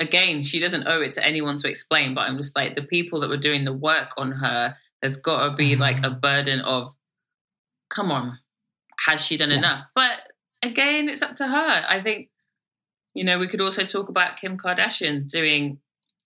Again, 0.02 0.44
she 0.44 0.60
doesn't 0.60 0.88
owe 0.88 1.00
it 1.02 1.12
to 1.14 1.26
anyone 1.26 1.58
to 1.58 1.70
explain, 1.70 2.16
but 2.16 2.22
I'm 2.22 2.36
just 2.38 2.56
like, 2.56 2.76
the 2.76 2.82
people 2.82 3.20
that 3.20 3.30
were 3.30 3.38
doing 3.38 3.66
the 3.66 3.72
work 3.74 4.10
on 4.18 4.32
her, 4.32 4.76
there's 5.02 5.18
got 5.18 5.48
to 5.48 5.56
be 5.56 5.76
like 5.76 6.04
a 6.04 6.10
burden 6.10 6.60
of, 6.62 6.96
come 7.90 8.12
on, 8.12 8.40
has 9.06 9.24
she 9.24 9.38
done 9.38 9.52
Yes. 9.52 9.58
enough? 9.60 9.92
But 9.96 10.30
again, 10.64 11.08
it's 11.08 11.22
up 11.22 11.36
to 11.36 11.48
her. 11.48 11.86
I 11.88 12.02
think, 12.02 12.30
you 13.14 13.24
know, 13.24 13.38
we 13.38 13.48
could 13.48 13.62
also 13.62 13.84
talk 13.86 14.10
about 14.10 14.38
Kim 14.38 14.58
Kardashian 14.58 15.30
doing 15.30 15.80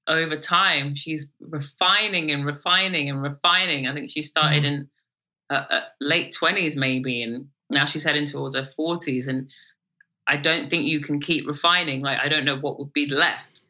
over 0.07 0.37
time. 0.37 0.95
She's 0.95 1.33
refining 1.41 2.31
and 2.31 2.45
refining 2.45 3.09
and 3.09 3.21
refining. 3.21 3.87
I 3.87 3.93
think 3.93 4.09
she 4.09 4.21
started 4.21 4.63
Mhm. 4.63 4.67
in 4.67 4.89
uh, 5.49 5.81
late 5.99 6.33
20s, 6.33 6.75
maybe, 6.77 7.21
and 7.21 7.49
now 7.69 7.85
she's 7.85 8.03
heading 8.05 8.25
towards 8.25 8.55
her 8.55 8.63
40s. 8.63 9.27
And 9.27 9.49
I 10.25 10.37
don't 10.37 10.71
think 10.71 10.87
you 10.87 11.01
can 11.01 11.19
keep 11.19 11.45
refining. 11.45 12.01
Like, 12.01 12.19
I 12.19 12.29
don't 12.29 12.45
know 12.45 12.55
what 12.57 12.79
would 12.79 12.93
be 12.93 13.05
left. 13.07 13.61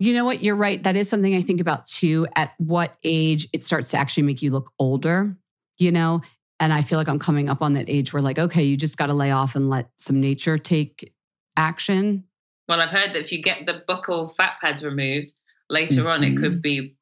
You 0.00 0.14
know 0.14 0.24
what? 0.24 0.42
You're 0.42 0.56
right. 0.56 0.82
That 0.82 0.96
is 0.96 1.08
something 1.08 1.36
I 1.36 1.42
think 1.42 1.60
about 1.60 1.86
too. 1.86 2.26
At 2.34 2.54
what 2.58 2.96
age 3.04 3.46
it 3.52 3.62
starts 3.62 3.90
to 3.90 3.98
actually 3.98 4.24
make 4.24 4.42
you 4.42 4.50
look 4.50 4.72
older. 4.80 5.36
You 5.78 5.92
know, 5.92 6.22
And 6.60 6.74
I 6.74 6.82
feel 6.82 6.98
like 6.98 7.08
I'm 7.08 7.18
coming 7.18 7.48
up 7.48 7.62
on 7.62 7.72
that 7.72 7.88
age 7.88 8.12
where, 8.12 8.20
like, 8.20 8.38
okay, 8.38 8.62
you 8.62 8.76
just 8.76 8.98
got 8.98 9.06
to 9.06 9.14
lay 9.14 9.30
off 9.30 9.56
and 9.56 9.70
let 9.70 9.88
some 9.96 10.20
nature 10.20 10.58
take 10.58 11.14
action. 11.56 12.24
Well, 12.68 12.80
I've 12.80 12.90
heard 12.90 13.14
that 13.14 13.20
if 13.20 13.32
you 13.32 13.42
get 13.42 13.64
the 13.64 13.82
buccal 13.88 14.32
fat 14.32 14.58
pads 14.60 14.84
removed, 14.84 15.32
later 15.70 16.02
mm-hmm. 16.02 16.06
on 16.06 16.22
it 16.22 16.36
could 16.36 16.52
mm-hmm. 16.52 16.60
be 16.60 16.96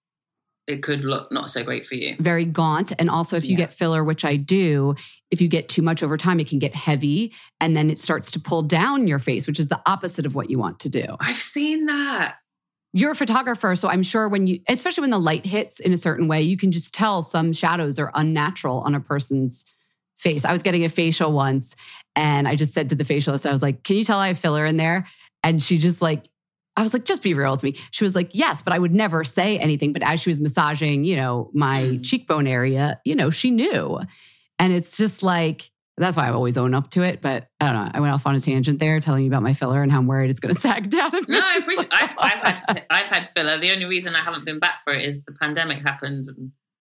it 0.68 0.82
could 0.82 1.03
look 1.03 1.32
not 1.32 1.49
so 1.51 1.64
great 1.64 1.86
for 1.86 1.94
you. 1.94 2.14
Very 2.20 2.44
gaunt. 2.44 2.92
And 2.99 3.09
also, 3.09 3.36
if 3.36 3.44
you 3.44 3.53
yeah. 3.53 3.64
get 3.64 3.72
filler, 3.72 4.05
which 4.05 4.24
I 4.24 4.36
do, 4.36 4.94
if 5.30 5.40
you 5.40 5.49
get 5.49 5.68
too 5.68 5.80
much 5.80 6.03
over 6.03 6.18
time, 6.18 6.40
it 6.40 6.46
can 6.46 6.59
get 6.59 6.74
heavy 6.74 7.32
and 7.59 7.74
then 7.74 7.88
it 7.88 7.99
starts 7.99 8.30
to 8.32 8.40
pull 8.40 8.62
down 8.62 9.09
your 9.09 9.18
face, 9.18 9.46
which 9.46 9.59
is 9.59 9.68
the 9.68 9.80
opposite 9.86 10.26
of 10.26 10.34
what 10.34 10.51
you 10.51 10.59
want 10.59 10.78
to 10.80 10.90
do. 10.90 11.16
I've 11.20 11.36
seen 11.36 11.86
that. 11.86 12.36
You're 12.93 13.12
a 13.12 13.16
photographer, 13.16 13.76
so 13.76 13.89
I'm 13.89 14.03
sure 14.03 14.28
when 14.28 14.47
you, 14.47 14.61
especially 14.68 15.03
when 15.03 15.11
the 15.11 15.18
light 15.18 15.45
hits 15.45 15.78
in 15.78 15.93
a 15.93 15.97
certain 15.97 16.26
way, 16.26 16.43
you 16.43 16.57
can 16.57 16.72
just 16.72 16.95
tell 16.95 17.22
some 17.22 17.53
shadows 17.53 17.99
are 17.99 18.11
unnatural 18.14 18.80
on 18.80 18.95
a 18.95 19.01
person's 19.01 19.64
face. 20.16 20.45
I 20.45 20.53
was 20.53 20.62
getting 20.62 20.84
a 20.84 20.89
facial 20.89 21.32
once 21.32 21.76
and 22.16 22.49
I 22.49 22.57
just 22.57 22.72
said 22.72 22.89
to 22.89 22.95
the 22.95 23.05
facialist, 23.05 23.47
I 23.47 23.53
was 23.53 23.62
like, 23.62 23.84
Can 23.84 23.97
you 23.97 24.05
tell 24.05 24.18
I 24.18 24.28
have 24.28 24.39
filler 24.39 24.64
in 24.64 24.76
there? 24.76 25.07
And 25.45 25.62
she 25.62 25.78
just 25.78 26.03
like 26.03 26.28
I 26.78 26.82
was 26.82 26.93
like, 26.93 27.05
just 27.05 27.24
be 27.24 27.34
real 27.34 27.51
with 27.51 27.64
me. 27.64 27.74
She 27.91 28.05
was 28.05 28.14
like, 28.14 28.30
yes, 28.34 28.62
but 28.62 28.72
I 28.72 28.78
would 28.78 28.95
never 28.95 29.24
say 29.24 29.59
anything. 29.59 29.93
But 29.93 30.05
as 30.05 30.20
she 30.20 30.30
was 30.30 30.39
massaging, 30.39 31.03
you 31.03 31.16
know, 31.16 31.51
my 31.53 31.82
mm. 31.82 32.05
cheekbone 32.05 32.47
area, 32.47 33.01
you 33.05 33.16
know, 33.16 33.30
she 33.30 33.51
knew. 33.51 33.99
And 34.61 34.72
it's 34.72 34.97
just 34.97 35.24
like, 35.24 35.72
that's 35.99 36.16
why 36.16 36.26
I 36.26 36.30
always 36.30 36.57
own 36.57 36.74
up 36.74 36.90
to 36.90 37.03
it. 37.03 37.20
But 37.20 37.49
I 37.61 37.66
don't 37.66 37.74
know. 37.74 37.90
I 37.94 38.01
went 38.01 38.12
off 38.12 38.26
on 38.26 38.34
a 38.34 38.40
tangent 38.40 38.78
there, 38.78 39.01
telling 39.01 39.24
you 39.24 39.30
about 39.30 39.42
my 39.42 39.53
filler 39.53 39.82
and 39.82 39.90
how 39.90 39.99
I'm 39.99 40.07
worried 40.07 40.30
it's 40.30 40.40
going 40.40 40.55
to 40.55 40.61
sag 40.61 40.90
down. 40.90 41.11
No, 41.28 41.40
I 41.40 41.57
appreciate. 41.57 41.88
I've, 41.92 42.11
I've, 42.18 42.40
had 42.40 42.86
I've 42.90 43.09
had 43.09 43.28
filler. 43.28 43.59
The 43.59 43.72
only 43.72 43.86
reason 43.86 44.14
I 44.14 44.20
haven't 44.20 44.44
been 44.44 44.59
back 44.59 44.82
for 44.84 44.92
it 44.92 45.05
is 45.05 45.24
the 45.24 45.32
pandemic 45.32 45.82
happened. 45.82 46.26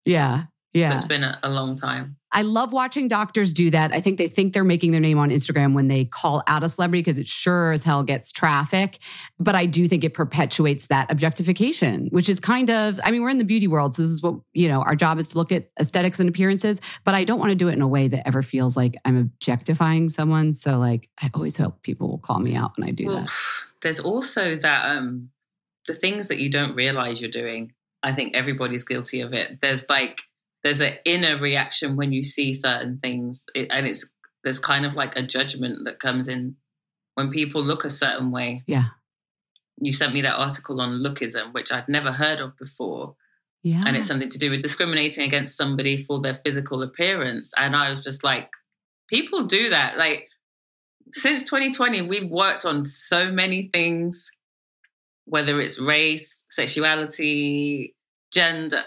yeah, 0.06 0.44
yeah. 0.78 0.88
So 0.90 0.94
it's 0.94 1.04
been 1.06 1.24
a, 1.24 1.40
a, 1.44 1.50
long 1.50 1.76
time. 1.76 2.18
I 2.32 2.44
love 2.44 2.72
watching 2.74 3.08
doctors 3.08 3.54
do 3.54 3.72
that. 3.72 3.94
I 3.94 4.02
think 4.02 4.18
they 4.18 4.28
think 4.28 4.54
they're 4.54 4.64
making 4.64 4.92
their 4.92 5.02
name 5.02 5.18
on 5.18 5.30
Instagram 5.30 5.74
when 5.74 5.88
they 5.88 6.06
call 6.06 6.44
out 6.46 6.64
a 6.64 6.70
celebrity 6.70 7.02
because 7.02 7.18
it 7.18 7.28
sure 7.28 7.72
as 7.72 7.84
hell 7.84 8.04
gets 8.04 8.32
traffic. 8.32 9.00
But 9.40 9.56
I 9.56 9.66
do 9.66 9.88
think 9.88 10.04
it 10.04 10.14
perpetuates 10.14 10.88
that 10.88 11.10
objectification, 11.10 12.08
which 12.12 12.30
is 12.30 12.40
kind 12.40 12.70
of, 12.70 13.00
I 13.04 13.12
mean, 13.12 13.24
we're 13.24 13.30
in 13.30 13.38
the 13.38 13.44
beauty 13.44 13.68
world. 13.68 13.96
So 13.96 14.04
this 14.04 14.12
is 14.12 14.22
what, 14.22 14.36
you 14.54 14.68
know, 14.68 14.82
our 14.82 14.96
job 14.96 15.20
is 15.20 15.30
to 15.30 15.38
look 15.38 15.52
at 15.52 15.70
aesthetics 15.80 16.20
and 16.20 16.30
appearances. 16.30 16.80
But 17.04 17.16
I 17.16 17.24
don't 17.24 17.40
want 17.40 17.50
to 17.50 17.56
do 17.56 17.70
it 17.70 17.74
in 17.74 17.82
a 17.82 17.88
way 17.88 18.08
that 18.10 18.28
ever 18.28 18.44
feels 18.44 18.78
like 18.78 18.96
I'm 19.04 19.18
objectifying 19.18 20.10
someone. 20.10 20.54
So, 20.54 20.78
like, 20.78 21.10
I 21.22 21.32
always 21.34 21.58
hope 21.58 21.82
people 21.82 22.10
will 22.10 22.20
call 22.20 22.40
me 22.40 22.56
out 22.56 22.78
when 22.78 22.88
I 22.88 22.92
do 22.92 23.08
well, 23.08 23.22
that. 23.22 23.32
There's 23.82 24.00
also 24.00 24.58
that, 24.58 24.98
um, 24.98 25.30
the 25.88 25.94
things 25.94 26.28
that 26.28 26.38
you 26.38 26.50
don't 26.50 26.76
realize 26.76 27.22
you're 27.22 27.32
doing. 27.32 27.74
I 28.04 28.12
think 28.12 28.36
everybody's 28.36 28.84
guilty 28.84 29.22
of 29.22 29.34
it. 29.34 29.60
There's 29.62 29.90
like, 29.90 30.22
there's 30.68 30.82
an 30.82 30.96
inner 31.06 31.38
reaction 31.38 31.96
when 31.96 32.12
you 32.12 32.24
see 32.24 32.54
certain 32.54 33.00
things. 33.02 33.46
It, 33.56 33.70
and 33.72 33.88
it's 33.88 34.12
there's 34.44 34.60
kind 34.60 34.86
of 34.86 34.96
like 34.96 35.16
a 35.16 35.22
judgment 35.22 35.86
that 35.86 36.00
comes 36.00 36.28
in 36.28 36.58
when 37.16 37.32
people 37.32 37.64
look 37.64 37.86
a 37.86 37.90
certain 37.90 38.32
way. 38.32 38.64
Yeah. 38.68 38.88
You 39.80 39.94
sent 39.94 40.14
me 40.14 40.22
that 40.24 40.36
article 40.36 40.82
on 40.82 41.04
lookism 41.04 41.54
which 41.54 41.72
i'd 41.72 41.88
never 41.88 42.12
heard 42.12 42.42
of 42.42 42.58
before. 42.58 43.16
Yeah 43.64 43.84
and 43.88 43.96
it's 43.96 44.08
something 44.08 44.28
to 44.28 44.38
do 44.38 44.52
with 44.52 44.62
discriminating 44.62 45.24
against 45.24 45.56
somebody 45.56 46.04
for 46.04 46.20
their 46.20 46.34
physical 46.34 46.84
appearance. 46.84 47.54
And 47.56 47.74
i 47.74 47.90
was 47.90 48.04
just 48.04 48.26
like 48.26 48.50
people 49.08 49.46
do 49.46 49.70
that. 49.70 49.98
Like 49.98 50.28
since 51.14 51.44
2020 51.44 52.02
we've 52.02 52.30
worked 52.30 52.66
on 52.66 52.84
so 52.84 53.32
many 53.32 53.70
things 53.72 54.32
whether 55.24 55.62
it's 55.62 55.80
race 55.80 56.46
sexuality 56.50 57.96
gender 58.34 58.84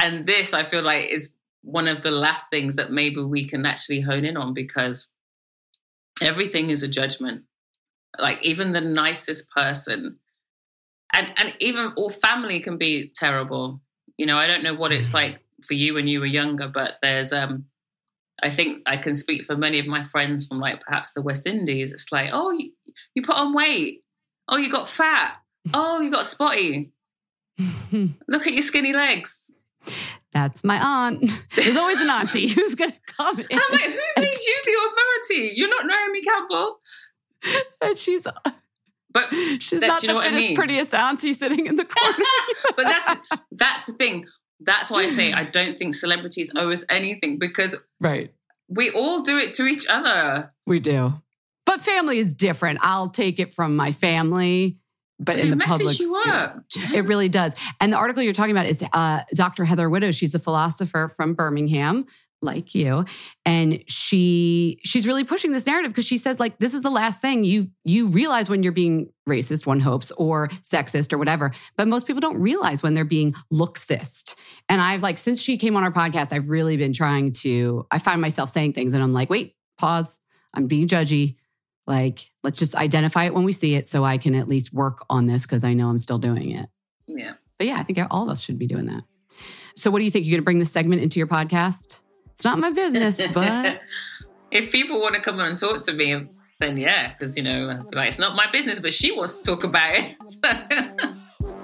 and 0.00 0.26
this, 0.26 0.54
I 0.54 0.64
feel 0.64 0.82
like, 0.82 1.10
is 1.10 1.34
one 1.62 1.88
of 1.88 2.02
the 2.02 2.10
last 2.10 2.48
things 2.50 2.76
that 2.76 2.90
maybe 2.90 3.22
we 3.22 3.46
can 3.46 3.66
actually 3.66 4.00
hone 4.00 4.24
in 4.24 4.36
on 4.36 4.54
because 4.54 5.10
everything 6.22 6.70
is 6.70 6.82
a 6.82 6.88
judgment. 6.88 7.42
Like 8.18 8.42
even 8.42 8.72
the 8.72 8.80
nicest 8.80 9.50
person, 9.50 10.18
and 11.12 11.32
and 11.36 11.54
even 11.60 11.92
all 11.96 12.10
family 12.10 12.60
can 12.60 12.76
be 12.76 13.12
terrible. 13.14 13.80
You 14.16 14.26
know, 14.26 14.36
I 14.36 14.46
don't 14.46 14.64
know 14.64 14.74
what 14.74 14.92
it's 14.92 15.08
mm-hmm. 15.08 15.16
like 15.16 15.40
for 15.66 15.74
you 15.74 15.94
when 15.94 16.08
you 16.08 16.20
were 16.20 16.26
younger, 16.26 16.66
but 16.66 16.94
there's 17.02 17.32
um 17.32 17.66
I 18.42 18.48
think 18.48 18.82
I 18.86 18.96
can 18.96 19.14
speak 19.14 19.44
for 19.44 19.56
many 19.56 19.78
of 19.78 19.86
my 19.86 20.02
friends 20.02 20.46
from 20.46 20.58
like 20.58 20.80
perhaps 20.80 21.12
the 21.12 21.22
West 21.22 21.46
Indies. 21.46 21.92
It's 21.92 22.10
like, 22.10 22.30
oh, 22.32 22.50
you, 22.50 22.72
you 23.14 23.22
put 23.22 23.36
on 23.36 23.52
weight. 23.52 24.02
Oh, 24.48 24.56
you 24.56 24.72
got 24.72 24.88
fat. 24.88 25.36
Oh, 25.74 26.00
you 26.00 26.10
got 26.10 26.24
spotty. 26.24 26.90
Look 27.92 28.46
at 28.46 28.52
your 28.52 28.62
skinny 28.62 28.92
legs. 28.92 29.50
That's 30.32 30.62
my 30.62 30.78
aunt. 30.80 31.30
There's 31.56 31.76
always 31.76 32.00
an 32.00 32.10
auntie 32.10 32.48
who's 32.54 32.74
going 32.74 32.92
to 32.92 32.98
come 33.06 33.38
in. 33.38 33.46
I'm 33.50 33.72
like, 33.72 33.82
who 33.82 34.00
made 34.16 34.28
you 34.28 34.56
the 34.64 34.76
authority? 34.88 35.52
You're 35.56 35.68
not 35.68 35.86
Naomi 35.86 36.22
Campbell. 36.22 36.80
And 37.82 37.96
she's, 37.96 38.26
but 39.10 39.30
she's 39.60 39.80
that, 39.80 39.86
not 39.88 40.02
the 40.02 40.08
fittest, 40.08 40.26
I 40.26 40.30
mean? 40.32 40.54
prettiest 40.54 40.94
auntie 40.94 41.32
sitting 41.32 41.64
in 41.64 41.76
the 41.76 41.86
corner. 41.86 42.24
but 42.76 42.84
that's 42.84 43.28
that's 43.52 43.84
the 43.86 43.94
thing. 43.94 44.26
That's 44.60 44.90
why 44.90 45.04
I 45.04 45.08
say 45.08 45.32
I 45.32 45.44
don't 45.44 45.78
think 45.78 45.94
celebrities 45.94 46.52
owe 46.54 46.70
us 46.70 46.84
anything 46.90 47.38
because 47.38 47.82
right, 47.98 48.34
we 48.68 48.90
all 48.90 49.22
do 49.22 49.38
it 49.38 49.52
to 49.54 49.64
each 49.64 49.86
other. 49.88 50.50
We 50.66 50.80
do, 50.80 51.14
but 51.64 51.80
family 51.80 52.18
is 52.18 52.34
different. 52.34 52.80
I'll 52.82 53.08
take 53.08 53.40
it 53.40 53.54
from 53.54 53.74
my 53.74 53.92
family 53.92 54.79
but 55.20 55.38
in 55.38 55.50
the 55.50 55.56
public 55.58 55.98
you 56.00 56.16
up. 56.26 56.64
it 56.94 57.04
really 57.04 57.28
does. 57.28 57.54
And 57.80 57.92
the 57.92 57.98
article 57.98 58.22
you're 58.22 58.32
talking 58.32 58.52
about 58.52 58.66
is 58.66 58.82
uh, 58.92 59.20
Dr. 59.34 59.64
Heather 59.64 59.88
Widdows. 59.88 60.16
She's 60.16 60.34
a 60.34 60.38
philosopher 60.38 61.12
from 61.14 61.34
Birmingham, 61.34 62.06
like 62.42 62.74
you, 62.74 63.04
and 63.44 63.84
she 63.86 64.80
she's 64.82 65.06
really 65.06 65.24
pushing 65.24 65.52
this 65.52 65.66
narrative 65.66 65.90
because 65.90 66.06
she 66.06 66.16
says 66.16 66.40
like 66.40 66.58
this 66.58 66.72
is 66.72 66.80
the 66.80 66.90
last 66.90 67.20
thing 67.20 67.44
you 67.44 67.68
you 67.84 68.08
realize 68.08 68.48
when 68.48 68.62
you're 68.62 68.72
being 68.72 69.10
racist, 69.28 69.66
one 69.66 69.78
hopes, 69.78 70.10
or 70.12 70.48
sexist 70.62 71.12
or 71.12 71.18
whatever. 71.18 71.52
But 71.76 71.86
most 71.86 72.06
people 72.06 72.20
don't 72.20 72.38
realize 72.38 72.82
when 72.82 72.94
they're 72.94 73.04
being 73.04 73.34
looksist. 73.52 74.36
And 74.70 74.80
I've 74.80 75.02
like 75.02 75.18
since 75.18 75.40
she 75.42 75.58
came 75.58 75.76
on 75.76 75.84
our 75.84 75.92
podcast, 75.92 76.32
I've 76.32 76.48
really 76.48 76.78
been 76.78 76.94
trying 76.94 77.32
to. 77.32 77.86
I 77.90 77.98
find 77.98 78.22
myself 78.22 78.48
saying 78.48 78.72
things, 78.72 78.94
and 78.94 79.02
I'm 79.02 79.12
like, 79.12 79.28
wait, 79.28 79.54
pause. 79.78 80.18
I'm 80.54 80.66
being 80.66 80.88
judgy. 80.88 81.36
Like, 81.86 82.30
let's 82.42 82.58
just 82.58 82.74
identify 82.74 83.24
it 83.24 83.34
when 83.34 83.44
we 83.44 83.52
see 83.52 83.74
it 83.74 83.86
so 83.86 84.04
I 84.04 84.18
can 84.18 84.34
at 84.34 84.48
least 84.48 84.72
work 84.72 85.04
on 85.10 85.26
this 85.26 85.42
because 85.42 85.64
I 85.64 85.74
know 85.74 85.88
I'm 85.88 85.98
still 85.98 86.18
doing 86.18 86.50
it. 86.50 86.68
Yeah. 87.06 87.32
But 87.58 87.66
yeah, 87.66 87.76
I 87.76 87.82
think 87.82 87.98
all 88.10 88.22
of 88.22 88.28
us 88.28 88.40
should 88.40 88.58
be 88.58 88.66
doing 88.66 88.86
that. 88.86 89.02
So, 89.74 89.90
what 89.90 89.98
do 89.98 90.04
you 90.04 90.10
think? 90.10 90.26
You're 90.26 90.32
going 90.32 90.42
to 90.42 90.44
bring 90.44 90.58
this 90.58 90.72
segment 90.72 91.02
into 91.02 91.18
your 91.18 91.26
podcast? 91.26 92.00
It's 92.32 92.44
not 92.44 92.58
my 92.58 92.70
business, 92.70 93.20
but. 93.34 93.80
if 94.50 94.70
people 94.72 95.00
want 95.00 95.14
to 95.14 95.20
come 95.20 95.38
on 95.40 95.48
and 95.48 95.58
talk 95.58 95.82
to 95.82 95.92
me, 95.92 96.26
then 96.58 96.76
yeah, 96.76 97.12
because, 97.12 97.36
you 97.36 97.42
know, 97.42 97.84
like, 97.92 98.08
it's 98.08 98.18
not 98.18 98.36
my 98.36 98.46
business, 98.50 98.80
but 98.80 98.92
she 98.92 99.12
wants 99.12 99.40
to 99.40 99.50
talk 99.50 99.64
about 99.64 99.94
it. 99.94 101.16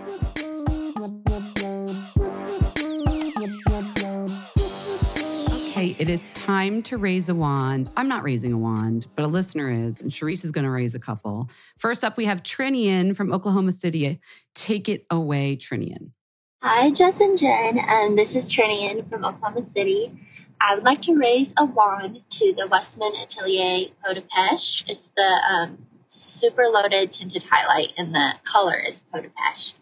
it 5.98 6.10
is 6.10 6.30
time 6.30 6.82
to 6.82 6.98
raise 6.98 7.28
a 7.28 7.34
wand. 7.34 7.90
I'm 7.96 8.08
not 8.08 8.22
raising 8.22 8.52
a 8.52 8.58
wand, 8.58 9.06
but 9.16 9.24
a 9.24 9.28
listener 9.28 9.70
is, 9.70 10.00
and 10.00 10.10
Charisse 10.10 10.44
is 10.44 10.50
going 10.50 10.64
to 10.64 10.70
raise 10.70 10.94
a 10.94 10.98
couple. 10.98 11.48
First 11.78 12.04
up, 12.04 12.16
we 12.16 12.26
have 12.26 12.42
Trinian 12.42 13.16
from 13.16 13.32
Oklahoma 13.32 13.72
City. 13.72 14.20
Take 14.54 14.88
it 14.88 15.06
away, 15.10 15.56
Trinian. 15.56 16.10
Hi, 16.62 16.90
Jess 16.90 17.20
and 17.20 17.38
Jen, 17.38 17.78
and 17.78 18.18
this 18.18 18.34
is 18.34 18.52
Trinian 18.52 19.08
from 19.08 19.24
Oklahoma 19.24 19.62
City. 19.62 20.12
I 20.60 20.74
would 20.74 20.84
like 20.84 21.02
to 21.02 21.14
raise 21.14 21.54
a 21.56 21.64
wand 21.64 22.22
to 22.28 22.54
the 22.56 22.66
Westman 22.66 23.12
Atelier 23.16 23.88
Pêche. 24.04 24.84
It's 24.88 25.08
the 25.08 25.40
um, 25.50 25.78
super 26.08 26.64
loaded 26.64 27.12
tinted 27.12 27.44
highlight, 27.48 27.92
and 27.96 28.14
the 28.14 28.32
color 28.44 28.76
is 28.76 29.02
Pêche. 29.14 29.74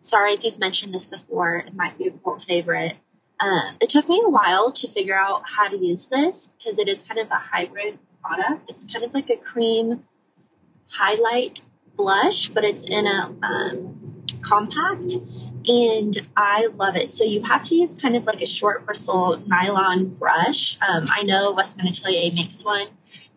Sorry 0.00 0.34
if 0.34 0.44
you've 0.44 0.58
mentioned 0.58 0.94
this 0.94 1.06
before. 1.06 1.56
It 1.56 1.74
might 1.74 1.98
be 1.98 2.06
a 2.06 2.10
cult 2.12 2.44
favorite. 2.44 2.96
Um, 3.40 3.76
it 3.80 3.88
took 3.88 4.08
me 4.08 4.20
a 4.24 4.28
while 4.28 4.72
to 4.72 4.88
figure 4.88 5.16
out 5.16 5.42
how 5.44 5.68
to 5.68 5.76
use 5.76 6.06
this 6.06 6.48
because 6.58 6.78
it 6.78 6.88
is 6.88 7.02
kind 7.02 7.20
of 7.20 7.28
a 7.30 7.36
hybrid 7.36 7.98
product. 8.22 8.68
It's 8.68 8.84
kind 8.92 9.04
of 9.04 9.14
like 9.14 9.30
a 9.30 9.36
cream 9.36 10.04
highlight 10.90 11.60
blush, 11.96 12.48
but 12.48 12.64
it's 12.64 12.84
in 12.84 13.06
a 13.06 13.34
um, 13.42 14.24
compact, 14.42 15.12
and 15.66 16.16
I 16.36 16.68
love 16.74 16.96
it. 16.96 17.10
So 17.10 17.24
you 17.24 17.42
have 17.42 17.64
to 17.66 17.74
use 17.76 17.94
kind 17.94 18.16
of 18.16 18.26
like 18.26 18.40
a 18.40 18.46
short 18.46 18.86
bristle 18.86 19.40
nylon 19.46 20.06
brush. 20.06 20.78
Um, 20.80 21.08
I 21.10 21.22
know 21.22 21.52
Westman 21.52 21.86
Atelier 21.86 22.32
makes 22.32 22.64
one, 22.64 22.88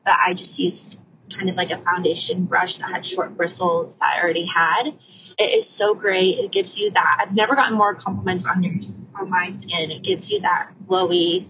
but 0.04 0.14
I 0.26 0.34
just 0.34 0.58
used 0.58 1.00
kind 1.32 1.50
of 1.50 1.56
like 1.56 1.72
a 1.72 1.78
foundation 1.78 2.46
brush 2.46 2.78
that 2.78 2.90
had 2.90 3.06
short 3.06 3.36
bristles 3.38 3.98
that 3.98 4.18
I 4.18 4.22
already 4.22 4.46
had. 4.46 4.94
It 5.42 5.56
is 5.56 5.68
so 5.68 5.96
great. 5.96 6.38
It 6.38 6.52
gives 6.52 6.80
you 6.80 6.92
that. 6.92 7.18
I've 7.20 7.34
never 7.34 7.56
gotten 7.56 7.76
more 7.76 7.96
compliments 7.96 8.46
on 8.46 8.62
your 8.62 8.76
on 9.16 9.28
my 9.28 9.50
skin. 9.50 9.90
It 9.90 10.04
gives 10.04 10.30
you 10.30 10.42
that 10.42 10.70
glowy, 10.86 11.48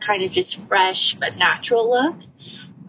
kind 0.00 0.24
of 0.24 0.32
just 0.32 0.60
fresh 0.62 1.14
but 1.14 1.36
natural 1.36 1.88
look. 1.88 2.16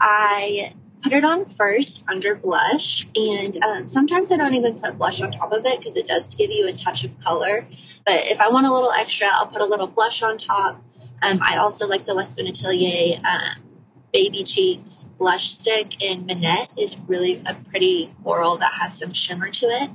I 0.02 0.74
put 1.04 1.14
it 1.14 1.24
on 1.24 1.46
first 1.46 2.04
under 2.08 2.34
blush, 2.34 3.08
and 3.16 3.64
um, 3.64 3.88
sometimes 3.88 4.32
I 4.32 4.38
don't 4.38 4.56
even 4.56 4.80
put 4.80 4.98
blush 4.98 5.22
on 5.22 5.34
top 5.34 5.52
of 5.52 5.64
it 5.68 5.78
because 5.78 5.96
it 5.96 6.08
does 6.08 6.34
give 6.34 6.50
you 6.50 6.68
a 6.68 6.74
touch 6.74 7.04
of 7.04 7.12
color. 7.20 7.68
But 8.04 8.26
if 8.26 8.42
I 8.42 8.50
want 8.50 8.66
a 8.66 8.74
little 8.74 8.92
extra, 8.92 9.28
I'll 9.32 9.46
put 9.46 9.62
a 9.62 9.66
little 9.66 9.86
blush 9.86 10.24
on 10.24 10.40
top. 10.40 10.84
Um, 11.22 11.42
I 11.44 11.58
also 11.58 11.86
like 11.86 12.08
the 12.08 12.16
Westman 12.16 12.48
Atelier 12.48 13.22
um, 13.24 13.67
Baby 14.14 14.44
Cheeks 14.44 15.04
blush 15.18 15.52
stick 15.52 16.02
in 16.02 16.26
Minette 16.26 16.70
is 16.78 16.98
really 17.08 17.42
a 17.46 17.54
pretty 17.70 18.14
coral 18.24 18.58
that 18.58 18.72
has 18.74 18.98
some 18.98 19.12
shimmer 19.12 19.50
to 19.50 19.66
it. 19.66 19.90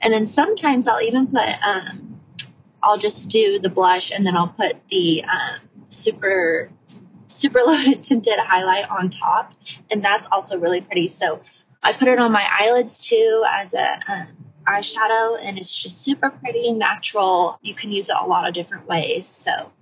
And 0.00 0.12
then 0.12 0.26
sometimes 0.26 0.88
I'll 0.88 1.02
even 1.02 1.26
put, 1.26 1.48
um, 1.62 2.20
I'll 2.82 2.98
just 2.98 3.28
do 3.28 3.58
the 3.58 3.68
blush 3.68 4.10
and 4.10 4.26
then 4.26 4.36
I'll 4.36 4.48
put 4.48 4.76
the 4.88 5.24
um, 5.24 5.60
super 5.88 6.70
super 7.38 7.60
loaded 7.66 8.02
tinted 8.02 8.38
highlight 8.38 8.88
on 8.90 9.10
top, 9.10 9.52
and 9.90 10.04
that's 10.04 10.26
also 10.30 10.58
really 10.58 10.80
pretty. 10.80 11.06
So 11.08 11.40
I 11.82 11.92
put 11.92 12.08
it 12.08 12.18
on 12.18 12.32
my 12.32 12.46
eyelids 12.50 13.06
too 13.06 13.44
as 13.48 13.74
a 13.74 14.00
um, 14.08 14.28
eyeshadow, 14.66 15.38
and 15.40 15.58
it's 15.58 15.74
just 15.74 16.02
super 16.02 16.30
pretty 16.30 16.72
natural. 16.72 17.58
You 17.62 17.74
can 17.74 17.92
use 17.92 18.08
it 18.08 18.16
a 18.18 18.26
lot 18.26 18.46
of 18.48 18.54
different 18.54 18.86
ways. 18.86 19.26
So 19.26 19.72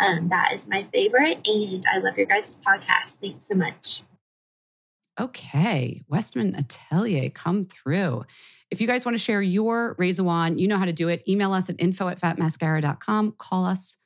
um, 0.00 0.28
that 0.28 0.52
is 0.52 0.68
my 0.68 0.84
favorite, 0.84 1.38
and 1.44 1.82
I 1.92 1.98
love 1.98 2.16
your 2.16 2.26
guys' 2.26 2.58
podcast. 2.66 3.18
Thanks 3.18 3.46
so 3.46 3.54
much. 3.54 4.02
Okay, 5.20 6.02
Westman 6.08 6.56
Atelier, 6.56 7.30
come 7.30 7.64
through. 7.64 8.24
If 8.70 8.80
you 8.80 8.88
guys 8.88 9.04
want 9.04 9.16
to 9.16 9.22
share 9.22 9.40
your 9.40 9.96
a 10.00 10.24
Wand, 10.24 10.60
you 10.60 10.66
know 10.66 10.76
how 10.76 10.86
to 10.86 10.92
do 10.92 11.08
it. 11.08 11.22
Email 11.28 11.52
us 11.52 11.70
at 11.70 11.76
info 11.78 12.08
at 12.08 12.20
fatmascara.com. 12.20 13.34
Call 13.38 13.64
us 13.64 13.96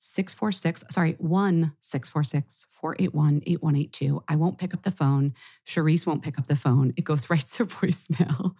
646, 0.00 0.84
sorry, 0.90 1.16
1 1.18 1.72
646 1.80 2.66
481 2.72 3.42
8182. 3.46 4.22
I 4.28 4.36
won't 4.36 4.58
pick 4.58 4.74
up 4.74 4.82
the 4.82 4.90
phone. 4.90 5.34
Charisse 5.66 6.06
won't 6.06 6.22
pick 6.22 6.38
up 6.38 6.46
the 6.46 6.56
phone. 6.56 6.92
It 6.96 7.04
goes 7.04 7.30
right 7.30 7.46
to 7.46 7.64
voicemail. 7.64 8.54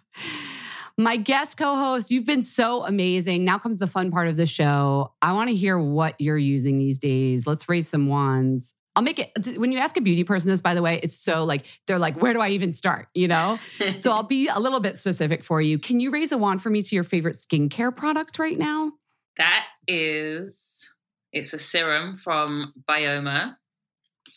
My 1.01 1.17
guest 1.17 1.57
co 1.57 1.75
host, 1.75 2.11
you've 2.11 2.25
been 2.25 2.43
so 2.43 2.85
amazing. 2.85 3.43
Now 3.43 3.57
comes 3.57 3.79
the 3.79 3.87
fun 3.87 4.11
part 4.11 4.27
of 4.27 4.35
the 4.35 4.45
show. 4.45 5.13
I 5.21 5.33
want 5.33 5.49
to 5.49 5.55
hear 5.55 5.79
what 5.79 6.13
you're 6.19 6.37
using 6.37 6.77
these 6.77 6.99
days. 6.99 7.47
Let's 7.47 7.67
raise 7.67 7.89
some 7.89 8.07
wands. 8.07 8.75
I'll 8.95 9.01
make 9.01 9.17
it 9.17 9.57
when 9.57 9.71
you 9.71 9.79
ask 9.79 9.97
a 9.97 10.01
beauty 10.01 10.23
person 10.23 10.51
this, 10.51 10.61
by 10.61 10.75
the 10.75 10.81
way, 10.81 10.99
it's 11.01 11.15
so 11.15 11.43
like, 11.43 11.65
they're 11.87 11.97
like, 11.97 12.21
where 12.21 12.33
do 12.33 12.41
I 12.41 12.49
even 12.49 12.71
start? 12.71 13.07
You 13.15 13.29
know? 13.29 13.57
so 13.97 14.11
I'll 14.11 14.23
be 14.23 14.47
a 14.47 14.59
little 14.59 14.79
bit 14.79 14.97
specific 14.97 15.43
for 15.43 15.59
you. 15.59 15.79
Can 15.79 15.99
you 15.99 16.11
raise 16.11 16.31
a 16.31 16.37
wand 16.37 16.61
for 16.61 16.69
me 16.69 16.83
to 16.83 16.95
your 16.95 17.03
favorite 17.03 17.35
skincare 17.35 17.95
product 17.95 18.37
right 18.37 18.57
now? 18.57 18.91
That 19.37 19.65
is 19.87 20.87
it's 21.31 21.53
a 21.53 21.59
serum 21.59 22.13
from 22.13 22.73
Byoma. 22.87 23.55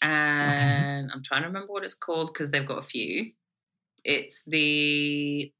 And 0.00 1.06
okay. 1.06 1.14
I'm 1.14 1.22
trying 1.22 1.42
to 1.42 1.48
remember 1.48 1.72
what 1.72 1.84
it's 1.84 1.94
called 1.94 2.32
because 2.32 2.50
they've 2.50 2.64
got 2.64 2.78
a 2.78 2.82
few. 2.82 3.32
It's 4.04 4.44
the 4.44 5.52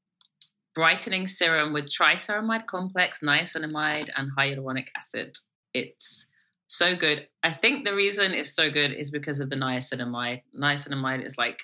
brightening 0.75 1.25
serum 1.25 1.73
with 1.73 1.85
triceramide 1.85 2.65
complex, 2.65 3.21
niacinamide, 3.21 4.09
and 4.15 4.31
hyaluronic 4.37 4.87
acid. 4.95 5.37
It's 5.73 6.27
so 6.67 6.95
good. 6.95 7.27
I 7.41 7.51
think 7.51 7.85
the 7.85 7.95
reason 7.95 8.33
it's 8.33 8.53
so 8.53 8.69
good 8.69 8.91
is 8.91 9.09
because 9.09 9.39
of 9.39 9.49
the 9.49 9.55
niacinamide. 9.55 10.41
Niacinamide 10.59 11.25
is 11.25 11.37
like 11.37 11.61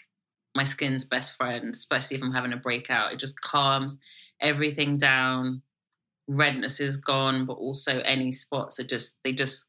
my 0.55 0.63
skin's 0.63 1.05
best 1.05 1.35
friend, 1.35 1.69
especially 1.73 2.17
if 2.17 2.23
I'm 2.23 2.33
having 2.33 2.53
a 2.53 2.57
breakout. 2.57 3.13
It 3.13 3.19
just 3.19 3.39
calms 3.41 3.99
everything 4.39 4.97
down 4.97 5.61
redness 6.27 6.79
is 6.79 6.97
gone, 6.97 7.45
but 7.45 7.53
also 7.53 7.99
any 7.99 8.31
spots 8.31 8.79
are 8.79 8.85
just 8.85 9.17
they 9.23 9.33
just 9.33 9.65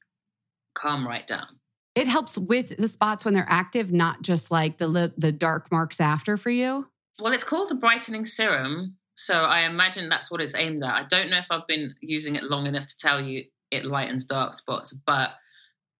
calm 0.74 1.06
right 1.06 1.26
down. 1.26 1.46
It 1.94 2.06
helps 2.06 2.38
with 2.38 2.76
the 2.76 2.88
spots 2.88 3.24
when 3.24 3.34
they're 3.34 3.44
active, 3.48 3.92
not 3.92 4.22
just 4.22 4.50
like 4.50 4.78
the 4.78 5.12
the 5.16 5.32
dark 5.32 5.70
marks 5.70 6.00
after 6.00 6.36
for 6.36 6.50
you. 6.50 6.88
Well, 7.20 7.32
it's 7.32 7.44
called 7.44 7.68
the 7.68 7.74
brightening 7.74 8.24
serum, 8.24 8.96
so 9.14 9.34
I 9.34 9.62
imagine 9.62 10.08
that's 10.08 10.30
what 10.30 10.40
it's 10.40 10.54
aimed 10.54 10.82
at. 10.84 10.94
I 10.94 11.04
don't 11.04 11.30
know 11.30 11.38
if 11.38 11.46
I've 11.50 11.66
been 11.66 11.94
using 12.00 12.36
it 12.36 12.44
long 12.44 12.66
enough 12.66 12.86
to 12.86 12.98
tell 12.98 13.20
you 13.20 13.44
it 13.70 13.84
lightens 13.84 14.24
dark 14.24 14.54
spots, 14.54 14.92
but 14.92 15.30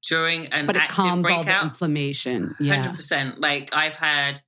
during 0.09 0.47
an 0.47 0.67
but 0.67 0.77
it 0.77 0.83
active 0.83 0.97
calms 0.97 1.27
breakout, 1.27 1.49
all 1.49 1.61
the 1.61 1.67
inflammation. 1.67 2.55
Yeah, 2.59 2.77
hundred 2.77 2.97
percent. 2.97 3.41
Like 3.41 3.71
I've 3.73 3.97
had, 3.97 4.41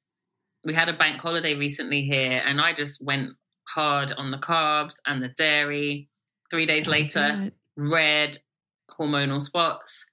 we 0.65 0.75
had 0.75 0.89
a 0.89 0.95
bank 0.95 1.21
holiday 1.21 1.55
recently 1.55 2.03
here, 2.03 2.43
and 2.45 2.61
I 2.61 2.73
just 2.73 3.05
went 3.05 3.33
hard 3.69 4.13
on 4.13 4.31
the 4.31 4.39
carbs 4.39 4.97
and 5.07 5.23
the 5.23 5.29
dairy 5.29 6.09
Three 6.55 6.67
days 6.67 6.87
later, 6.87 7.51
red 7.77 8.39
hormonal 8.89 9.41
spots. 9.41 10.09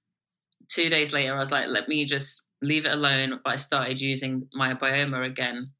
Two 0.67 0.89
days 0.89 1.13
later, 1.13 1.35
I 1.35 1.37
was 1.37 1.51
like, 1.51 1.67
let 1.67 1.87
me 1.87 2.03
just 2.05 2.47
leave 2.63 2.85
it 2.85 2.91
alone. 2.91 3.39
But 3.43 3.51
I 3.51 3.55
started 3.57 4.01
using 4.01 4.47
my 4.53 4.73
Byoma 4.73 5.23
again. 5.23 5.71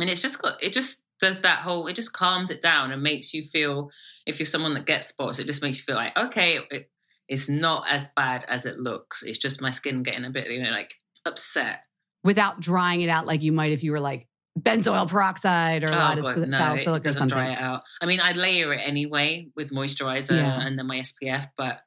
And 0.00 0.08
it's 0.08 0.22
just 0.22 0.40
got, 0.40 0.62
it 0.62 0.72
just 0.72 1.02
does 1.20 1.40
that 1.42 1.60
whole, 1.60 1.86
it 1.86 1.94
just 1.94 2.12
calms 2.12 2.50
it 2.50 2.60
down 2.60 2.92
and 2.92 3.02
makes 3.02 3.34
you 3.34 3.42
feel, 3.42 3.90
if 4.26 4.38
you're 4.38 4.46
someone 4.46 4.74
that 4.74 4.86
gets 4.86 5.06
spots, 5.06 5.38
it 5.38 5.46
just 5.46 5.62
makes 5.62 5.78
you 5.78 5.84
feel 5.84 5.96
like, 5.96 6.16
okay, 6.16 6.58
it, 6.70 6.90
it's 7.28 7.48
not 7.48 7.84
as 7.88 8.08
bad 8.16 8.44
as 8.48 8.66
it 8.66 8.78
looks. 8.78 9.22
It's 9.22 9.38
just 9.38 9.60
my 9.60 9.70
skin 9.70 10.02
getting 10.02 10.24
a 10.24 10.30
bit, 10.30 10.50
you 10.50 10.62
know, 10.62 10.70
like 10.70 10.94
upset. 11.26 11.80
Without 12.24 12.60
drying 12.60 13.00
it 13.00 13.08
out 13.08 13.26
like 13.26 13.42
you 13.42 13.52
might 13.52 13.72
if 13.72 13.82
you 13.82 13.92
were 13.92 14.00
like 14.00 14.28
benzoyl 14.58 15.08
peroxide 15.08 15.84
or 15.84 15.88
a 15.88 15.90
oh, 15.90 15.98
lot 15.98 16.18
God, 16.18 16.38
of 16.38 16.48
no, 16.48 16.58
salicylic 16.58 17.06
or 17.06 17.12
something. 17.12 17.38
Dry 17.38 17.52
it 17.52 17.58
out. 17.58 17.82
I 18.00 18.06
mean, 18.06 18.20
I'd 18.20 18.36
layer 18.36 18.72
it 18.72 18.80
anyway 18.84 19.48
with 19.56 19.70
moisturizer 19.70 20.36
yeah. 20.36 20.60
and 20.60 20.78
then 20.78 20.86
my 20.86 21.00
SPF, 21.00 21.48
but 21.56 21.80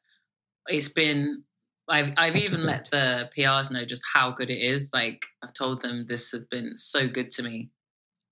it's 0.67 0.89
been. 0.89 1.43
I've 1.89 2.13
I've 2.15 2.34
That's 2.34 2.45
even 2.45 2.65
let 2.65 2.89
the 2.89 3.29
PRs 3.36 3.71
know 3.71 3.84
just 3.84 4.03
how 4.13 4.32
good 4.32 4.49
it 4.49 4.61
is. 4.61 4.91
Like 4.93 5.25
I've 5.43 5.53
told 5.53 5.82
them 5.82 6.05
this 6.07 6.32
has 6.32 6.45
been 6.49 6.77
so 6.77 7.07
good 7.07 7.32
to 7.32 7.43
me. 7.43 7.69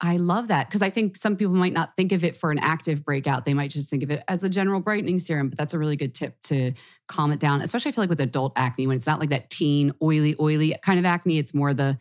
I 0.02 0.18
love 0.18 0.48
that 0.48 0.68
because 0.68 0.82
I 0.82 0.90
think 0.90 1.18
some 1.18 1.36
people 1.36 1.54
might 1.54 1.74
not 1.74 1.96
think 1.98 2.14
of 2.14 2.24
it 2.24 2.38
for 2.38 2.52
an 2.52 2.60
active 2.60 3.04
breakout. 3.04 3.46
They 3.46 3.54
might 3.54 3.70
just 3.70 3.90
think 3.90 4.02
of 4.02 4.10
it 4.10 4.24
as 4.28 4.44
a 4.44 4.50
general 4.50 4.80
brightening 4.80 5.20
serum, 5.20 5.50
but 5.50 5.58
that's 5.58 5.74
a 5.74 5.80
really 5.80 5.98
good 5.98 6.14
tip 6.14 6.42
to 6.44 6.72
calm 7.08 7.32
it 7.32 7.40
down, 7.40 7.62
especially 7.62 7.90
I 7.90 7.92
feel 7.94 8.04
like 8.04 8.10
with 8.10 8.22
adult 8.22 8.54
acne 8.56 8.88
when 8.88 8.96
it's 8.96 9.08
not 9.08 9.20
like 9.20 9.30
that 9.32 9.50
teen, 9.50 9.92
oily, 10.02 10.36
oily 10.40 10.76
kind 10.82 11.00
of 11.00 11.06
acne. 11.06 11.38
It's 11.38 11.54
more 11.54 11.74
the 11.74 11.98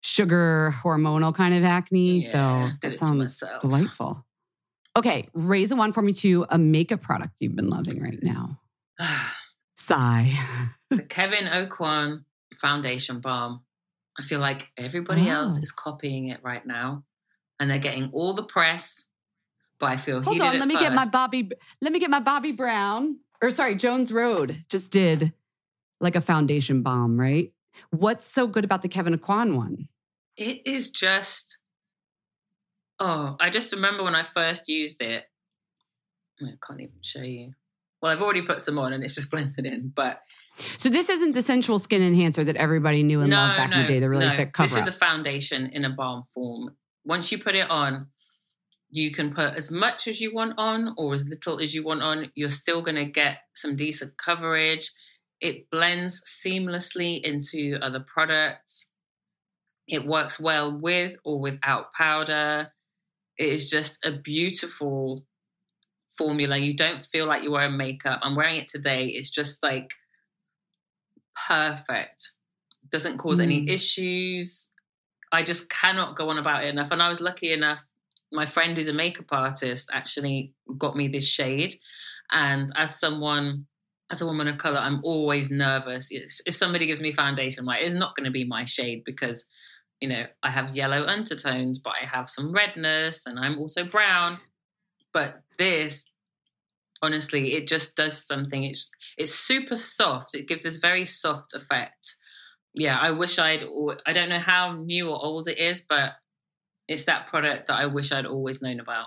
sugar 0.00 0.74
hormonal 0.82 1.34
kind 1.34 1.54
of 1.54 1.64
acne. 1.64 2.18
Yeah, 2.18 2.30
so 2.30 2.70
that 2.82 2.98
sounds 2.98 3.42
delightful. 3.60 4.24
Okay, 4.96 5.28
raise 5.34 5.72
a 5.72 5.76
one 5.76 5.92
for 5.92 6.02
me 6.02 6.12
to 6.12 6.46
a 6.50 6.58
makeup 6.58 7.02
product 7.02 7.34
you've 7.40 7.56
been 7.56 7.68
loving 7.68 8.00
right 8.00 8.22
now. 8.22 8.60
Sigh. 9.76 10.32
the 10.90 10.96
Kevyn 11.02 11.50
Aucoin 11.50 12.24
foundation 12.60 13.18
balm. 13.20 13.64
I 14.18 14.22
feel 14.22 14.38
like 14.38 14.70
everybody 14.78 15.30
oh. 15.30 15.34
else 15.34 15.58
is 15.58 15.72
copying 15.72 16.30
it 16.30 16.38
right 16.44 16.64
now, 16.64 17.02
and 17.60 17.70
they're 17.70 17.78
getting 17.78 18.10
all 18.12 18.34
the 18.34 18.42
press. 18.42 19.06
But 19.78 19.86
I 19.86 19.96
feel 19.96 20.22
hold 20.22 20.40
on. 20.40 20.58
Let 20.58 20.68
me 20.68 20.74
first. 20.74 20.84
get 20.84 20.92
my 20.92 21.06
Bobbi. 21.06 21.50
Let 21.80 21.92
me 21.92 21.98
get 21.98 22.10
my 22.10 22.20
Bobbi 22.20 22.56
Brown. 22.56 23.18
Or 23.42 23.50
sorry, 23.50 23.74
Jones 23.74 24.12
Road 24.12 24.56
just 24.68 24.90
did 24.90 25.32
like 26.00 26.16
a 26.16 26.20
foundation 26.20 26.82
balm, 26.82 27.18
right? 27.18 27.52
What's 27.90 28.24
so 28.24 28.46
good 28.46 28.64
about 28.64 28.82
the 28.82 28.88
Kevyn 28.88 29.16
Aucoin 29.16 29.56
one? 29.56 29.88
It 30.36 30.62
is 30.66 30.90
just, 30.90 31.58
oh, 32.98 33.36
I 33.40 33.50
just 33.50 33.74
remember 33.74 34.04
when 34.04 34.14
I 34.14 34.22
first 34.22 34.68
used 34.68 35.02
it. 35.02 35.24
I 36.40 36.52
can't 36.66 36.80
even 36.80 36.94
show 37.02 37.22
you. 37.22 37.52
Well, 38.00 38.12
I've 38.12 38.22
already 38.22 38.42
put 38.42 38.60
some 38.60 38.78
on 38.78 38.92
and 38.92 39.02
it's 39.02 39.14
just 39.14 39.30
blended 39.32 39.66
in, 39.66 39.92
but. 39.94 40.22
So 40.78 40.88
this 40.88 41.08
isn't 41.08 41.32
the 41.32 41.42
sensual 41.42 41.78
skin 41.78 42.02
enhancer 42.02 42.44
that 42.44 42.56
everybody 42.56 43.02
knew 43.02 43.20
and 43.22 43.30
no, 43.30 43.36
loved 43.36 43.56
back 43.56 43.70
no, 43.70 43.76
in 43.76 43.82
the 43.82 43.88
day, 43.88 44.00
the 44.00 44.08
really 44.08 44.26
no. 44.26 44.36
thick 44.36 44.52
cover. 44.52 44.68
This 44.68 44.76
is 44.76 44.86
a 44.86 44.92
foundation 44.92 45.66
in 45.66 45.84
a 45.84 45.90
balm 45.90 46.22
form. 46.32 46.76
Once 47.04 47.30
you 47.30 47.38
put 47.38 47.54
it 47.54 47.70
on, 47.70 48.08
you 48.90 49.10
can 49.10 49.32
put 49.32 49.54
as 49.54 49.70
much 49.70 50.06
as 50.06 50.20
you 50.20 50.32
want 50.32 50.54
on 50.56 50.94
or 50.96 51.14
as 51.14 51.28
little 51.28 51.60
as 51.60 51.74
you 51.74 51.82
want 51.82 52.02
on. 52.02 52.30
You're 52.34 52.50
still 52.50 52.80
going 52.80 52.96
to 52.96 53.10
get 53.10 53.40
some 53.54 53.76
decent 53.76 54.16
coverage. 54.16 54.92
It 55.40 55.68
blends 55.70 56.22
seamlessly 56.22 57.20
into 57.20 57.78
other 57.82 58.00
products. 58.00 58.86
It 59.88 60.06
works 60.06 60.40
well 60.40 60.72
with 60.72 61.16
or 61.24 61.40
without 61.40 61.92
powder. 61.92 62.68
It 63.36 63.48
is 63.48 63.68
just 63.68 64.04
a 64.06 64.12
beautiful 64.12 65.26
formula. 66.16 66.56
You 66.56 66.74
don't 66.74 67.04
feel 67.04 67.26
like 67.26 67.42
you're 67.42 67.52
wearing 67.52 67.76
makeup. 67.76 68.20
I'm 68.22 68.36
wearing 68.36 68.56
it 68.56 68.68
today. 68.68 69.06
It's 69.06 69.30
just 69.30 69.62
like 69.62 69.90
perfect. 71.48 72.30
Doesn't 72.90 73.18
cause 73.18 73.40
mm. 73.40 73.44
any 73.44 73.68
issues. 73.68 74.70
I 75.34 75.42
just 75.42 75.68
cannot 75.70 76.16
go 76.16 76.30
on 76.30 76.38
about 76.38 76.64
it 76.64 76.68
enough. 76.68 76.90
And 76.90 77.02
I 77.02 77.08
was 77.08 77.20
lucky 77.20 77.52
enough, 77.52 77.82
my 78.32 78.46
friend 78.46 78.76
who's 78.76 78.88
a 78.88 78.92
makeup 78.92 79.26
artist 79.30 79.90
actually 79.92 80.52
got 80.78 80.96
me 80.96 81.08
this 81.08 81.28
shade. 81.28 81.74
And 82.30 82.70
as 82.76 82.98
someone, 82.98 83.66
as 84.10 84.22
a 84.22 84.26
woman 84.26 84.48
of 84.48 84.58
color, 84.58 84.78
I'm 84.78 85.00
always 85.04 85.50
nervous. 85.50 86.08
If, 86.10 86.54
somebody 86.54 86.86
gives 86.86 87.00
me 87.00 87.12
foundation, 87.12 87.64
like 87.64 87.82
it's 87.82 87.94
not 87.94 88.16
going 88.16 88.24
to 88.24 88.30
be 88.30 88.44
my 88.44 88.64
shade 88.64 89.02
because 89.04 89.46
you 90.00 90.08
know, 90.08 90.26
I 90.42 90.50
have 90.50 90.76
yellow 90.76 91.06
undertones, 91.06 91.78
but 91.78 91.94
I 92.00 92.06
have 92.06 92.28
some 92.28 92.52
redness 92.52 93.26
and 93.26 93.38
I'm 93.38 93.58
also 93.58 93.84
brown. 93.84 94.38
But 95.12 95.40
this, 95.56 96.10
honestly, 97.00 97.54
it 97.54 97.66
just 97.66 97.96
does 97.96 98.26
something. 98.26 98.64
It's 98.64 98.90
it's 99.16 99.34
super 99.34 99.76
soft. 99.76 100.34
It 100.34 100.48
gives 100.48 100.64
this 100.64 100.76
very 100.76 101.04
soft 101.04 101.54
effect. 101.54 102.16
Yeah, 102.74 102.98
I 103.00 103.12
wish 103.12 103.38
I'd. 103.38 103.64
I 104.06 104.12
don't 104.12 104.28
know 104.28 104.38
how 104.38 104.72
new 104.72 105.08
or 105.10 105.24
old 105.24 105.48
it 105.48 105.58
is, 105.58 105.84
but 105.88 106.14
it's 106.88 107.04
that 107.04 107.28
product 107.28 107.68
that 107.68 107.74
I 107.78 107.86
wish 107.86 108.12
I'd 108.12 108.26
always 108.26 108.60
known 108.60 108.80
about. 108.80 109.06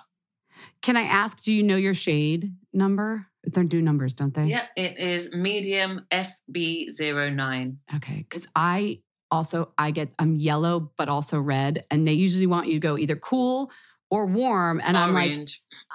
Can 0.82 0.98
I 0.98 1.04
ask? 1.04 1.44
Do 1.44 1.54
you 1.54 1.64
know 1.64 1.76
your 1.76 1.94
shade 1.94 2.52
number? 2.74 3.28
They 3.46 3.64
do 3.64 3.82
numbers, 3.82 4.14
don't 4.14 4.34
they? 4.34 4.46
Yeah, 4.46 4.66
it 4.76 4.98
is 4.98 5.34
medium 5.34 6.06
FB09. 6.12 7.78
Okay. 7.96 8.18
Because 8.18 8.48
I 8.56 9.02
also 9.32 9.72
I 9.78 9.92
get 9.92 10.14
I'm 10.20 10.36
yellow 10.36 10.92
but 10.98 11.10
also 11.10 11.40
red, 11.40 11.86
and 11.92 12.08
they 12.08 12.14
usually 12.14 12.48
want 12.48 12.68
you 12.68 12.74
to 12.74 12.80
go 12.80 12.98
either 12.98 13.16
cool 13.16 13.72
or 14.10 14.26
warm, 14.26 14.82
and 14.84 14.98
I'm 14.98 15.14
like, 15.14 15.38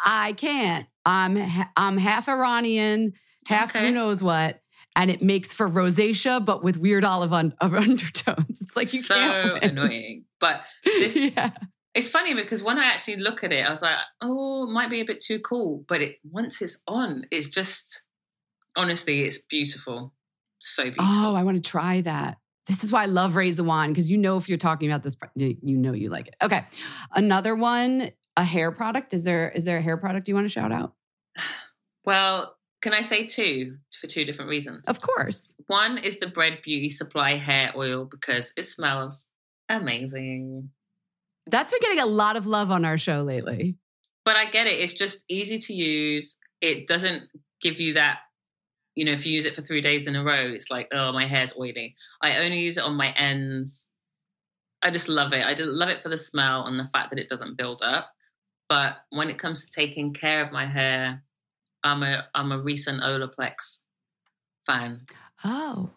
I 0.05 0.35
can't. 0.35 0.87
I'm 1.05 1.39
I'm 1.77 1.97
half 1.97 2.29
Iranian, 2.29 3.15
half 3.49 3.75
Okay. 3.75 3.87
who 3.87 3.93
knows 3.93 4.23
what, 4.23 4.61
and 4.97 5.11
it 5.11 5.23
makes 5.23 5.55
for 5.55 5.69
rosacea, 5.69 6.45
but 6.45 6.63
with 6.63 6.77
weird 6.77 7.05
olive 7.05 7.33
un- 7.33 7.55
of 7.61 7.75
undertones. 7.75 8.61
It's 8.61 8.77
like 8.77 8.93
you 8.93 9.01
so 9.01 9.15
can't. 9.15 9.53
win. 9.55 9.71
annoying. 9.71 10.25
But 10.41 10.65
this 10.85 11.17
yeah. 11.17 11.51
it's 11.95 12.09
funny 12.09 12.35
because 12.35 12.63
when 12.63 12.79
I 12.79 12.87
actually 12.87 13.17
look 13.17 13.45
at 13.45 13.53
it, 13.53 13.65
I 13.67 13.71
was 13.71 13.83
like, 13.83 13.97
oh, 14.21 14.65
it 14.65 14.73
might 14.73 14.91
be 14.91 15.01
a 15.01 15.05
bit 15.05 15.21
too 15.21 15.39
cool. 15.39 15.85
But 15.89 16.03
it 16.03 16.17
once 16.25 16.61
it's 16.63 16.81
on, 16.87 17.25
it's 17.31 17.49
just 17.49 18.03
honestly, 18.77 19.23
it's 19.23 19.39
beautiful. 19.39 20.15
So 20.61 20.85
beautiful. 20.85 21.07
Oh, 21.09 21.35
I 21.35 21.43
want 21.43 21.63
to 21.63 21.69
try 21.71 22.01
that. 22.03 22.39
This 22.67 22.85
is 22.85 22.93
why 22.93 23.03
I 23.03 23.07
love 23.07 23.35
Raise 23.35 23.57
the 23.57 23.65
Wand 23.65 23.93
because 23.93 24.09
you 24.11 24.17
know 24.17 24.37
if 24.37 24.49
you're 24.49 24.59
talking 24.59 24.89
about 24.89 25.03
this, 25.03 25.17
you 25.35 25.57
you 25.63 25.77
know 25.77 25.93
you 25.93 26.11
like 26.11 26.29
it. 26.29 26.37
Okay, 26.41 26.65
another 27.13 27.57
one, 27.57 28.11
a 28.37 28.45
hair 28.45 28.71
product. 28.71 29.13
Is 29.15 29.25
there 29.25 29.51
is 29.51 29.65
there 29.65 29.79
a 29.79 29.83
hair 29.83 29.97
product 29.97 30.29
you 30.29 30.35
want 30.35 30.45
to 30.45 30.53
shout 30.53 30.73
out? 30.73 30.95
Well, 32.05 32.57
can 32.83 32.93
I 32.93 33.01
say 33.01 33.27
two 33.27 33.79
for 33.99 34.09
two 34.09 34.25
different 34.25 34.51
reasons? 34.51 34.89
Of 34.89 35.01
course. 35.01 35.55
One 35.69 35.99
is 35.99 36.19
the 36.19 36.27
Bread 36.27 36.61
Beauty 36.63 36.89
Supply 36.89 37.37
hair 37.37 37.73
oil 37.77 38.05
because 38.05 38.53
it 38.57 38.65
smells 38.65 39.29
amazing. 39.69 40.71
That's 41.47 41.71
been 41.71 41.81
getting 41.81 42.01
a 42.01 42.07
lot 42.07 42.37
of 42.37 42.47
love 42.47 42.71
on 42.71 42.85
our 42.85 42.99
show 42.99 43.23
lately. 43.23 43.77
But 44.25 44.37
I 44.37 44.47
get 44.47 44.67
it. 44.67 44.81
It's 44.81 44.95
just 44.95 45.25
easy 45.29 45.59
to 45.59 45.75
use. 45.75 46.39
It 46.61 46.87
doesn't 46.87 47.23
give 47.61 47.81
you 47.81 47.95
that, 47.95 48.19
you 48.97 49.05
know, 49.05 49.13
if 49.13 49.27
you 49.27 49.33
use 49.33 49.47
it 49.47 49.55
for 49.55 49.63
three 49.63 49.81
days 49.81 50.07
in 50.07 50.17
a 50.17 50.25
row, 50.25 50.53
it's 50.53 50.71
like, 50.71 50.89
oh, 50.93 51.13
my 51.13 51.27
hair's 51.27 51.57
oily. 51.57 51.95
I 52.21 52.39
only 52.39 52.61
use 52.61 52.79
it 52.79 52.85
on 52.85 52.97
my 52.97 53.13
ends. 53.17 53.89
I 54.83 54.91
just 54.91 55.09
love 55.09 55.33
it. 55.33 55.45
I 55.45 55.55
love 55.63 55.89
it 55.89 56.01
for 56.01 56.09
the 56.09 56.19
smell 56.19 56.67
and 56.67 56.79
the 56.79 56.89
fact 56.93 57.11
that 57.11 57.21
it 57.21 57.29
doesn't 57.29 57.57
build 57.57 57.81
up. 57.83 58.11
But 58.69 58.97
when 59.11 59.31
it 59.31 59.39
comes 59.39 59.65
to 59.65 59.73
taking 59.73 60.13
care 60.13 60.43
of 60.43 60.51
my 60.51 60.67
hair, 60.67 61.23
I'm 61.85 62.03
a 62.03 62.27
I'm 62.35 62.53
a 62.53 62.59
recent 62.59 63.03
Olaplex 63.03 63.79
fan. 64.67 65.03
Oh, 65.45 65.91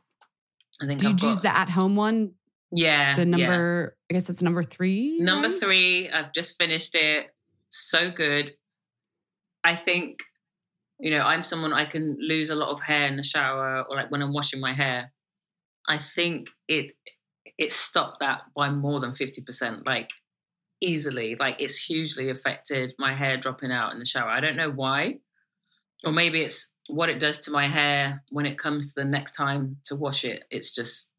I 0.82 0.88
think 0.88 1.00
do 1.00 1.08
you 1.08 1.14
I've 1.14 1.24
use 1.24 1.36
got, 1.38 1.44
the 1.44 1.58
at 1.58 1.70
home 1.70 1.96
one? 1.96 2.32
yeah 2.72 3.16
The 3.16 3.22
yeah. 3.22 3.28
number, 3.28 3.96
I 4.10 4.14
guess 4.14 4.26
that's 4.26 4.42
number 4.42 4.64
three. 4.64 5.18
Number 5.20 5.50
three, 5.50 6.10
I've 6.10 6.34
just 6.34 6.58
finished 6.58 6.96
it. 6.96 7.28
So 7.70 8.12
good. 8.12 8.52
I 9.64 9.76
think, 9.76 10.24
you 11.00 11.12
know, 11.12 11.22
I'm 11.22 11.44
someone 11.44 11.74
I 11.74 11.86
can 11.86 12.18
lose 12.20 12.50
a 12.50 12.56
lot 12.56 12.70
of 12.70 12.82
hair 12.82 13.08
in 13.08 13.18
the 13.18 13.24
shower 13.24 13.84
or 13.90 13.96
like 13.96 14.12
when 14.12 14.22
I'm 14.22 14.34
washing 14.34 14.60
my 14.60 14.74
hair. 14.74 15.12
I 15.88 15.98
think 15.98 16.50
it 16.68 16.92
it 17.58 17.72
stopped 17.72 18.20
that 18.20 18.42
by 18.56 18.70
more 18.70 19.00
than 19.00 19.12
50%, 19.12 19.86
like 19.86 20.10
easily. 20.82 21.36
Like 21.40 21.62
it's 21.62 21.78
hugely 21.78 22.30
affected 22.30 22.94
my 23.00 23.14
hair 23.14 23.38
dropping 23.38 23.72
out 23.72 23.94
in 23.94 24.00
the 24.00 24.06
shower. 24.06 24.30
I 24.30 24.40
don't 24.40 24.58
know 24.58 24.72
why. 24.72 25.20
Or 26.04 26.12
maybe 26.12 26.42
it's 26.42 26.72
what 26.88 27.10
it 27.10 27.20
does 27.20 27.40
to 27.46 27.52
my 27.52 27.68
hair 27.68 28.24
when 28.30 28.46
it 28.46 28.58
comes 28.60 28.94
to 28.94 29.02
the 29.02 29.06
next 29.06 29.34
time 29.34 29.78
to 29.86 29.96
wash 29.96 30.24
it. 30.26 30.46
It's 30.52 30.72
just 30.72 31.10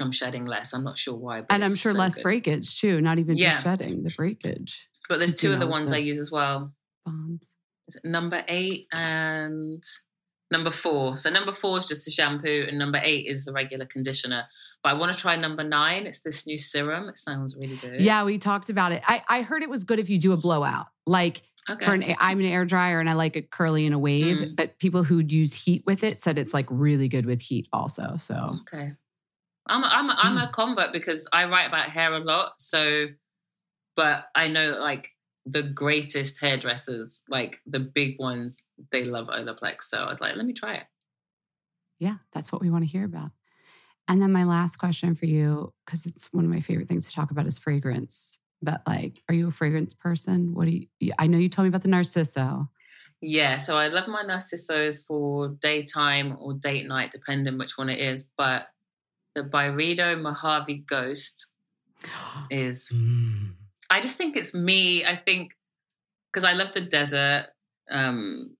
I'm 0.00 0.12
shedding 0.12 0.44
less. 0.44 0.72
I'm 0.72 0.84
not 0.84 0.96
sure 0.96 1.14
why. 1.16 1.40
But 1.40 1.52
And 1.52 1.64
I'm 1.64 1.74
sure 1.74 1.92
so 1.92 1.98
less 1.98 2.14
good. 2.14 2.22
breakage 2.22 2.80
too. 2.80 3.00
Not 3.00 3.18
even 3.18 3.36
Yeah. 3.36 3.50
just 3.50 3.64
shedding, 3.64 4.02
the 4.02 4.10
breakage 4.16 4.88
But 5.08 5.18
there's 5.18 5.36
two 5.36 5.52
of 5.52 5.58
the 5.60 5.66
ones 5.66 5.92
I 5.92 5.98
use 5.98 6.18
as 6.18 6.30
well. 6.30 6.72
bonds. 7.04 7.50
Is 7.88 7.96
it 7.96 8.04
number 8.04 8.44
eight 8.46 8.86
and 8.94 9.82
number 10.52 10.70
four. 10.70 11.16
So 11.16 11.30
number 11.30 11.52
four 11.52 11.78
is 11.78 11.86
just 11.86 12.06
a 12.08 12.10
shampoo, 12.10 12.64
and 12.68 12.76
number 12.78 13.00
eight 13.02 13.26
is 13.26 13.44
the 13.44 13.52
regular 13.52 13.86
conditioner. 13.86 14.46
But 14.82 14.90
I 14.90 14.94
want 14.94 15.12
to 15.12 15.18
try 15.18 15.36
number 15.36 15.62
nine. 15.62 16.06
It's 16.06 16.20
this 16.20 16.46
new 16.46 16.56
serum. 16.58 17.08
It 17.08 17.18
sounds 17.18 17.56
really 17.56 17.76
good. 17.76 18.00
Yeah, 18.00 18.24
we 18.24 18.38
talked 18.38 18.70
about 18.70 18.92
it. 18.92 19.02
I, 19.06 19.22
I 19.28 19.42
heard 19.42 19.62
it 19.62 19.70
was 19.70 19.84
good 19.84 19.98
if 19.98 20.08
you 20.10 20.18
do 20.18 20.32
a 20.32 20.36
blowout. 20.36 20.86
Like 21.06 21.42
Okay. 21.68 21.84
for 21.84 21.94
an, 21.94 22.04
I'm 22.18 22.40
an 22.40 22.46
air 22.46 22.64
dryer 22.64 23.00
and 23.00 23.10
I 23.10 23.12
like 23.12 23.36
it 23.36 23.50
curly 23.50 23.86
in 23.86 23.92
a 23.92 23.98
wave, 23.98 24.38
Mm. 24.38 24.56
but 24.56 24.78
people 24.78 25.04
who 25.04 25.18
use 25.18 25.52
heat 25.52 25.82
with 25.86 26.02
it 26.02 26.18
said 26.18 26.38
it's 26.38 26.54
like 26.54 26.66
really 26.70 27.08
good 27.08 27.26
with 27.26 27.40
heat 27.40 27.68
also. 27.72 28.16
So 28.16 28.56
okay. 28.62 28.92
I'm 29.68 29.84
a, 29.84 29.86
I'm 29.86 30.10
a, 30.10 30.16
I'm 30.18 30.36
a 30.38 30.50
convert 30.52 30.92
because 30.92 31.28
I 31.32 31.44
write 31.44 31.66
about 31.68 31.90
hair 31.90 32.12
a 32.14 32.18
lot. 32.18 32.52
So, 32.58 33.08
but 33.94 34.24
I 34.34 34.48
know 34.48 34.78
like 34.80 35.10
the 35.46 35.62
greatest 35.62 36.40
hairdressers, 36.40 37.22
like 37.28 37.60
the 37.66 37.80
big 37.80 38.18
ones, 38.18 38.62
they 38.90 39.04
love 39.04 39.26
Olaplex. 39.28 39.82
So 39.82 39.98
I 39.98 40.08
was 40.08 40.20
like, 40.20 40.36
let 40.36 40.46
me 40.46 40.52
try 40.54 40.74
it. 40.76 40.84
yeah, 41.98 42.16
that's 42.32 42.50
what 42.50 42.62
we 42.62 42.70
want 42.70 42.82
to 42.84 42.90
hear 42.90 43.04
about. 43.04 43.30
And 44.08 44.20
then 44.20 44.32
my 44.32 44.42
last 44.44 44.76
question 44.78 45.14
for 45.14 45.26
you, 45.26 45.72
because 45.86 46.04
it's 46.06 46.32
one 46.32 46.44
of 46.44 46.50
my 46.50 46.60
favorite 46.60 46.88
things 46.88 47.06
to 47.08 47.14
talk 47.14 47.30
about 47.30 47.46
is 47.46 47.58
fragrance. 47.58 48.39
But 48.62 48.82
like, 48.86 49.22
are 49.28 49.34
you 49.34 49.48
a 49.48 49.50
fragrance 49.50 49.94
person? 49.94 50.54
What 50.54 50.66
do 50.66 50.80
you, 51.00 51.12
I 51.18 51.26
know 51.26 51.38
you 51.38 51.48
told 51.48 51.64
me 51.64 51.68
about 51.68 51.82
the 51.82 51.88
Narciso. 51.88 52.68
Yeah, 53.22 53.58
so 53.58 53.76
I 53.76 53.88
love 53.88 54.08
my 54.08 54.22
Narcissos 54.22 55.04
for 55.06 55.48
daytime 55.60 56.36
or 56.40 56.54
date 56.54 56.86
night, 56.86 57.10
depending 57.10 57.58
which 57.58 57.76
one 57.76 57.90
it 57.90 58.00
is. 58.00 58.28
But 58.36 58.68
the 59.34 59.42
Byredo 59.42 60.20
Mojave 60.20 60.84
Ghost 60.86 61.50
is, 62.50 62.90
Mm. 62.94 63.54
I 63.90 64.00
just 64.00 64.16
think 64.16 64.36
it's 64.36 64.54
me. 64.54 65.04
I 65.04 65.16
think 65.16 65.56
because 66.32 66.44
I 66.44 66.52
love 66.52 66.72
the 66.72 66.80
desert 66.80 67.46
um, 67.90 68.56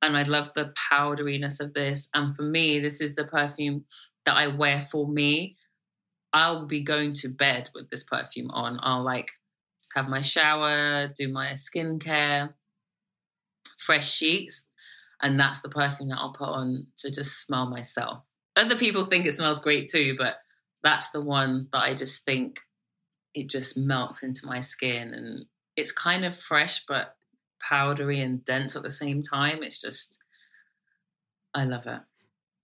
and 0.00 0.16
I 0.16 0.22
love 0.22 0.52
the 0.54 0.72
powderiness 0.90 1.60
of 1.60 1.72
this. 1.72 2.08
And 2.14 2.34
for 2.36 2.42
me, 2.42 2.78
this 2.78 3.00
is 3.00 3.14
the 3.14 3.24
perfume 3.24 3.84
that 4.24 4.36
I 4.36 4.46
wear 4.46 4.80
for 4.80 5.08
me. 5.08 5.56
I'll 6.32 6.66
be 6.66 6.82
going 6.82 7.12
to 7.14 7.28
bed 7.28 7.70
with 7.74 7.90
this 7.90 8.04
perfume 8.04 8.50
on. 8.50 8.78
I'll 8.82 9.02
like 9.02 9.32
have 9.94 10.08
my 10.08 10.20
shower, 10.20 11.08
do 11.08 11.28
my 11.28 11.52
skincare, 11.52 12.54
fresh 13.78 14.10
sheets, 14.10 14.66
and 15.20 15.38
that's 15.38 15.62
the 15.62 15.68
perfume 15.68 16.08
that 16.08 16.18
I'll 16.18 16.32
put 16.32 16.48
on 16.48 16.86
to 16.98 17.10
just 17.10 17.44
smell 17.44 17.66
myself. 17.66 18.24
Other 18.56 18.76
people 18.76 19.04
think 19.04 19.26
it 19.26 19.32
smells 19.32 19.60
great 19.60 19.88
too, 19.88 20.14
but 20.16 20.36
that's 20.82 21.10
the 21.10 21.20
one 21.20 21.68
that 21.72 21.82
I 21.82 21.94
just 21.94 22.24
think 22.24 22.60
it 23.34 23.48
just 23.48 23.76
melts 23.76 24.22
into 24.22 24.46
my 24.46 24.60
skin 24.60 25.14
and 25.14 25.46
it's 25.76 25.92
kind 25.92 26.24
of 26.24 26.36
fresh 26.36 26.84
but 26.86 27.16
powdery 27.60 28.20
and 28.20 28.44
dense 28.44 28.76
at 28.76 28.82
the 28.82 28.90
same 28.90 29.22
time. 29.22 29.62
It's 29.62 29.80
just 29.80 30.18
I 31.54 31.64
love 31.64 31.86
it. 31.86 32.00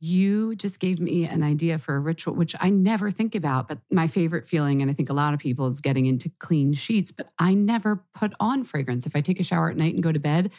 You 0.01 0.55
just 0.55 0.79
gave 0.79 1.01
me 1.01 1.27
an 1.27 1.43
idea 1.43 1.79
for 1.79 1.97
a 1.97 2.01
ritual, 2.01 2.35
which 2.35 2.55
I 2.61 2.71
never 2.71 3.11
think 3.11 3.35
about. 3.35 3.67
But 3.69 3.79
my 3.91 4.07
favorite 4.07 4.47
feeling, 4.47 4.81
and 4.81 4.91
I 4.91 4.95
think 4.95 5.11
a 5.11 5.15
lot 5.15 5.35
of 5.35 5.41
people, 5.41 5.67
is 5.67 5.81
getting 5.81 6.07
into 6.07 6.31
clean 6.39 6.73
sheets. 6.73 7.11
But 7.11 7.31
I 7.39 7.55
never 7.55 8.05
put 8.15 8.33
on 8.39 8.65
fragrance. 8.65 9.07
If 9.07 9.17
I 9.17 9.21
take 9.21 9.41
a 9.41 9.43
shower 9.43 9.71
at 9.71 9.77
night 9.77 9.95
and 9.95 10.03
go 10.03 10.13
to 10.13 10.21
bed, 10.21 10.53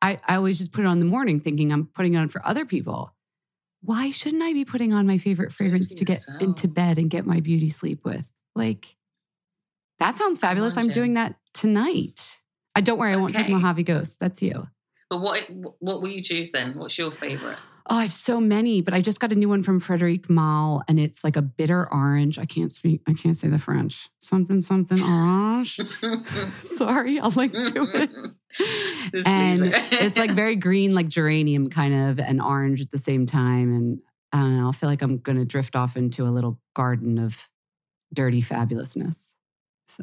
I, 0.00 0.18
I 0.26 0.36
always 0.36 0.58
just 0.58 0.72
put 0.72 0.84
it 0.84 0.86
on 0.86 0.92
in 0.94 0.98
the 1.00 1.06
morning, 1.06 1.40
thinking 1.40 1.72
I'm 1.72 1.86
putting 1.86 2.14
it 2.14 2.18
on 2.18 2.28
for 2.28 2.44
other 2.46 2.64
people. 2.64 3.14
Why 3.82 4.10
shouldn't 4.10 4.42
I 4.42 4.52
be 4.52 4.64
putting 4.64 4.92
on 4.92 5.06
my 5.06 5.18
favorite 5.18 5.52
fragrance 5.52 5.94
to 5.94 6.04
get 6.04 6.14
yourself. 6.14 6.42
into 6.42 6.68
bed 6.68 6.98
and 6.98 7.10
get 7.10 7.26
my 7.26 7.40
beauty 7.40 7.68
sleep 7.68 8.04
with? 8.04 8.28
Like, 8.54 8.96
that 9.98 10.16
sounds 10.16 10.38
fabulous. 10.38 10.76
I'm 10.76 10.88
doing 10.88 11.14
that 11.14 11.36
tonight. 11.52 12.40
I 12.74 12.80
don't 12.80 12.98
worry, 12.98 13.12
I 13.12 13.16
won't 13.16 13.34
take 13.34 13.48
Mojave 13.48 13.82
Ghost. 13.82 14.18
That's 14.20 14.40
you. 14.40 14.68
But 15.10 15.20
what 15.20 15.44
what 15.78 16.00
will 16.02 16.08
you 16.08 16.22
choose 16.22 16.52
then? 16.52 16.74
What's 16.74 16.98
your 16.98 17.10
favorite? 17.10 17.58
Oh, 17.90 17.96
I 17.96 18.02
have 18.02 18.12
so 18.12 18.38
many, 18.38 18.82
but 18.82 18.92
I 18.92 19.00
just 19.00 19.18
got 19.18 19.32
a 19.32 19.34
new 19.34 19.48
one 19.48 19.62
from 19.62 19.80
Frederic 19.80 20.28
Malle, 20.28 20.82
and 20.88 21.00
it's 21.00 21.24
like 21.24 21.36
a 21.36 21.42
bitter 21.42 21.90
orange. 21.90 22.38
I 22.38 22.44
can't 22.44 22.70
speak. 22.70 23.00
I 23.08 23.14
can't 23.14 23.34
say 23.36 23.48
the 23.48 23.58
French. 23.58 24.10
Something 24.20 24.60
something 24.60 25.00
orange. 25.00 25.76
Sorry, 26.62 27.18
I'll 27.18 27.30
link 27.30 27.54
to 27.54 27.88
it. 27.94 28.10
And 29.26 29.72
it's 29.74 30.16
like 30.16 30.32
very 30.32 30.56
green, 30.56 30.94
like 30.94 31.08
geranium 31.08 31.70
kind 31.70 31.94
of, 31.94 32.18
and 32.18 32.42
orange 32.42 32.80
at 32.80 32.90
the 32.90 32.98
same 32.98 33.24
time. 33.24 33.74
And 33.74 33.98
I 34.32 34.40
don't 34.40 34.56
know. 34.56 34.68
I 34.68 34.72
feel 34.72 34.88
like 34.88 35.02
I'm 35.02 35.18
going 35.18 35.38
to 35.38 35.44
drift 35.44 35.76
off 35.76 35.96
into 35.96 36.24
a 36.24 36.32
little 36.32 36.58
garden 36.74 37.18
of 37.18 37.48
dirty 38.12 38.42
fabulousness. 38.42 39.34
So, 39.86 40.02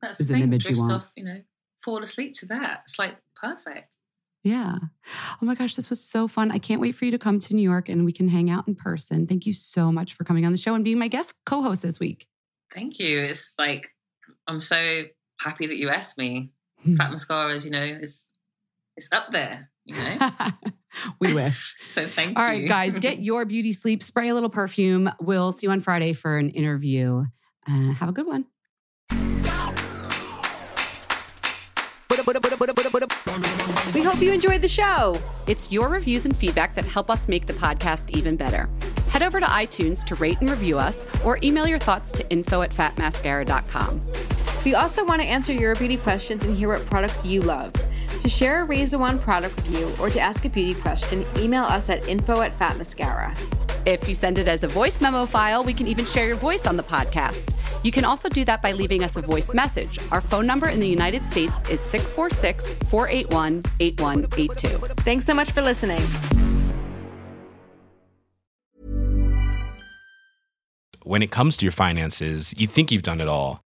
That's 0.00 0.20
is 0.20 0.28
the 0.28 0.34
an 0.34 0.42
image 0.42 0.68
you 0.68 0.78
want. 0.78 0.92
off, 0.92 1.12
you 1.16 1.24
know, 1.24 1.42
fall 1.84 2.02
asleep 2.02 2.34
to 2.36 2.46
that. 2.46 2.80
It's 2.84 2.98
like 2.98 3.16
perfect. 3.36 3.96
Yeah. 4.42 4.76
Oh 5.42 5.44
my 5.44 5.54
gosh, 5.54 5.74
this 5.74 5.90
was 5.90 6.02
so 6.02 6.26
fun. 6.26 6.50
I 6.50 6.58
can't 6.58 6.80
wait 6.80 6.94
for 6.94 7.04
you 7.04 7.10
to 7.10 7.18
come 7.18 7.38
to 7.40 7.54
New 7.54 7.62
York 7.62 7.88
and 7.88 8.04
we 8.04 8.12
can 8.12 8.28
hang 8.28 8.50
out 8.50 8.66
in 8.66 8.74
person. 8.74 9.26
Thank 9.26 9.46
you 9.46 9.52
so 9.52 9.92
much 9.92 10.14
for 10.14 10.24
coming 10.24 10.46
on 10.46 10.52
the 10.52 10.58
show 10.58 10.74
and 10.74 10.84
being 10.84 10.98
my 10.98 11.08
guest 11.08 11.34
co 11.44 11.62
host 11.62 11.82
this 11.82 12.00
week. 12.00 12.26
Thank 12.74 12.98
you. 12.98 13.18
It's 13.20 13.54
like 13.58 13.90
I'm 14.46 14.60
so 14.60 15.04
happy 15.40 15.66
that 15.66 15.76
you 15.76 15.90
asked 15.90 16.16
me. 16.16 16.52
Hmm. 16.82 16.94
Fat 16.94 17.10
mascaras, 17.10 17.64
you 17.64 17.70
know, 17.70 17.82
it's 17.82 18.28
it's 18.96 19.08
up 19.12 19.32
there, 19.32 19.70
you 19.84 19.94
know. 19.94 20.30
we 21.20 21.34
wish. 21.34 21.74
so 21.90 22.06
thank 22.06 22.38
All 22.38 22.44
you. 22.44 22.60
right, 22.60 22.68
guys, 22.68 22.98
get 22.98 23.18
your 23.22 23.44
beauty 23.44 23.72
sleep. 23.72 24.02
Spray 24.02 24.28
a 24.28 24.34
little 24.34 24.50
perfume. 24.50 25.10
We'll 25.20 25.52
see 25.52 25.66
you 25.66 25.70
on 25.70 25.80
Friday 25.80 26.14
for 26.14 26.38
an 26.38 26.50
interview. 26.50 27.24
Uh, 27.68 27.92
have 27.92 28.08
a 28.08 28.12
good 28.12 28.26
one. 28.26 28.46
We 34.00 34.06
hope 34.06 34.22
you 34.22 34.32
enjoyed 34.32 34.62
the 34.62 34.68
show. 34.68 35.20
It's 35.46 35.70
your 35.70 35.90
reviews 35.90 36.24
and 36.24 36.34
feedback 36.34 36.74
that 36.74 36.86
help 36.86 37.10
us 37.10 37.28
make 37.28 37.44
the 37.44 37.52
podcast 37.52 38.08
even 38.16 38.34
better. 38.34 38.66
Head 39.08 39.22
over 39.22 39.40
to 39.40 39.44
iTunes 39.44 40.02
to 40.04 40.14
rate 40.14 40.40
and 40.40 40.48
review 40.48 40.78
us 40.78 41.04
or 41.22 41.38
email 41.42 41.66
your 41.66 41.78
thoughts 41.78 42.10
to 42.12 42.26
info 42.30 42.62
at 42.62 42.70
fatmascara.com. 42.70 44.00
We 44.64 44.74
also 44.74 45.04
want 45.06 45.22
to 45.22 45.26
answer 45.26 45.54
your 45.54 45.74
beauty 45.74 45.96
questions 45.96 46.44
and 46.44 46.54
hear 46.54 46.68
what 46.68 46.84
products 46.84 47.24
you 47.24 47.40
love. 47.40 47.72
To 48.18 48.28
share 48.28 48.60
a 48.60 48.64
Raise 48.64 48.90
the 48.90 48.98
Wand 48.98 49.22
product 49.22 49.56
review 49.56 49.90
or 49.98 50.10
to 50.10 50.20
ask 50.20 50.44
a 50.44 50.50
beauty 50.50 50.78
question, 50.78 51.24
email 51.38 51.64
us 51.64 51.88
at 51.88 52.06
info 52.06 52.42
at 52.42 52.52
fatmascara. 52.52 53.34
If 53.86 54.06
you 54.06 54.14
send 54.14 54.36
it 54.36 54.46
as 54.46 54.62
a 54.62 54.68
voice 54.68 55.00
memo 55.00 55.24
file, 55.24 55.64
we 55.64 55.72
can 55.72 55.88
even 55.88 56.04
share 56.04 56.26
your 56.26 56.36
voice 56.36 56.66
on 56.66 56.76
the 56.76 56.82
podcast. 56.82 57.54
You 57.82 57.90
can 57.90 58.04
also 58.04 58.28
do 58.28 58.44
that 58.44 58.60
by 58.60 58.72
leaving 58.72 59.02
us 59.02 59.16
a 59.16 59.22
voice 59.22 59.54
message. 59.54 59.98
Our 60.12 60.20
phone 60.20 60.46
number 60.46 60.68
in 60.68 60.80
the 60.80 60.88
United 60.88 61.26
States 61.26 61.66
is 61.70 61.80
646 61.80 62.66
481 62.90 63.62
8182. 63.80 64.68
Thanks 65.04 65.24
so 65.24 65.32
much 65.32 65.52
for 65.52 65.62
listening. 65.62 66.02
When 71.02 71.22
it 71.22 71.30
comes 71.30 71.56
to 71.56 71.64
your 71.64 71.72
finances, 71.72 72.52
you 72.58 72.66
think 72.66 72.92
you've 72.92 73.02
done 73.02 73.22
it 73.22 73.28
all. 73.28 73.64